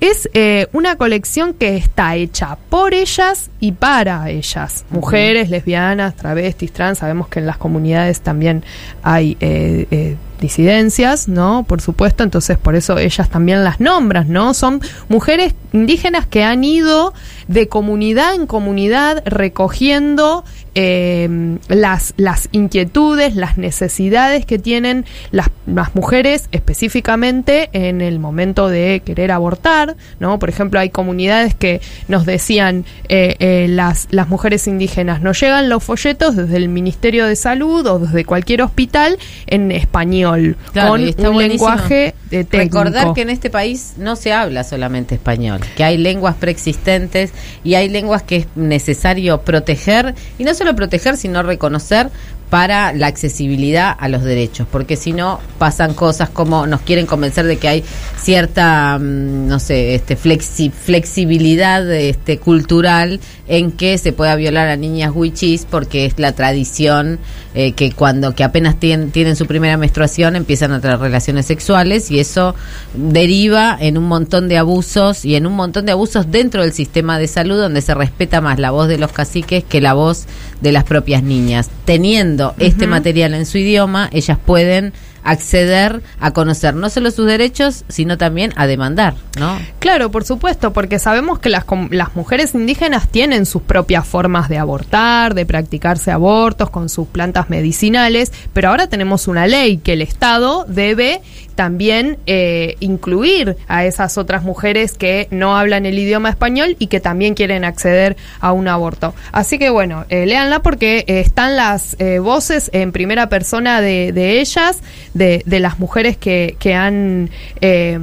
[0.00, 4.84] Es eh, una colección que está hecha por ellas y para ellas.
[4.90, 6.98] Mujeres, lesbianas, travestis, trans.
[6.98, 8.64] Sabemos que en las comunidades también
[9.02, 11.64] hay eh, eh, disidencias, ¿no?
[11.64, 14.54] Por supuesto, entonces por eso ellas también las nombran, ¿no?
[14.54, 17.12] Son mujeres indígenas que han ido
[17.48, 20.44] de comunidad en comunidad recogiendo
[20.74, 28.68] eh, las, las inquietudes, las necesidades que tienen las, las mujeres específicamente en el momento
[28.68, 30.38] de querer abortar, ¿no?
[30.38, 35.68] Por ejemplo, hay comunidades que nos decían eh, eh, las, las mujeres indígenas, nos llegan
[35.68, 41.00] los folletos desde el Ministerio de Salud o desde cualquier hospital en español, Claro, con
[41.00, 42.56] un buenísimo lenguaje técnico.
[42.56, 47.32] Recordar que en este país no se habla solamente español, que hay lenguas preexistentes
[47.64, 52.10] y hay lenguas que es necesario proteger, y no solo proteger, sino reconocer
[52.50, 57.46] para la accesibilidad a los derechos, porque si no pasan cosas como nos quieren convencer
[57.46, 57.84] de que hay
[58.20, 64.76] cierta, mm, no sé, este flexi- flexibilidad este cultural en que se pueda violar a
[64.76, 67.18] niñas wichis porque es la tradición
[67.54, 72.10] eh, que cuando que apenas tienen, tienen su primera menstruación empiezan a tener relaciones sexuales
[72.10, 72.54] y eso
[72.94, 77.18] deriva en un montón de abusos y en un montón de abusos dentro del sistema
[77.18, 80.26] de salud donde se respeta más la voz de los caciques que la voz
[80.60, 81.70] de las propias niñas.
[81.84, 84.92] Teniendo este material en su idioma, ellas pueden
[85.22, 89.58] acceder a conocer no solo sus derechos, sino también a demandar, ¿no?
[89.78, 94.58] Claro, por supuesto, porque sabemos que las, las mujeres indígenas tienen sus propias formas de
[94.58, 100.02] abortar, de practicarse abortos con sus plantas medicinales, pero ahora tenemos una ley que el
[100.02, 101.20] Estado debe
[101.60, 107.00] también eh, incluir a esas otras mujeres que no hablan el idioma español y que
[107.00, 109.12] también quieren acceder a un aborto.
[109.30, 114.40] Así que bueno, eh, léanla porque eh, están las eh, voces en primera persona de,
[114.40, 114.78] ellas,
[115.12, 117.28] de, de las mujeres que, que han
[117.60, 117.98] eh,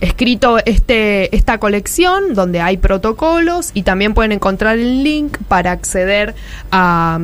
[0.00, 6.34] escrito este, esta colección donde hay protocolos y también pueden encontrar el link para acceder
[6.72, 7.18] a,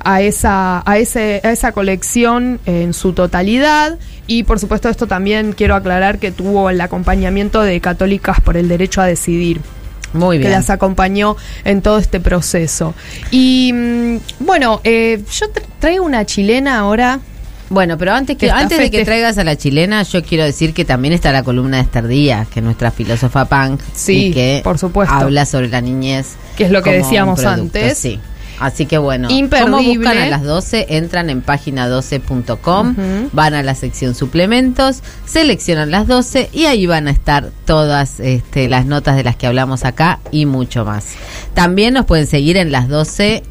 [0.00, 3.98] a, esa, a, ese, a esa colección en su totalidad.
[4.26, 8.68] Y por supuesto esto también quiero aclarar que tuvo el acompañamiento de Católicas por el
[8.68, 9.60] Derecho a Decidir.
[10.12, 10.52] Muy Que bien.
[10.52, 12.94] las acompañó en todo este proceso.
[13.30, 17.20] Y mm, bueno, eh, yo tra- traigo una chilena ahora.
[17.68, 20.84] Bueno, pero antes que antes de que traigas a la chilena, yo quiero decir que
[20.84, 24.60] también está la columna de Esther Díaz, que es nuestra filósofa punk, Sí, y que
[24.62, 25.12] por supuesto.
[25.14, 26.34] habla sobre la niñez.
[26.56, 27.98] Que es lo que decíamos producto, antes.
[27.98, 28.20] Sí.
[28.58, 30.86] Así que bueno, ¿cómo buscan a las 12?
[30.96, 33.28] Entran en página 12.com, Ujú.
[33.32, 38.68] van a la sección suplementos, seleccionan las 12 y ahí van a estar todas este,
[38.68, 41.06] las notas de las que hablamos acá y mucho más.
[41.54, 43.42] También nos pueden seguir en las 12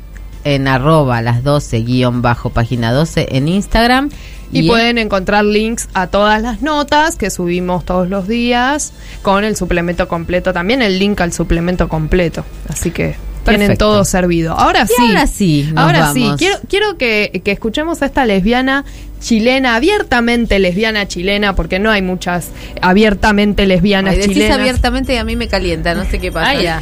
[0.44, 4.10] en arroba las 12 guion bajo página 12 en Instagram.
[4.52, 9.44] Y, en- pueden encontrar links a todas las notas que subimos todos los días con
[9.44, 12.46] el suplemento completo, también el link al suplemento completo.
[12.70, 13.16] Así que
[13.46, 13.86] tienen Perfecto.
[13.86, 14.54] todo servido.
[14.54, 14.94] Ahora Y sí.
[15.00, 16.30] ahora sí, Ahora sí.
[16.38, 18.84] Quiero, quiero que, que escuchemos a esta lesbiana
[19.22, 22.50] chilena, abiertamente lesbiana chilena, porque no hay muchas
[22.82, 24.60] abiertamente lesbianas Ay, decís chilenas.
[24.60, 26.50] abiertamente y a mí me calienta, no sé qué pasa.
[26.52, 26.82] Ah, ya.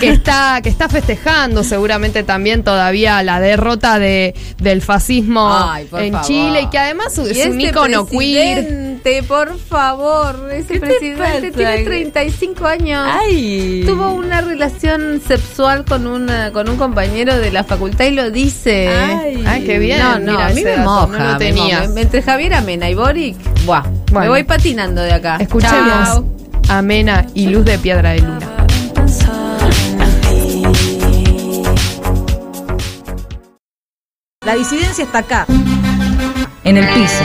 [0.00, 6.12] Que está, que está festejando seguramente también todavía la derrota de, del fascismo Ay, en
[6.12, 6.26] favor.
[6.26, 8.98] Chile y que además es un este ícono queer.
[9.26, 13.06] por favor, ese ¿Qué te presidente tiene 35 años.
[13.08, 13.84] Ay.
[13.86, 18.88] Tuvo una relación sexual con una con un compañero de la facultad y lo dice.
[18.88, 19.44] Ay.
[19.46, 19.98] Ay, qué bien.
[19.98, 21.06] No, no, Mira, a mí me moja.
[21.06, 21.96] no lo me tenías.
[21.96, 25.36] Entre Javier Amena y Boric, buah, me voy patinando de acá.
[25.40, 26.22] Escuchemos.
[26.68, 28.59] Amena y Luz de Piedra de Luna.
[34.50, 35.46] La disidencia está acá,
[36.64, 37.24] en el piso.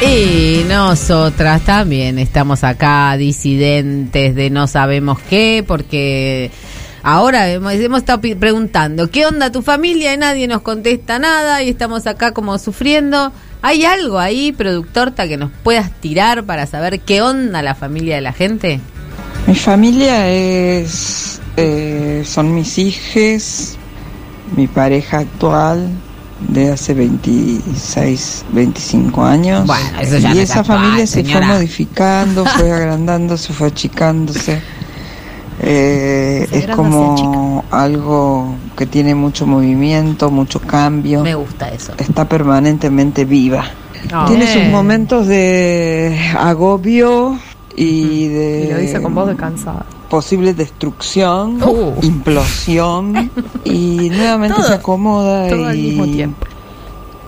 [0.00, 6.50] Y nosotras también estamos acá, disidentes de no sabemos qué, porque
[7.02, 10.14] ahora hemos, hemos estado preguntando, ¿qué onda tu familia?
[10.14, 13.32] Y nadie nos contesta nada y estamos acá como sufriendo.
[13.62, 18.22] ¿Hay algo ahí, productorta, que nos puedas tirar para saber qué onda la familia de
[18.22, 18.80] la gente?
[19.46, 23.76] Mi familia es eh, son mis hijos,
[24.56, 25.90] mi pareja actual
[26.48, 29.66] de hace 26, 25 años.
[29.66, 34.62] Bueno, eso ya y no esa actual, familia se fue modificando, fue agrandándose, fue achicándose.
[35.60, 41.22] Eh, es como algo que tiene mucho movimiento, mucho cambio.
[41.22, 41.92] Me gusta eso.
[41.98, 43.64] Está permanentemente viva.
[44.26, 47.38] Tiene sus momentos de agobio
[47.76, 49.86] y de Y lo dice con voz de cansada.
[50.08, 51.94] posible destrucción, Uh.
[52.02, 53.30] implosión
[53.64, 56.46] y nuevamente Todo- se acomoda todo al y, mismo tiempo.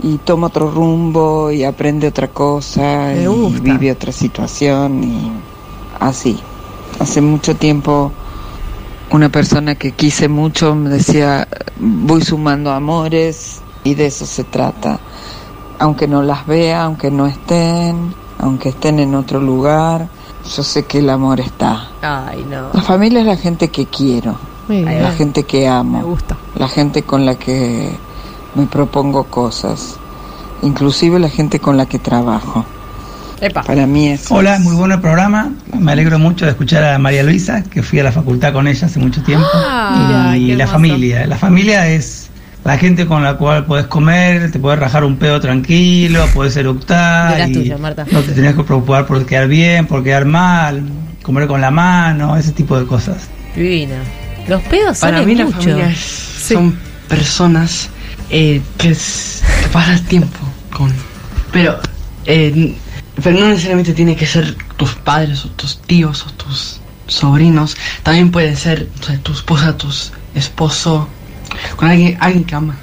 [0.03, 2.83] y toma otro rumbo y aprende otra cosa
[3.15, 3.61] Me y gusta.
[3.63, 5.33] vive otra situación y
[6.01, 6.39] así.
[7.01, 8.13] Hace mucho tiempo
[9.11, 11.47] una persona que quise mucho me decía
[11.79, 14.99] voy sumando amores y de eso se trata.
[15.79, 20.09] Aunque no las vea, aunque no estén, aunque estén en otro lugar,
[20.57, 21.89] yo sé que el amor está.
[22.01, 22.69] Ay, no.
[22.73, 24.37] La familia es la gente que quiero,
[24.69, 25.13] la bien.
[25.17, 26.37] gente que amo, Me gusta.
[26.55, 27.91] la gente con la que
[28.55, 29.97] me propongo cosas,
[30.63, 32.65] inclusive la gente con la que trabajo.
[33.53, 35.51] Para mí es Hola, muy bueno el programa.
[35.79, 38.87] Me alegro mucho de escuchar a María Luisa, que fui a la facultad con ella
[38.87, 39.47] hace mucho tiempo.
[39.55, 41.27] Ah, y la familia.
[41.27, 42.31] La familia es
[42.65, 47.49] la gente con la cual puedes comer, te puedes rajar un pedo tranquilo, puedes eructar.
[47.51, 48.07] Y tuyas, Marta.
[48.11, 50.83] No te tenés que preocupar por quedar bien, por quedar mal,
[51.23, 53.29] comer con la mano, ese tipo de cosas.
[53.55, 53.97] Divina.
[54.49, 55.59] Los pedos Para salen mí la mucho.
[55.59, 55.99] familia es-
[56.49, 56.77] son
[57.09, 57.91] personas
[58.31, 60.39] eh, que es- que pasas tiempo
[60.75, 60.91] con.
[61.53, 61.79] Pero,
[62.27, 62.75] eh,
[63.23, 67.77] pero no necesariamente tiene que ser tus padres o tus tíos o tus sobrinos.
[68.03, 69.89] También pueden ser o sea, tu esposa, tu
[70.35, 71.09] esposo,
[71.77, 72.77] con alguien, alguien que amas.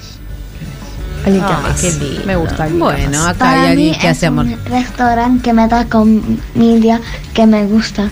[1.26, 1.82] Alguien que Ay, amas.
[1.82, 2.22] qué lindo.
[2.26, 2.64] Me gusta.
[2.64, 4.45] alguien que Bueno, acá Para hay mí alguien que es hace amor.
[4.45, 6.99] un restaurante que me da comida
[7.34, 8.10] que me gusta.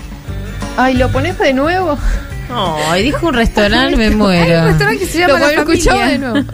[0.77, 1.97] Ay, ¿lo pones de nuevo?
[2.89, 4.55] Ay, dijo un restaurante, me muero.
[4.55, 6.07] Hay un restaurante que se llama Lo La escuchamos Familia.
[6.07, 6.47] de nuevo.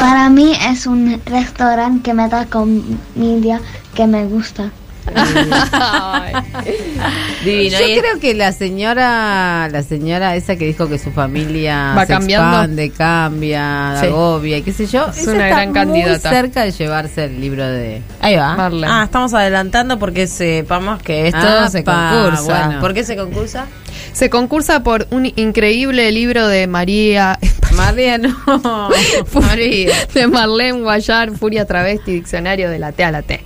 [0.00, 3.60] Para mí es un restaurante que me da comida
[3.94, 4.70] que me gusta.
[7.44, 7.78] Divino.
[7.78, 12.02] Yo Y creo que la señora, la señora esa que dijo que su familia Va
[12.06, 12.48] se cambiando.
[12.50, 14.06] expande, cambia, Sí.
[14.06, 16.30] agobia y qué sé yo, Es esa una está gran muy candidata.
[16.30, 18.56] cerca de llevarse el libro de Ahí va.
[18.56, 18.92] Marlene.
[18.92, 22.66] Ah, estamos adelantando porque sepamos que esto Ah, se pa, concursa.
[22.66, 22.80] bueno.
[22.80, 23.66] ¿Por qué se concursa?
[24.12, 27.38] Se concursa por un increíble libro de María.
[27.74, 28.90] María no.
[29.32, 29.90] María.
[30.14, 33.42] De Marlene Guayar, Furia Travesti, Diccionario de la T a la T.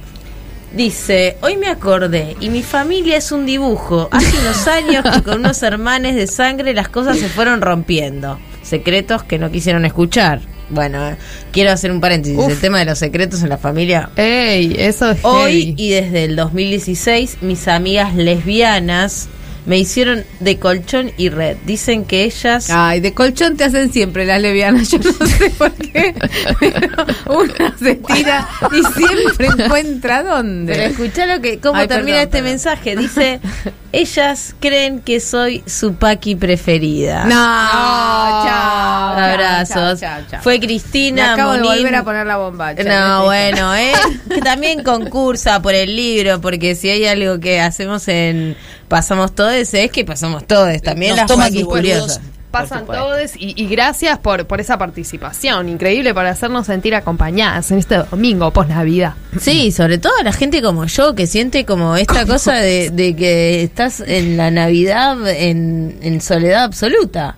[0.74, 4.08] Dice, hoy me acordé y mi familia es un dibujo.
[4.10, 8.38] Hace unos años que con unos hermanes de sangre las cosas se fueron rompiendo.
[8.62, 10.40] Secretos que no quisieron escuchar.
[10.68, 11.16] Bueno, eh,
[11.52, 12.36] quiero hacer un paréntesis.
[12.38, 12.50] Uf.
[12.50, 14.10] El tema de los secretos en la familia.
[14.16, 15.74] Ey, eso es Hoy heavy.
[15.78, 19.28] y desde el 2016, mis amigas lesbianas
[19.66, 21.56] me hicieron de colchón y red.
[21.66, 22.70] Dicen que ellas...
[22.70, 26.14] Ay, de colchón te hacen siempre las levianas, yo no sé por qué,
[26.60, 30.72] pero una se tira y siempre encuentra dónde.
[30.74, 32.50] Pero escuchá lo que, cómo Ay, termina perdón, este perdón.
[32.50, 32.96] mensaje.
[32.96, 33.40] Dice,
[34.00, 37.24] ellas creen que soy su paqui preferida.
[37.24, 39.16] No, chao.
[39.16, 40.00] Abrazos.
[40.00, 40.42] chao, chao, chao.
[40.42, 42.82] Fue Me Cristina acabo de volver a poner la bombacha.
[42.84, 43.92] No, bueno, eh,
[44.28, 48.56] que también concursa por el libro, porque si hay algo que hacemos en
[48.88, 52.02] Pasamos Todos, es que pasamos todos, también Nos las paquis boludos.
[52.02, 52.20] curiosas.
[52.50, 55.68] Pasan todos y, y gracias por, por esa participación.
[55.68, 59.14] Increíble para hacernos sentir acompañadas en este domingo post Navidad.
[59.38, 63.62] Sí, sobre todo la gente como yo, que siente como esta cosa de, de que
[63.62, 67.36] estás en la Navidad en, en soledad absoluta.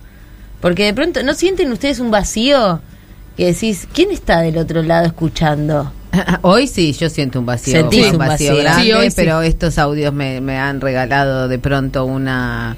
[0.61, 2.81] Porque de pronto, ¿no sienten ustedes un vacío?
[3.35, 5.91] Que decís, ¿quién está del otro lado escuchando?
[6.41, 8.63] Hoy sí, yo siento un vacío, Sentís un un vacío, vacío.
[8.63, 9.13] grande, Sí, hoy sí.
[9.15, 12.75] pero estos audios me, me han regalado de pronto una,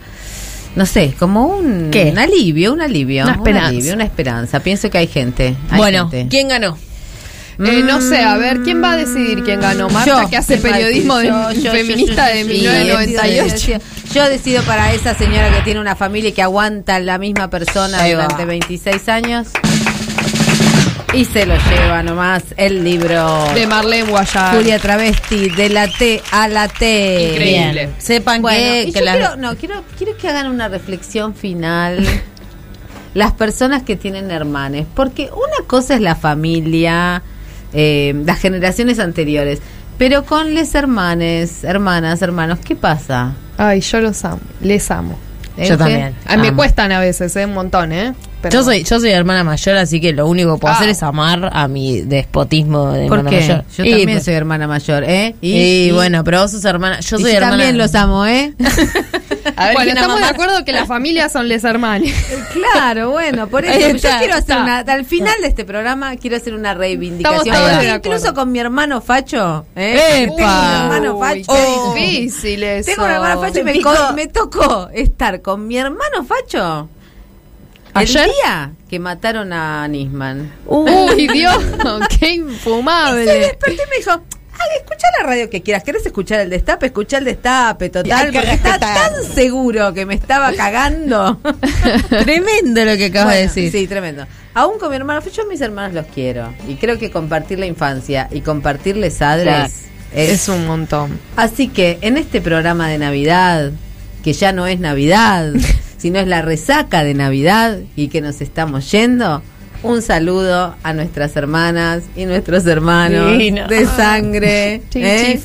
[0.76, 2.10] no sé, como un, ¿Qué?
[2.12, 3.68] un alivio, un alivio, Una un esperanza.
[3.68, 4.60] alivio, una esperanza.
[4.62, 5.56] Pienso que hay gente.
[5.70, 6.28] hay bueno, gente.
[6.30, 6.78] ¿quién ganó?
[7.60, 9.88] Eh, no sé, a ver, ¿quién va a decidir quién ganó?
[9.90, 11.28] Marta, Yo, que hace ¿quién va a periodismo de-?
[11.28, 12.98] Yo, yo, feminista de yo, sí, 1998.
[12.98, 13.80] decido, decido.
[14.14, 18.08] Yo decido para esa señora que tiene una familia y que aguanta la misma persona
[18.08, 19.48] durante 26 años.
[21.14, 24.56] Y se lo lleva nomás el libro De Marlene Guayar.
[24.56, 27.32] Julia Travesti, de la T a la T.
[27.34, 27.72] Increíble.
[27.88, 27.96] Bien.
[27.98, 31.36] Sepan Bueno, que, y que yo la- quiero, no, quiero, quiero que hagan una reflexión
[31.36, 32.06] final.
[33.14, 37.22] Las personas que tienen hermanes, porque una cosa es la familia,
[37.74, 39.60] eh, las generaciones anteriores,
[39.98, 43.34] pero con les hermanes, hermanas, hermanos, ¿qué pasa?
[43.58, 45.20] Ay, yo los amo, les amo.
[45.58, 46.16] ¿Eh, Yo también.
[46.26, 47.46] A mí me cuestan a veces, ¿eh?
[47.46, 48.14] un montón, ¿eh?
[48.42, 50.78] Pero- Yo soy, yo soy hermana mayor, así que lo único que puedo Ah.
[50.78, 53.42] hacer es amar a mi despotismo de ¿Por hermana qué?
[53.48, 53.64] mayor.
[53.78, 55.36] Yo Y, también pues, soy hermana mayor, ¿eh?
[55.42, 57.00] Y, bueno, pero vos sos hermana.
[57.02, 57.52] Yo y soy yo hermana.
[57.58, 58.54] también los amo, ¿eh?
[59.56, 62.10] A ver bueno, estamos de acuerdo que las familias son les hermanos.
[62.54, 64.62] Claro, bueno, por eso yo quiero hacer está.
[64.64, 68.52] una, al final de este programa quiero hacer una reivindicación, Estamos todos de incluso con
[68.52, 70.24] mi hermano Facho, ¿eh?
[70.24, 70.36] ¡Epa!
[70.36, 71.52] Tengo un hermano Facho.
[71.52, 72.92] Uy, qué difícil eso.
[72.92, 73.74] Tengo un hermano Facho y me,
[74.16, 76.90] me tocó estar con mi hermano Facho
[77.94, 78.24] ¿Ayer?
[78.26, 80.52] el día que mataron a Nisman.
[80.66, 81.58] Uy, Dios,
[82.10, 83.26] qué Y se infumable.
[83.26, 84.22] despertó y me dijo,
[84.80, 86.88] escucha la radio que quieras, ¿querés escuchar el destape?
[86.88, 89.12] Escucha el destape, total, porque estaba respetar.
[89.12, 91.40] tan seguro que me estaba cagando.
[92.10, 93.72] Tremendo lo que acabas de decir.
[93.72, 94.26] Sí, tremendo.
[94.54, 96.54] Aún con mi hermano, yo a mis hermanos los quiero.
[96.68, 101.20] Y creo que compartir la infancia y compartirles adres Es un montón.
[101.38, 103.72] Así que en este programa de Navidad,
[104.24, 105.54] que ya no es Navidad,
[106.02, 109.44] sino es la resaca de Navidad y que nos estamos yendo,
[109.84, 113.68] un saludo a nuestras hermanas y nuestros hermanos Divino.
[113.68, 114.82] de sangre.
[114.96, 115.40] ¿eh?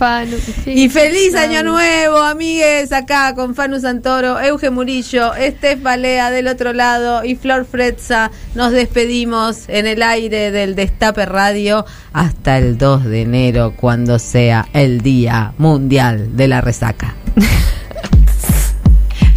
[0.65, 6.73] Y feliz año nuevo, amigues, acá con Fanu Santoro, Euge Murillo, Estef Balea del otro
[6.73, 8.31] lado y Flor Fretza.
[8.55, 11.85] Nos despedimos en el aire del Destape Radio
[12.15, 17.15] hasta el 2 de enero, cuando sea el Día Mundial de la Resaca.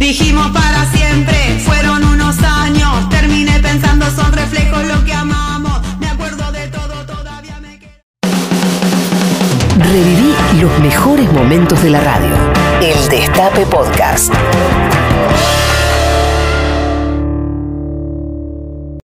[0.00, 3.10] Dijimos para siempre, fueron unos años.
[3.10, 5.78] Terminé pensando, son reflejos lo que amamos.
[6.00, 7.78] Me acuerdo de todo, todavía me
[9.84, 12.34] Reviví los mejores momentos de la radio.
[12.80, 14.32] El Destape Podcast.